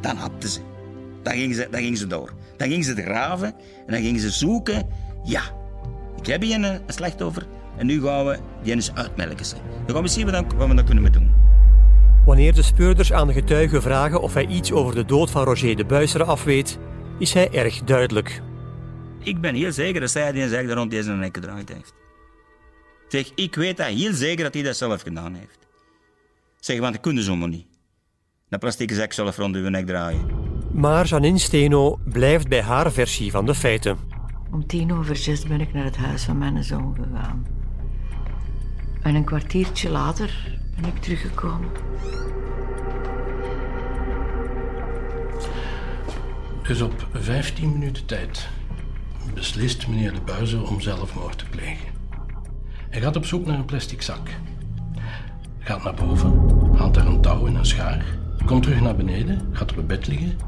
dan 0.00 0.16
hapte 0.16 0.48
ze. 0.48 0.60
Dan 1.22 1.34
ging 1.34 1.54
ze, 1.54 1.68
dan 1.70 1.80
ging 1.80 1.98
ze 1.98 2.06
door. 2.06 2.32
Dan 2.56 2.68
ging 2.68 2.84
ze 2.84 2.94
graven 2.94 3.54
en 3.86 3.92
dan 3.92 4.02
ging 4.02 4.20
ze 4.20 4.30
zoeken. 4.30 4.88
Ja, 5.24 5.42
ik 6.26 6.32
heb 6.32 6.42
hier 6.42 6.64
een, 6.64 6.80
slachtoffer 6.86 7.46
en 7.76 7.86
nu 7.86 8.02
gaan 8.02 8.26
we 8.26 8.38
die 8.62 8.72
eens 8.72 8.94
uitmelken. 8.94 9.46
Dan 9.86 9.94
gaan 9.94 10.02
we 10.02 10.08
zien 10.08 10.30
wat, 10.30 10.44
we 10.68 10.74
dan 10.74 10.84
kunnen 10.84 11.12
doen. 11.12 11.32
Wanneer 12.24 12.54
de 12.54 12.62
speurders 12.62 13.12
aan 13.12 13.26
de 13.26 13.32
getuige 13.32 13.80
vragen 13.80 14.20
of 14.20 14.34
hij 14.34 14.46
iets 14.46 14.72
over 14.72 14.94
de 14.94 15.04
dood 15.04 15.30
van 15.30 15.44
Roger 15.44 15.76
de 15.76 15.84
Buisseren 15.84 16.26
afweet, 16.26 16.78
is 17.18 17.32
hij 17.32 17.50
erg 17.52 17.84
duidelijk. 17.84 18.42
Ik 19.18 19.40
ben 19.40 19.54
heel 19.54 19.72
zeker 19.72 20.00
dat 20.00 20.10
zij 20.10 20.32
die 20.32 20.48
zich 20.48 20.72
rond 20.72 20.90
deze 20.90 21.10
nek 21.12 21.34
gedraaid 21.34 21.68
heeft. 21.68 21.94
Zeg, 23.08 23.30
ik 23.34 23.54
weet 23.54 23.76
dat 23.76 23.86
heel 23.86 24.12
zeker 24.12 24.44
dat 24.44 24.54
hij 24.54 24.62
dat 24.62 24.76
zelf 24.76 25.02
gedaan 25.02 25.34
heeft. 25.34 25.58
Zeg, 26.60 26.80
want 26.80 26.92
dat 26.92 27.02
kunnen 27.02 27.22
ze 27.22 27.34
maar 27.34 27.48
niet. 27.48 27.66
Dat 28.48 28.60
plastic 28.60 28.92
zak 28.92 29.12
zelf 29.12 29.36
rond 29.36 29.56
uw 29.56 29.68
nek 29.68 29.86
draaien. 29.86 30.26
Maar 30.72 31.06
Janine 31.06 31.38
Steno 31.38 31.98
blijft 32.04 32.48
bij 32.48 32.62
haar 32.62 32.92
versie 32.92 33.30
van 33.30 33.46
de 33.46 33.54
feiten. 33.54 34.15
Om 34.56 34.66
tien 34.66 34.92
over 34.92 35.16
zes 35.16 35.42
ben 35.42 35.60
ik 35.60 35.72
naar 35.72 35.84
het 35.84 35.96
huis 35.96 36.24
van 36.24 36.38
mijn 36.38 36.64
zoon 36.64 36.94
gegaan. 36.94 37.46
En 39.02 39.14
een 39.14 39.24
kwartiertje 39.24 39.90
later 39.90 40.58
ben 40.74 40.84
ik 40.84 40.98
teruggekomen. 40.98 41.68
Dus 46.62 46.80
op 46.80 47.06
15 47.12 47.72
minuten 47.72 48.06
tijd 48.06 48.48
beslist 49.34 49.88
meneer 49.88 50.12
de 50.12 50.20
Buizer 50.20 50.68
om 50.68 50.80
zelfmoord 50.80 51.38
te 51.38 51.44
plegen. 51.44 51.88
Hij 52.88 53.00
gaat 53.00 53.16
op 53.16 53.24
zoek 53.24 53.46
naar 53.46 53.58
een 53.58 53.64
plastic 53.64 54.02
zak. 54.02 54.28
Gaat 55.58 55.84
naar 55.84 55.94
boven, 55.94 56.50
haalt 56.76 56.94
daar 56.94 57.06
een 57.06 57.20
touw 57.20 57.46
en 57.46 57.54
een 57.54 57.66
schaar, 57.66 58.04
komt 58.44 58.62
terug 58.62 58.80
naar 58.80 58.96
beneden, 58.96 59.48
gaat 59.52 59.70
op 59.70 59.76
het 59.76 59.86
bed 59.86 60.06
liggen, 60.06 60.38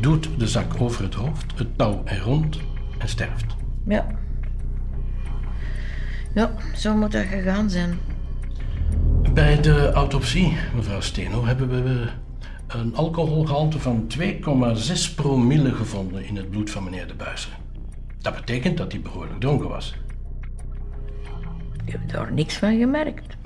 doet 0.00 0.28
de 0.38 0.48
zak 0.48 0.80
over 0.80 1.02
het 1.02 1.14
hoofd, 1.14 1.58
het 1.58 1.78
touw 1.78 2.02
er 2.04 2.20
rond 2.20 2.58
en 3.02 3.08
sterft. 3.08 3.56
Ja. 3.86 4.06
Ja, 6.34 6.50
zo 6.74 6.96
moet 6.96 7.12
dat 7.12 7.24
gegaan 7.24 7.70
zijn. 7.70 7.98
Bij 9.34 9.60
de 9.60 9.90
autopsie, 9.92 10.56
mevrouw 10.74 11.00
Steno, 11.00 11.44
hebben 11.44 11.84
we 11.84 12.08
een 12.66 12.94
alcoholgehalte 12.94 13.78
van 13.78 14.06
2,6 14.18 15.14
promille 15.14 15.72
gevonden 15.72 16.24
in 16.24 16.36
het 16.36 16.50
bloed 16.50 16.70
van 16.70 16.84
meneer 16.84 17.06
de 17.06 17.14
Buizer. 17.14 17.52
Dat 18.20 18.34
betekent 18.34 18.76
dat 18.76 18.92
hij 18.92 19.00
behoorlijk 19.00 19.40
dronken 19.40 19.68
was. 19.68 19.94
Ik 21.84 21.92
heb 21.92 22.08
daar 22.08 22.32
niks 22.32 22.56
van 22.56 22.78
gemerkt. 22.78 23.36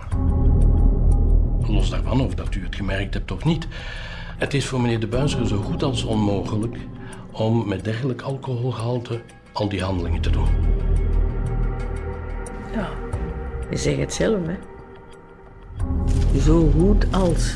Los 1.67 1.91
daarvan 1.91 2.21
of 2.21 2.35
dat 2.35 2.55
u 2.55 2.65
het 2.65 2.75
gemerkt 2.75 3.15
hebt 3.15 3.33
of 3.33 3.45
niet. 3.45 3.69
Het 4.39 4.55
is 4.55 4.67
voor 4.67 4.81
meneer 4.81 5.01
de 5.01 5.07
Buizer 5.07 5.47
zo 5.47 5.57
goed 5.57 5.83
als 5.83 6.05
onmogelijk 6.05 6.77
om 7.33 7.69
met 7.69 7.85
dergelijk 7.85 8.23
alcoholgehalte 8.23 9.21
al 9.57 9.69
die 9.69 9.83
handelingen 9.83 10.21
te 10.21 10.31
doen. 10.31 10.49
Ja, 12.73 12.89
je 13.71 13.77
zegt 13.77 13.99
het 13.99 14.13
zelf, 14.13 14.39
hè. 14.47 14.57
Zo 16.41 16.71
goed 16.79 17.07
als. 17.13 17.55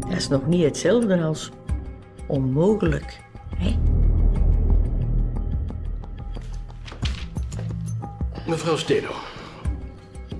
Dat 0.00 0.16
is 0.16 0.28
nog 0.28 0.46
niet 0.46 0.64
hetzelfde 0.64 1.22
als 1.22 1.50
onmogelijk, 2.26 3.20
hè? 3.56 3.76
Mevrouw 8.46 8.76
Steno, 8.76 9.10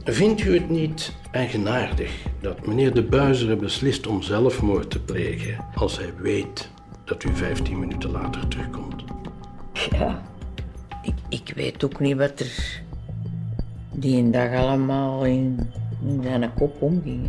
vindt 0.05 0.41
u 0.41 0.55
het 0.55 0.69
niet 0.69 1.13
eigenaardig 1.31 2.23
dat 2.41 2.67
meneer 2.67 2.95
de 2.95 3.03
Buizeren 3.03 3.59
beslist 3.59 4.07
om 4.07 4.23
zelfmoord 4.23 4.91
te 4.91 5.01
plegen 5.01 5.65
als 5.75 5.99
hij 5.99 6.13
weet 6.19 6.71
dat 7.05 7.25
u 7.25 7.35
15 7.35 7.79
minuten 7.79 8.11
later 8.11 8.49
terugkomt? 8.49 9.12
Ik, 11.03 11.15
ik 11.29 11.53
weet 11.55 11.85
ook 11.85 12.01
niet 12.01 12.17
wat 12.17 12.41
er 12.41 12.83
die 13.93 14.19
een 14.19 14.31
dag 14.31 14.55
allemaal 14.55 15.25
in, 15.25 15.71
in 16.07 16.21
zijn 16.23 16.51
kop 16.55 16.83
omging. 16.83 17.21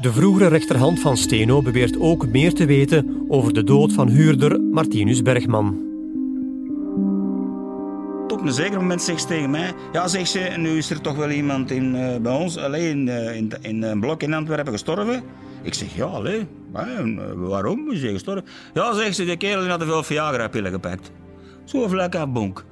De 0.00 0.12
vroegere 0.12 0.48
rechterhand 0.48 1.00
van 1.00 1.16
Steno 1.16 1.62
beweert 1.62 2.00
ook 2.00 2.26
meer 2.26 2.54
te 2.54 2.66
weten 2.66 3.24
over 3.28 3.54
de 3.54 3.64
dood 3.64 3.92
van 3.92 4.08
huurder 4.08 4.60
Martinus 4.60 5.22
Bergman. 5.22 5.85
Een 8.46 8.52
zeker 8.52 8.76
moment 8.78 9.02
zegt 9.02 9.20
ze 9.20 9.26
tegen 9.26 9.50
mij: 9.50 9.72
Ja, 9.92 10.08
zegt 10.08 10.30
ze, 10.30 10.38
nu 10.56 10.76
is 10.76 10.90
er 10.90 11.00
toch 11.00 11.16
wel 11.16 11.30
iemand 11.30 11.70
in, 11.70 11.94
uh, 11.94 12.16
bij 12.16 12.32
ons 12.32 12.56
alleen 12.56 13.06
uh, 13.06 13.36
in, 13.36 13.52
in 13.60 13.82
een 13.82 14.00
blok 14.00 14.22
in 14.22 14.34
Antwerpen 14.34 14.72
gestorven. 14.72 15.22
Ik 15.62 15.74
zeg: 15.74 15.96
Ja, 15.96 16.04
alleen. 16.04 16.48
waarom 17.34 17.90
is 17.90 18.02
hij 18.02 18.12
gestorven? 18.12 18.44
Ja, 18.74 18.94
zegt 18.94 19.16
ze, 19.16 19.24
de 19.24 19.36
kerel 19.36 19.68
had 19.68 19.80
te 19.80 19.86
veel 19.86 20.02
Viagra-pillen 20.02 20.70
gepakt. 20.70 21.10
Zo 21.64 21.88
vlek 21.88 22.16
aan 22.16 22.32
bonk. 22.32 22.64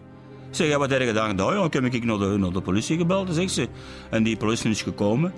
Zeg, 0.51 0.69
ja, 0.69 0.79
wat 0.79 0.91
heb 0.91 1.01
je 1.01 1.07
gedaan? 1.07 1.37
Nou, 1.37 1.57
ja, 1.57 1.65
ik 1.65 1.73
heb 1.73 1.85
ik 1.85 2.05
naar 2.05 2.19
de, 2.19 2.37
naar 2.39 2.53
de 2.53 2.61
politie 2.61 2.97
gebeld, 2.97 3.35
zegt 3.35 3.53
ze. 3.53 3.69
En 4.11 4.23
die 4.23 4.37
politie 4.37 4.71
is 4.71 4.83
gekomen. 4.83 5.33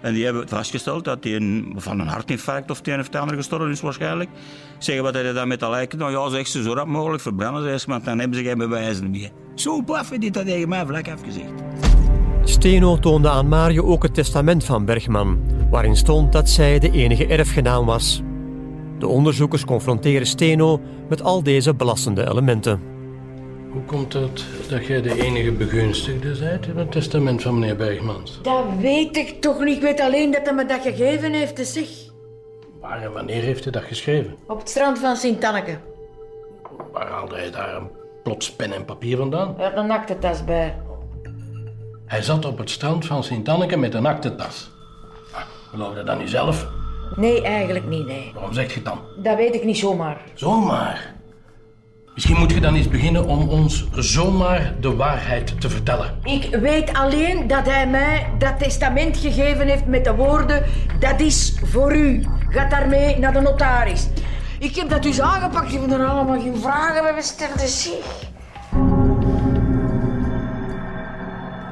En 0.00 0.14
die 0.14 0.24
hebben 0.24 0.48
vastgesteld 0.48 1.04
dat 1.04 1.24
hij 1.24 1.64
van 1.74 2.00
een 2.00 2.06
hartinfarct 2.06 2.70
of 2.70 2.76
het 2.76 2.86
een 2.86 3.00
of 3.00 3.08
het 3.10 3.34
gestorven 3.34 3.70
is 3.70 3.80
waarschijnlijk. 3.80 4.30
Zeggen 4.78 5.04
wat 5.04 5.14
hij 5.14 5.32
dan 5.32 5.48
met 5.48 5.60
dat 5.60 5.70
lijken? 5.70 5.98
Nou 5.98 6.12
ja, 6.12 6.28
zegt 6.28 6.50
ze, 6.50 6.62
zo 6.62 6.72
rap 6.72 6.86
mogelijk 6.86 7.22
verbranden 7.22 7.80
ze, 7.80 7.86
want 7.86 8.04
dan 8.04 8.18
hebben 8.18 8.38
ze 8.38 8.44
geen 8.44 8.58
bewijzen 8.58 9.10
meer. 9.10 9.30
Zo 9.54 9.82
blaffen 9.82 10.20
die 10.20 10.30
dat 10.30 10.46
tegen 10.46 10.68
mij 10.68 10.86
vlak 10.86 11.08
afgezegd. 11.08 11.50
Steno 12.44 12.98
toonde 12.98 13.28
aan 13.28 13.48
Mario 13.48 13.84
ook 13.84 14.02
het 14.02 14.14
testament 14.14 14.64
van 14.64 14.84
Bergman, 14.84 15.40
waarin 15.70 15.96
stond 15.96 16.32
dat 16.32 16.48
zij 16.48 16.78
de 16.78 16.90
enige 16.90 17.26
erfgenaam 17.26 17.86
was. 17.86 18.22
De 18.98 19.06
onderzoekers 19.06 19.64
confronteren 19.64 20.26
Steno 20.26 20.80
met 21.08 21.22
al 21.22 21.42
deze 21.42 21.74
belastende 21.74 22.28
elementen. 22.28 22.97
Hoe 23.72 23.82
komt 23.84 24.12
het 24.12 24.44
dat 24.68 24.86
jij 24.86 25.02
de 25.02 25.22
enige 25.22 25.52
begunstigde 25.52 26.38
bent 26.38 26.66
in 26.66 26.76
het 26.76 26.92
testament 26.92 27.42
van 27.42 27.58
meneer 27.58 27.76
Bergmans? 27.76 28.38
Dat 28.42 28.64
weet 28.78 29.16
ik 29.16 29.40
toch 29.40 29.64
niet. 29.64 29.76
Ik 29.76 29.82
weet 29.82 30.00
alleen 30.00 30.30
dat 30.30 30.40
hij 30.44 30.54
me 30.54 30.64
dat 30.66 30.80
gegeven 30.80 31.32
heeft, 31.32 31.56
te 31.56 31.64
zeg. 31.64 31.88
Waar 32.80 33.02
en 33.02 33.12
wanneer 33.12 33.42
heeft 33.42 33.62
hij 33.62 33.72
dat 33.72 33.82
geschreven? 33.82 34.36
Op 34.46 34.58
het 34.58 34.68
strand 34.68 34.98
van 34.98 35.16
Sint-Anneke. 35.16 35.78
Waar 36.92 37.08
haalde 37.08 37.36
hij 37.36 37.50
daar 37.50 37.76
een 37.76 37.90
plots 38.22 38.52
pen 38.52 38.72
en 38.72 38.84
papier 38.84 39.16
vandaan? 39.16 39.54
Hij 39.56 39.64
had 39.68 39.76
een 39.76 39.90
aktentas 39.90 40.44
bij. 40.44 40.76
Hij 42.06 42.22
zat 42.22 42.44
op 42.44 42.58
het 42.58 42.70
strand 42.70 43.06
van 43.06 43.24
Sint-Anneke 43.24 43.76
met 43.76 43.94
een 43.94 44.06
aktentas. 44.06 44.70
Ah, 45.32 45.40
geloof 45.70 45.96
je 45.96 46.02
dat 46.02 46.18
niet 46.18 46.30
zelf? 46.30 46.68
Nee, 47.16 47.42
eigenlijk 47.42 47.86
niet, 47.86 48.06
nee. 48.06 48.30
Waarom 48.34 48.52
zeg 48.52 48.68
je 48.68 48.74
het 48.74 48.84
dan? 48.84 48.98
Dat 49.16 49.36
weet 49.36 49.54
ik 49.54 49.64
niet 49.64 49.78
zomaar. 49.78 50.20
Zomaar? 50.34 51.16
Misschien 52.18 52.38
moet 52.38 52.52
je 52.52 52.60
dan 52.60 52.74
eens 52.74 52.88
beginnen 52.88 53.26
om 53.26 53.48
ons 53.48 53.88
zomaar 53.92 54.74
de 54.80 54.94
waarheid 54.94 55.60
te 55.60 55.70
vertellen. 55.70 56.14
Ik 56.24 56.58
weet 56.60 56.92
alleen 56.92 57.46
dat 57.46 57.66
hij 57.66 57.88
mij 57.88 58.26
dat 58.38 58.58
testament 58.58 59.16
gegeven 59.16 59.66
heeft 59.66 59.86
met 59.86 60.04
de 60.04 60.14
woorden: 60.14 60.64
dat 61.00 61.20
is 61.20 61.58
voor 61.64 61.96
u. 61.96 62.24
Ga 62.48 62.68
daarmee 62.68 63.18
naar 63.18 63.32
de 63.32 63.40
notaris. 63.40 64.08
Ik 64.58 64.76
heb 64.76 64.88
dat 64.88 65.02
dus 65.02 65.20
aangepakt. 65.20 65.72
Je 65.72 65.78
moet 65.78 65.92
er 65.92 66.06
allemaal 66.06 66.40
geen 66.40 66.56
vragen 66.56 67.14
bij 67.14 67.22
stellen. 67.22 67.68
Zeg. 67.68 67.92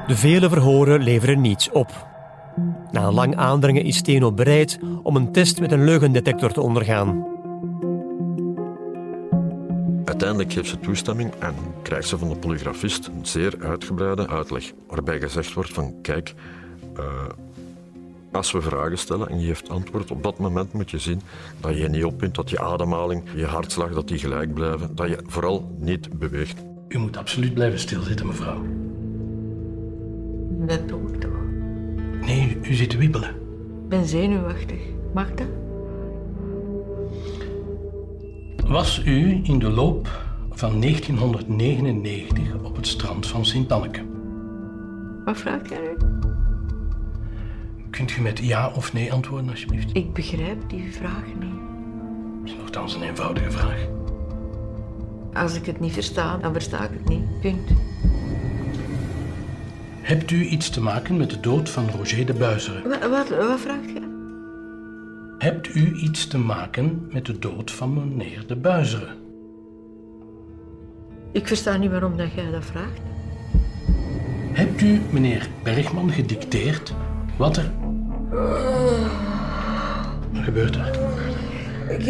De 0.07 0.15
vele 0.15 0.49
verhoren 0.49 1.03
leveren 1.03 1.41
niets 1.41 1.71
op. 1.71 2.07
Na 2.91 3.03
een 3.03 3.13
lang 3.13 3.35
aandringen 3.35 3.83
is 3.83 3.97
Steno 3.97 4.31
bereid 4.31 4.79
om 5.03 5.15
een 5.15 5.31
test 5.31 5.59
met 5.59 5.71
een 5.71 5.83
leugendetector 5.83 6.51
te 6.51 6.61
ondergaan. 6.61 7.36
Uiteindelijk 10.07 10.53
geeft 10.53 10.69
ze 10.69 10.79
toestemming 10.79 11.33
en 11.39 11.55
krijgt 11.81 12.07
ze 12.07 12.17
van 12.17 12.29
de 12.29 12.35
polygrafist 12.35 13.07
een 13.07 13.25
zeer 13.25 13.55
uitgebreide 13.59 14.27
uitleg, 14.27 14.73
waarbij 14.87 15.19
gezegd 15.19 15.53
wordt 15.53 15.73
van 15.73 16.01
kijk, 16.01 16.33
uh, 16.97 17.05
als 18.31 18.51
we 18.51 18.61
vragen 18.61 18.97
stellen 18.97 19.29
en 19.29 19.39
je 19.39 19.47
geeft 19.47 19.69
antwoord, 19.69 20.11
op 20.11 20.23
dat 20.23 20.37
moment 20.37 20.73
moet 20.73 20.91
je 20.91 20.99
zien 20.99 21.21
dat 21.59 21.77
je 21.77 21.89
niet 21.89 22.03
opwint, 22.03 22.35
dat 22.35 22.49
je 22.49 22.59
ademhaling, 22.59 23.23
je 23.35 23.45
hartslag, 23.45 23.93
dat 23.93 24.07
die 24.07 24.17
gelijk 24.17 24.53
blijven, 24.53 24.95
dat 24.95 25.07
je 25.07 25.19
vooral 25.25 25.75
niet 25.79 26.19
beweegt. 26.19 26.63
U 26.87 26.97
moet 26.97 27.17
absoluut 27.17 27.53
blijven 27.53 27.79
stilzitten, 27.79 28.27
mevrouw. 28.27 28.65
Dat 30.49 30.87
doe 30.87 31.13
ik 31.13 31.19
toch. 31.19 31.39
Nee, 32.21 32.57
u 32.61 32.73
zit 32.73 32.89
te 32.89 32.97
wiebelen. 32.97 33.29
Ik 33.83 33.89
ben 33.89 34.05
zenuwachtig. 34.05 34.81
Mag 35.13 35.33
dat? 35.33 35.66
Was 38.67 39.01
u 39.05 39.39
in 39.43 39.59
de 39.59 39.69
loop 39.69 40.09
van 40.51 40.81
1999 40.81 42.53
op 42.63 42.75
het 42.75 42.87
strand 42.87 43.27
van 43.27 43.45
Sint-Anneke? 43.45 44.01
Wat 45.25 45.37
vraagt 45.37 45.69
jij 45.69 45.79
nu? 45.79 45.97
Kunt 47.89 48.17
u 48.17 48.21
met 48.21 48.39
ja 48.39 48.71
of 48.75 48.93
nee 48.93 49.13
antwoorden, 49.13 49.49
alsjeblieft? 49.49 49.89
Ik 49.93 50.13
begrijp 50.13 50.69
die 50.69 50.91
vraag 50.91 51.25
niet. 51.39 51.59
Het 52.39 52.49
is 52.49 52.55
nogthans 52.57 52.95
een 52.95 53.01
eenvoudige 53.01 53.51
vraag. 53.51 53.87
Als 55.33 55.55
ik 55.55 55.65
het 55.65 55.79
niet 55.79 55.93
versta, 55.93 56.37
dan 56.37 56.53
versta 56.53 56.83
ik 56.83 56.89
het 56.93 57.07
niet. 57.09 57.39
Punt. 57.41 57.69
Hebt 60.01 60.31
u 60.31 60.45
iets 60.45 60.69
te 60.69 60.81
maken 60.81 61.17
met 61.17 61.29
de 61.29 61.39
dood 61.39 61.69
van 61.69 61.89
Roger 61.89 62.25
de 62.25 62.33
Buizeren? 62.33 62.89
Wat, 62.89 63.09
wat, 63.09 63.29
wat 63.29 63.59
vraagt? 63.59 63.96
Hebt 65.37 65.75
u 65.75 65.95
iets 65.95 66.27
te 66.27 66.37
maken 66.37 67.07
met 67.11 67.25
de 67.25 67.39
dood 67.39 67.71
van 67.71 67.93
meneer 67.93 68.43
de 68.47 68.55
Buizeren? 68.55 69.15
Ik 71.31 71.47
versta 71.47 71.77
niet 71.77 71.91
waarom 71.91 72.17
dat 72.17 72.33
jij 72.33 72.51
dat 72.51 72.65
vraagt. 72.65 73.01
Hebt 74.51 74.81
u 74.81 75.01
meneer 75.09 75.47
Bergman 75.63 76.11
gedicteerd 76.11 76.93
wat 77.37 77.57
er... 77.57 77.71
Wat 80.31 80.43
gebeurt 80.43 80.75
er? 80.75 80.99
Ik, 81.89 82.05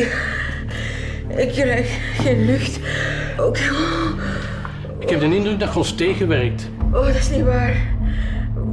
ik 1.38 1.52
krijg 1.52 2.00
geen 2.22 2.46
lucht. 2.46 2.80
Ook... 3.40 3.58
Ik 5.00 5.10
heb 5.10 5.20
de 5.20 5.36
indruk 5.36 5.60
dat 5.60 5.74
je 5.74 5.78
ons 5.78 5.96
tegenwerkt. 5.96 6.70
Oh, 6.92 7.06
dat 7.06 7.16
is 7.16 7.30
niet 7.30 7.44
waar. 7.44 7.96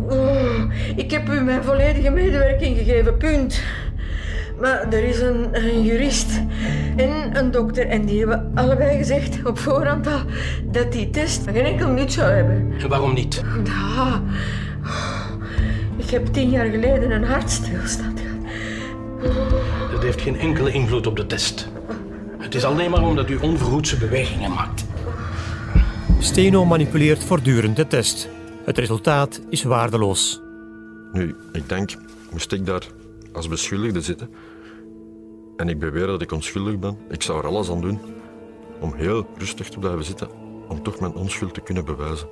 Oh, 0.09 0.73
ik 0.97 1.11
heb 1.11 1.29
u 1.29 1.41
mijn 1.41 1.65
volledige 1.65 2.11
medewerking 2.11 2.77
gegeven, 2.77 3.17
punt. 3.17 3.63
Maar 4.61 4.93
er 4.93 5.05
is 5.05 5.21
een, 5.21 5.49
een, 5.53 5.83
jurist 5.83 6.41
en 6.97 7.39
een 7.39 7.51
dokter 7.51 7.87
en 7.87 8.05
die 8.05 8.19
hebben 8.19 8.53
allebei 8.55 8.97
gezegd 8.97 9.45
op 9.45 9.59
voorhand 9.59 10.07
al 10.07 10.21
dat 10.71 10.93
die 10.93 11.11
test 11.11 11.43
geen 11.45 11.65
enkel 11.65 11.89
nut 11.89 12.13
zou 12.13 12.31
hebben. 12.31 12.73
En 12.81 12.89
waarom 12.89 13.15
niet? 13.15 13.43
Ja, 13.65 14.23
ik 15.97 16.11
heb 16.11 16.27
tien 16.27 16.51
jaar 16.51 16.67
geleden 16.67 17.11
een 17.11 17.25
hartstilstand 17.25 18.21
gehad. 18.21 19.51
Dat 19.91 20.03
heeft 20.03 20.21
geen 20.21 20.39
enkele 20.39 20.73
invloed 20.73 21.07
op 21.07 21.17
de 21.17 21.27
test. 21.27 21.69
Het 22.39 22.55
is 22.55 22.65
alleen 22.65 22.91
maar 22.91 23.03
omdat 23.03 23.31
u 23.31 23.37
onverhoedse 23.37 23.97
bewegingen 23.97 24.51
maakt. 24.51 24.85
Steno 26.19 26.65
manipuleert 26.65 27.25
voortdurend 27.25 27.77
de 27.77 27.87
test. 27.87 28.29
Het 28.65 28.79
resultaat 28.79 29.41
is 29.49 29.63
waardeloos. 29.63 30.41
Nu, 31.13 31.37
ik 31.53 31.69
denk, 31.69 31.95
moest 32.31 32.53
ik 32.53 32.67
daar 32.67 32.83
als 33.35 33.49
beschuldigde 33.49 34.01
zitten 34.01 34.31
en 35.57 35.69
ik 35.69 35.79
beweer 35.79 36.07
dat 36.07 36.23
ik 36.23 36.33
onschuldig 36.33 36.79
ben, 36.79 36.99
ik 37.09 37.23
zou 37.23 37.39
er 37.39 37.47
alles 37.47 37.71
aan 37.71 37.81
doen 37.81 37.99
om 38.81 38.95
heel 38.95 39.27
rustig 39.37 39.69
te 39.69 39.79
blijven 39.79 40.05
zitten, 40.05 40.29
om 40.69 40.83
toch 40.83 41.01
mijn 41.01 41.15
onschuld 41.15 41.55
te 41.55 41.61
kunnen 41.61 41.85
bewijzen. 41.85 42.29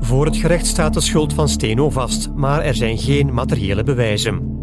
Voor 0.00 0.24
het 0.24 0.36
gerecht 0.36 0.66
staat 0.66 0.94
de 0.94 1.00
schuld 1.00 1.32
van 1.32 1.48
Steno 1.48 1.90
vast, 1.90 2.30
maar 2.34 2.62
er 2.62 2.74
zijn 2.74 2.98
geen 2.98 3.34
materiële 3.34 3.82
bewijzen. 3.82 4.60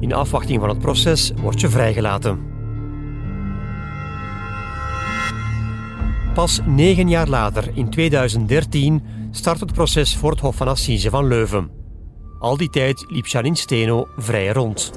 In 0.00 0.12
afwachting 0.12 0.60
van 0.60 0.68
het 0.68 0.78
proces 0.78 1.32
wordt 1.40 1.60
je 1.60 1.68
vrijgelaten. 1.68 2.46
Pas 6.34 6.60
negen 6.66 7.08
jaar 7.08 7.28
later, 7.28 7.70
in 7.74 7.90
2013, 7.90 9.02
start 9.30 9.60
het 9.60 9.72
proces 9.72 10.16
voor 10.16 10.30
het 10.30 10.40
Hof 10.40 10.56
van 10.56 10.68
Assise 10.68 11.10
van 11.10 11.26
Leuven. 11.26 11.77
Al 12.38 12.56
die 12.56 12.70
tijd 12.70 13.04
liep 13.08 13.26
Janine 13.26 13.56
Steno 13.56 14.08
vrij 14.16 14.48
rond. 14.48 14.92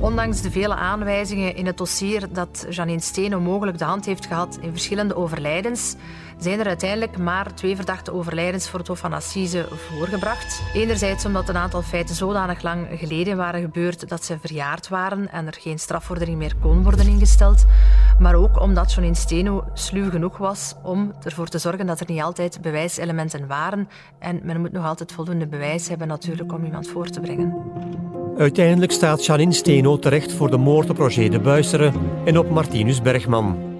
Ondanks 0.00 0.40
de 0.40 0.50
vele 0.50 0.74
aanwijzingen 0.74 1.54
in 1.54 1.66
het 1.66 1.76
dossier 1.76 2.32
dat 2.32 2.66
Janine 2.70 3.00
Steno 3.00 3.40
mogelijk 3.40 3.78
de 3.78 3.84
hand 3.84 4.06
heeft 4.06 4.26
gehad 4.26 4.58
in 4.60 4.70
verschillende 4.70 5.16
overlijdens, 5.16 5.94
zijn 6.38 6.60
er 6.60 6.66
uiteindelijk 6.66 7.18
maar 7.18 7.54
twee 7.54 7.76
verdachte 7.76 8.12
overlijdens 8.12 8.68
voor 8.68 8.78
het 8.78 8.88
Hof 8.88 8.98
van 8.98 9.12
Assise 9.12 9.66
voorgebracht. 9.70 10.62
Enerzijds 10.74 11.24
omdat 11.24 11.48
een 11.48 11.56
aantal 11.56 11.82
feiten 11.82 12.14
zodanig 12.14 12.62
lang 12.62 12.86
geleden 12.92 13.36
waren 13.36 13.60
gebeurd 13.60 14.08
dat 14.08 14.24
ze 14.24 14.38
verjaard 14.40 14.88
waren 14.88 15.32
en 15.32 15.46
er 15.46 15.56
geen 15.60 15.78
strafvordering 15.78 16.38
meer 16.38 16.54
kon 16.60 16.82
worden 16.82 17.06
ingesteld, 17.06 17.64
maar 18.18 18.34
ook 18.34 18.60
omdat 18.60 18.92
Janine 18.92 19.14
Steno 19.14 19.64
sluw 19.74 20.10
genoeg 20.10 20.36
was 20.36 20.74
om 20.82 21.12
ervoor 21.22 21.48
te 21.48 21.58
zorgen 21.58 21.86
dat 21.86 22.00
er 22.00 22.06
niet 22.08 22.22
altijd 22.22 22.60
bewijselementen 22.62 23.46
waren 23.46 23.88
en 24.18 24.40
men 24.42 24.60
moet 24.60 24.72
nog 24.72 24.84
altijd 24.84 25.12
voldoende 25.12 25.46
bewijs 25.46 25.88
hebben 25.88 26.08
natuurlijk 26.08 26.52
om 26.52 26.64
iemand 26.64 26.88
voor 26.88 27.06
te 27.06 27.20
brengen. 27.20 27.54
Uiteindelijk 28.38 28.92
staat 28.92 29.24
Janine 29.24 29.52
Steno 29.52 29.98
terecht 29.98 30.32
voor 30.32 30.50
de 30.50 30.56
moord 30.56 30.90
op 30.90 30.98
Roger 30.98 31.30
de 31.30 31.40
Buisseren 31.40 31.94
en 32.24 32.38
op 32.38 32.50
Martinus 32.50 33.02
Bergman. 33.02 33.77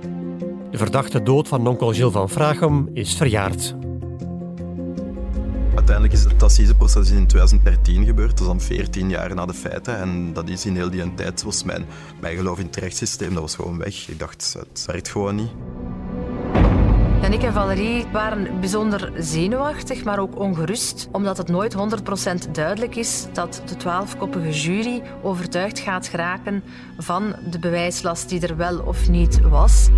De 0.70 0.78
verdachte 0.78 1.22
dood 1.22 1.48
van 1.48 1.66
onkel 1.66 1.92
Gilles 1.92 2.12
van 2.12 2.28
Vrachem 2.28 2.90
is 2.92 3.14
verjaard. 3.14 3.74
Uiteindelijk 5.74 6.12
is 6.12 6.24
het 6.24 6.42
assiseproces 6.42 7.10
in 7.10 7.26
2013 7.26 8.04
gebeurd, 8.04 8.30
dat 8.30 8.40
is 8.40 8.46
dan 8.46 8.60
14 8.60 9.08
jaar 9.08 9.34
na 9.34 9.46
de 9.46 9.54
feiten. 9.54 9.98
En 9.98 10.32
dat 10.32 10.48
is 10.48 10.66
in 10.66 10.74
heel 10.74 10.90
die 10.90 11.14
tijd, 11.14 11.42
was 11.42 11.64
mijn, 11.64 11.84
mijn 12.20 12.36
geloof 12.36 12.58
in 12.58 12.66
het 12.66 12.76
rechtssysteem, 12.76 13.32
dat 13.32 13.42
was 13.42 13.54
gewoon 13.54 13.78
weg. 13.78 14.08
Ik 14.08 14.18
dacht, 14.18 14.56
het 14.58 14.84
werkt 14.86 15.08
gewoon 15.08 15.34
niet. 15.34 15.50
Yannick 17.20 17.42
en 17.42 17.52
Valerie 17.52 18.06
waren 18.12 18.60
bijzonder 18.60 19.12
zenuwachtig, 19.16 20.04
maar 20.04 20.18
ook 20.18 20.38
ongerust, 20.38 21.08
omdat 21.12 21.36
het 21.36 21.48
nooit 21.48 21.76
100% 22.48 22.50
duidelijk 22.52 22.96
is 22.96 23.26
dat 23.32 23.62
de 23.66 23.76
twaalfkoppige 23.76 24.50
jury 24.50 25.02
overtuigd 25.22 25.78
gaat 25.78 26.06
geraken 26.06 26.62
van 26.98 27.34
de 27.50 27.58
bewijslast 27.58 28.28
die 28.28 28.40
er 28.46 28.56
wel 28.56 28.78
of 28.78 29.08
niet 29.08 29.40
was. 29.40 29.88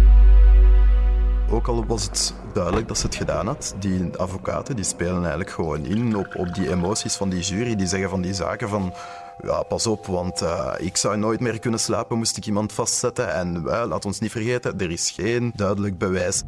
Ook 1.51 1.67
al 1.67 1.87
was 1.87 2.05
het 2.05 2.35
duidelijk 2.53 2.89
dat 2.89 2.99
ze 2.99 3.07
het 3.07 3.15
gedaan 3.15 3.47
had, 3.47 3.75
die 3.79 4.17
advocaten 4.17 4.77
die 4.77 4.85
spelen 4.85 5.21
eigenlijk 5.21 5.51
gewoon 5.51 5.85
in 5.85 6.17
op, 6.17 6.37
op 6.37 6.55
die 6.55 6.71
emoties 6.71 7.17
van 7.17 7.29
die 7.29 7.41
jury. 7.41 7.77
Die 7.77 7.87
zeggen 7.87 8.11
van 8.11 8.21
die 8.21 8.35
zaken 8.35 8.69
van 8.69 8.95
ja, 9.43 9.63
pas 9.63 9.87
op, 9.87 10.07
want 10.07 10.43
uh, 10.43 10.75
ik 10.79 10.97
zou 10.97 11.17
nooit 11.17 11.41
meer 11.41 11.59
kunnen 11.59 11.81
slapen 11.81 12.19
moest 12.19 12.37
ik 12.37 12.47
iemand 12.47 12.73
vastzetten. 12.73 13.35
En 13.35 13.63
uh, 13.67 13.83
laat 13.89 14.05
ons 14.05 14.21
niet 14.21 14.31
vergeten, 14.31 14.79
er 14.79 14.91
is 14.91 15.11
geen 15.11 15.53
duidelijk 15.55 15.99
bewijs. 15.99 16.43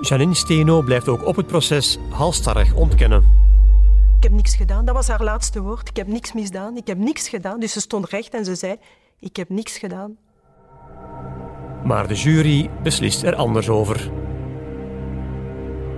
Janine 0.00 0.34
Steno 0.34 0.82
blijft 0.82 1.08
ook 1.08 1.26
op 1.26 1.36
het 1.36 1.46
proces 1.46 1.98
halstarrig 2.10 2.74
ontkennen. 2.74 3.22
Ik 4.16 4.22
heb 4.22 4.32
niks 4.32 4.56
gedaan, 4.56 4.84
dat 4.84 4.94
was 4.94 5.08
haar 5.08 5.22
laatste 5.22 5.60
woord. 5.60 5.88
Ik 5.88 5.96
heb 5.96 6.06
niks 6.06 6.32
misdaan, 6.32 6.76
ik 6.76 6.86
heb 6.86 6.98
niks 6.98 7.28
gedaan. 7.28 7.60
Dus 7.60 7.72
ze 7.72 7.80
stond 7.80 8.08
recht 8.08 8.34
en 8.34 8.44
ze 8.44 8.54
zei, 8.54 8.76
ik 9.20 9.36
heb 9.36 9.48
niks 9.48 9.78
gedaan. 9.78 10.16
Maar 11.86 12.08
de 12.08 12.14
jury 12.14 12.70
beslist 12.82 13.22
er 13.22 13.34
anders 13.34 13.68
over. 13.68 14.10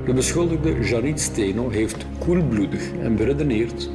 De 0.05 0.13
beschuldigde 0.15 0.89
Janine 0.89 1.19
Steno 1.19 1.71
heeft 1.71 2.07
koelbloedig 2.19 2.93
en 2.93 3.17
beredeneerd 3.17 3.91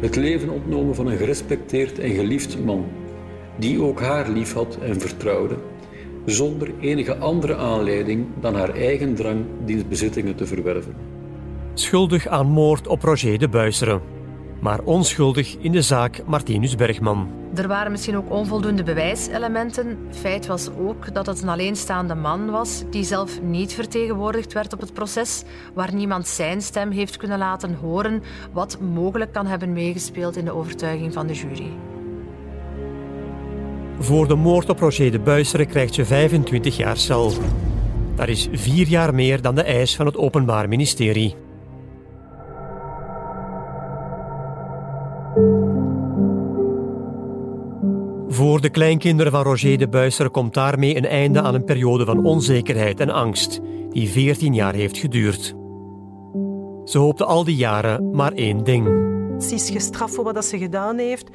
het 0.00 0.16
leven 0.16 0.48
ontnomen 0.48 0.94
van 0.94 1.06
een 1.06 1.16
gerespecteerd 1.16 1.98
en 1.98 2.10
geliefd 2.10 2.64
man, 2.64 2.84
die 3.58 3.82
ook 3.82 4.00
haar 4.00 4.28
liefhad 4.28 4.78
en 4.82 5.00
vertrouwde, 5.00 5.56
zonder 6.24 6.70
enige 6.80 7.16
andere 7.16 7.56
aanleiding 7.56 8.26
dan 8.40 8.54
haar 8.54 8.74
eigen 8.74 9.14
drang 9.14 9.44
diens 9.64 9.88
bezittingen 9.88 10.34
te 10.34 10.46
verwerven. 10.46 10.94
Schuldig 11.74 12.26
aan 12.26 12.46
moord 12.46 12.86
op 12.86 13.02
Roger 13.02 13.38
de 13.38 13.48
Buisseren, 13.48 14.00
maar 14.60 14.80
onschuldig 14.84 15.56
in 15.56 15.72
de 15.72 15.82
zaak 15.82 16.22
Martinus 16.26 16.74
Bergman. 16.74 17.28
Er 17.54 17.68
waren 17.68 17.90
misschien 17.90 18.16
ook 18.16 18.30
onvoldoende 18.30 18.82
bewijselementen. 18.82 19.98
Feit 20.10 20.46
was 20.46 20.68
ook 20.78 21.14
dat 21.14 21.26
het 21.26 21.42
een 21.42 21.48
alleenstaande 21.48 22.14
man 22.14 22.50
was 22.50 22.82
die 22.90 23.04
zelf 23.04 23.42
niet 23.42 23.72
vertegenwoordigd 23.72 24.52
werd 24.52 24.72
op 24.72 24.80
het 24.80 24.92
proces, 24.92 25.42
waar 25.74 25.94
niemand 25.94 26.28
zijn 26.28 26.62
stem 26.62 26.90
heeft 26.90 27.16
kunnen 27.16 27.38
laten 27.38 27.74
horen, 27.74 28.22
wat 28.52 28.80
mogelijk 28.80 29.32
kan 29.32 29.46
hebben 29.46 29.72
meegespeeld 29.72 30.36
in 30.36 30.44
de 30.44 30.54
overtuiging 30.54 31.12
van 31.12 31.26
de 31.26 31.34
jury. 31.34 31.70
Voor 33.98 34.28
de 34.28 34.34
moord 34.34 34.68
op 34.68 34.78
Roger 34.78 35.10
de 35.10 35.18
Buisseren 35.18 35.66
krijgt 35.66 35.94
ze 35.94 36.04
25 36.04 36.76
jaar 36.76 36.96
cel. 36.96 37.32
Dat 38.14 38.28
is 38.28 38.48
vier 38.52 38.86
jaar 38.86 39.14
meer 39.14 39.42
dan 39.42 39.54
de 39.54 39.62
eis 39.62 39.96
van 39.96 40.06
het 40.06 40.16
Openbaar 40.16 40.68
Ministerie. 40.68 41.45
Voor 48.56 48.64
de 48.64 48.70
kleinkinderen 48.70 49.32
van 49.32 49.42
Roger 49.42 49.78
de 49.78 49.88
Buisser 49.88 50.30
komt 50.30 50.54
daarmee 50.54 50.96
een 50.96 51.06
einde 51.06 51.42
aan 51.42 51.54
een 51.54 51.64
periode 51.64 52.04
van 52.04 52.24
onzekerheid 52.24 53.00
en 53.00 53.10
angst, 53.10 53.60
die 53.90 54.08
14 54.08 54.54
jaar 54.54 54.74
heeft 54.74 54.96
geduurd. 54.96 55.54
Ze 56.84 56.98
hoopte 56.98 57.24
al 57.24 57.44
die 57.44 57.56
jaren 57.56 58.10
maar 58.10 58.32
één 58.32 58.64
ding. 58.64 58.86
Ze 59.42 59.54
is 59.54 59.70
gestraft 59.70 60.14
voor 60.14 60.24
wat 60.24 60.44
ze 60.44 60.58
gedaan 60.58 60.98
heeft. 60.98 61.28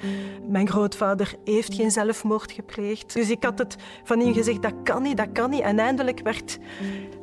Mijn 0.50 0.70
grootvader 0.70 1.36
heeft 1.44 1.74
geen 1.74 1.92
zelfmoord 1.92 2.52
gepleegd. 2.52 3.14
Dus 3.14 3.30
ik 3.30 3.44
had 3.44 3.58
het 3.58 3.76
van 4.04 4.20
hem 4.20 4.34
gezegd, 4.34 4.62
dat 4.62 4.76
kan 4.84 5.04
niet, 5.04 5.18
dat 5.18 5.32
kan 5.34 5.50
niet. 5.50 5.62
En 5.62 5.80
eindelijk 5.80 6.20
werd, 6.24 6.60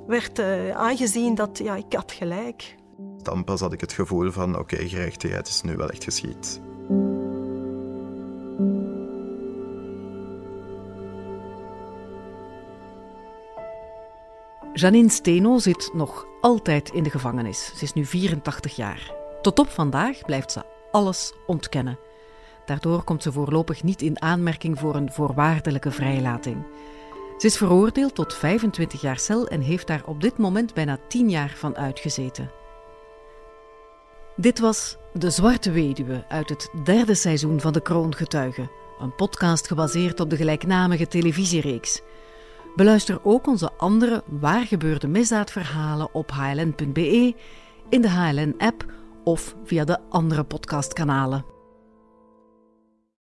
werd 0.06 0.38
uh, 0.38 0.70
aangezien 0.70 1.34
dat 1.34 1.58
ja, 1.62 1.76
ik 1.76 1.92
had 1.92 2.12
gelijk. 2.12 2.74
Dan 3.22 3.44
pas 3.44 3.60
had 3.60 3.72
ik 3.72 3.80
het 3.80 3.92
gevoel 3.92 4.30
van, 4.30 4.58
oké, 4.58 4.74
okay, 4.74 4.88
gerechtigheid 4.88 5.48
is 5.48 5.62
nu 5.62 5.76
wel 5.76 5.90
echt 5.90 6.04
geschied. 6.04 6.60
Janine 14.80 15.10
Steno 15.10 15.58
zit 15.58 15.90
nog 15.92 16.26
altijd 16.40 16.90
in 16.90 17.02
de 17.02 17.10
gevangenis. 17.10 17.72
Ze 17.76 17.84
is 17.84 17.92
nu 17.92 18.04
84 18.04 18.76
jaar. 18.76 19.12
Tot 19.42 19.58
op 19.58 19.68
vandaag 19.68 20.24
blijft 20.24 20.52
ze 20.52 20.62
alles 20.90 21.32
ontkennen. 21.46 21.98
Daardoor 22.66 23.02
komt 23.02 23.22
ze 23.22 23.32
voorlopig 23.32 23.82
niet 23.82 24.02
in 24.02 24.22
aanmerking 24.22 24.78
voor 24.78 24.94
een 24.94 25.12
voorwaardelijke 25.12 25.90
vrijlating. 25.90 26.66
Ze 27.38 27.46
is 27.46 27.56
veroordeeld 27.56 28.14
tot 28.14 28.34
25 28.34 29.00
jaar 29.00 29.18
cel 29.18 29.48
en 29.48 29.60
heeft 29.60 29.86
daar 29.86 30.02
op 30.06 30.20
dit 30.20 30.38
moment 30.38 30.74
bijna 30.74 30.98
10 31.08 31.30
jaar 31.30 31.52
van 31.56 31.76
uitgezeten. 31.76 32.50
Dit 34.36 34.58
was 34.58 34.96
De 35.12 35.30
Zwarte 35.30 35.70
Weduwe 35.70 36.24
uit 36.28 36.48
het 36.48 36.70
derde 36.84 37.14
seizoen 37.14 37.60
van 37.60 37.72
De 37.72 37.82
Kroongetuigen, 37.82 38.70
een 38.98 39.14
podcast 39.14 39.66
gebaseerd 39.66 40.20
op 40.20 40.30
de 40.30 40.36
gelijknamige 40.36 41.08
televisiereeks. 41.08 42.02
Beluister 42.78 43.18
ook 43.22 43.46
onze 43.46 43.72
andere 43.76 44.22
waargebeurde 44.26 45.08
misdaadverhalen 45.08 46.14
op 46.14 46.30
hln.be, 46.30 47.34
in 47.88 48.00
de 48.00 48.10
HLN-app 48.10 48.92
of 49.24 49.56
via 49.64 49.84
de 49.84 49.98
andere 50.08 50.44
podcastkanalen. 50.44 51.44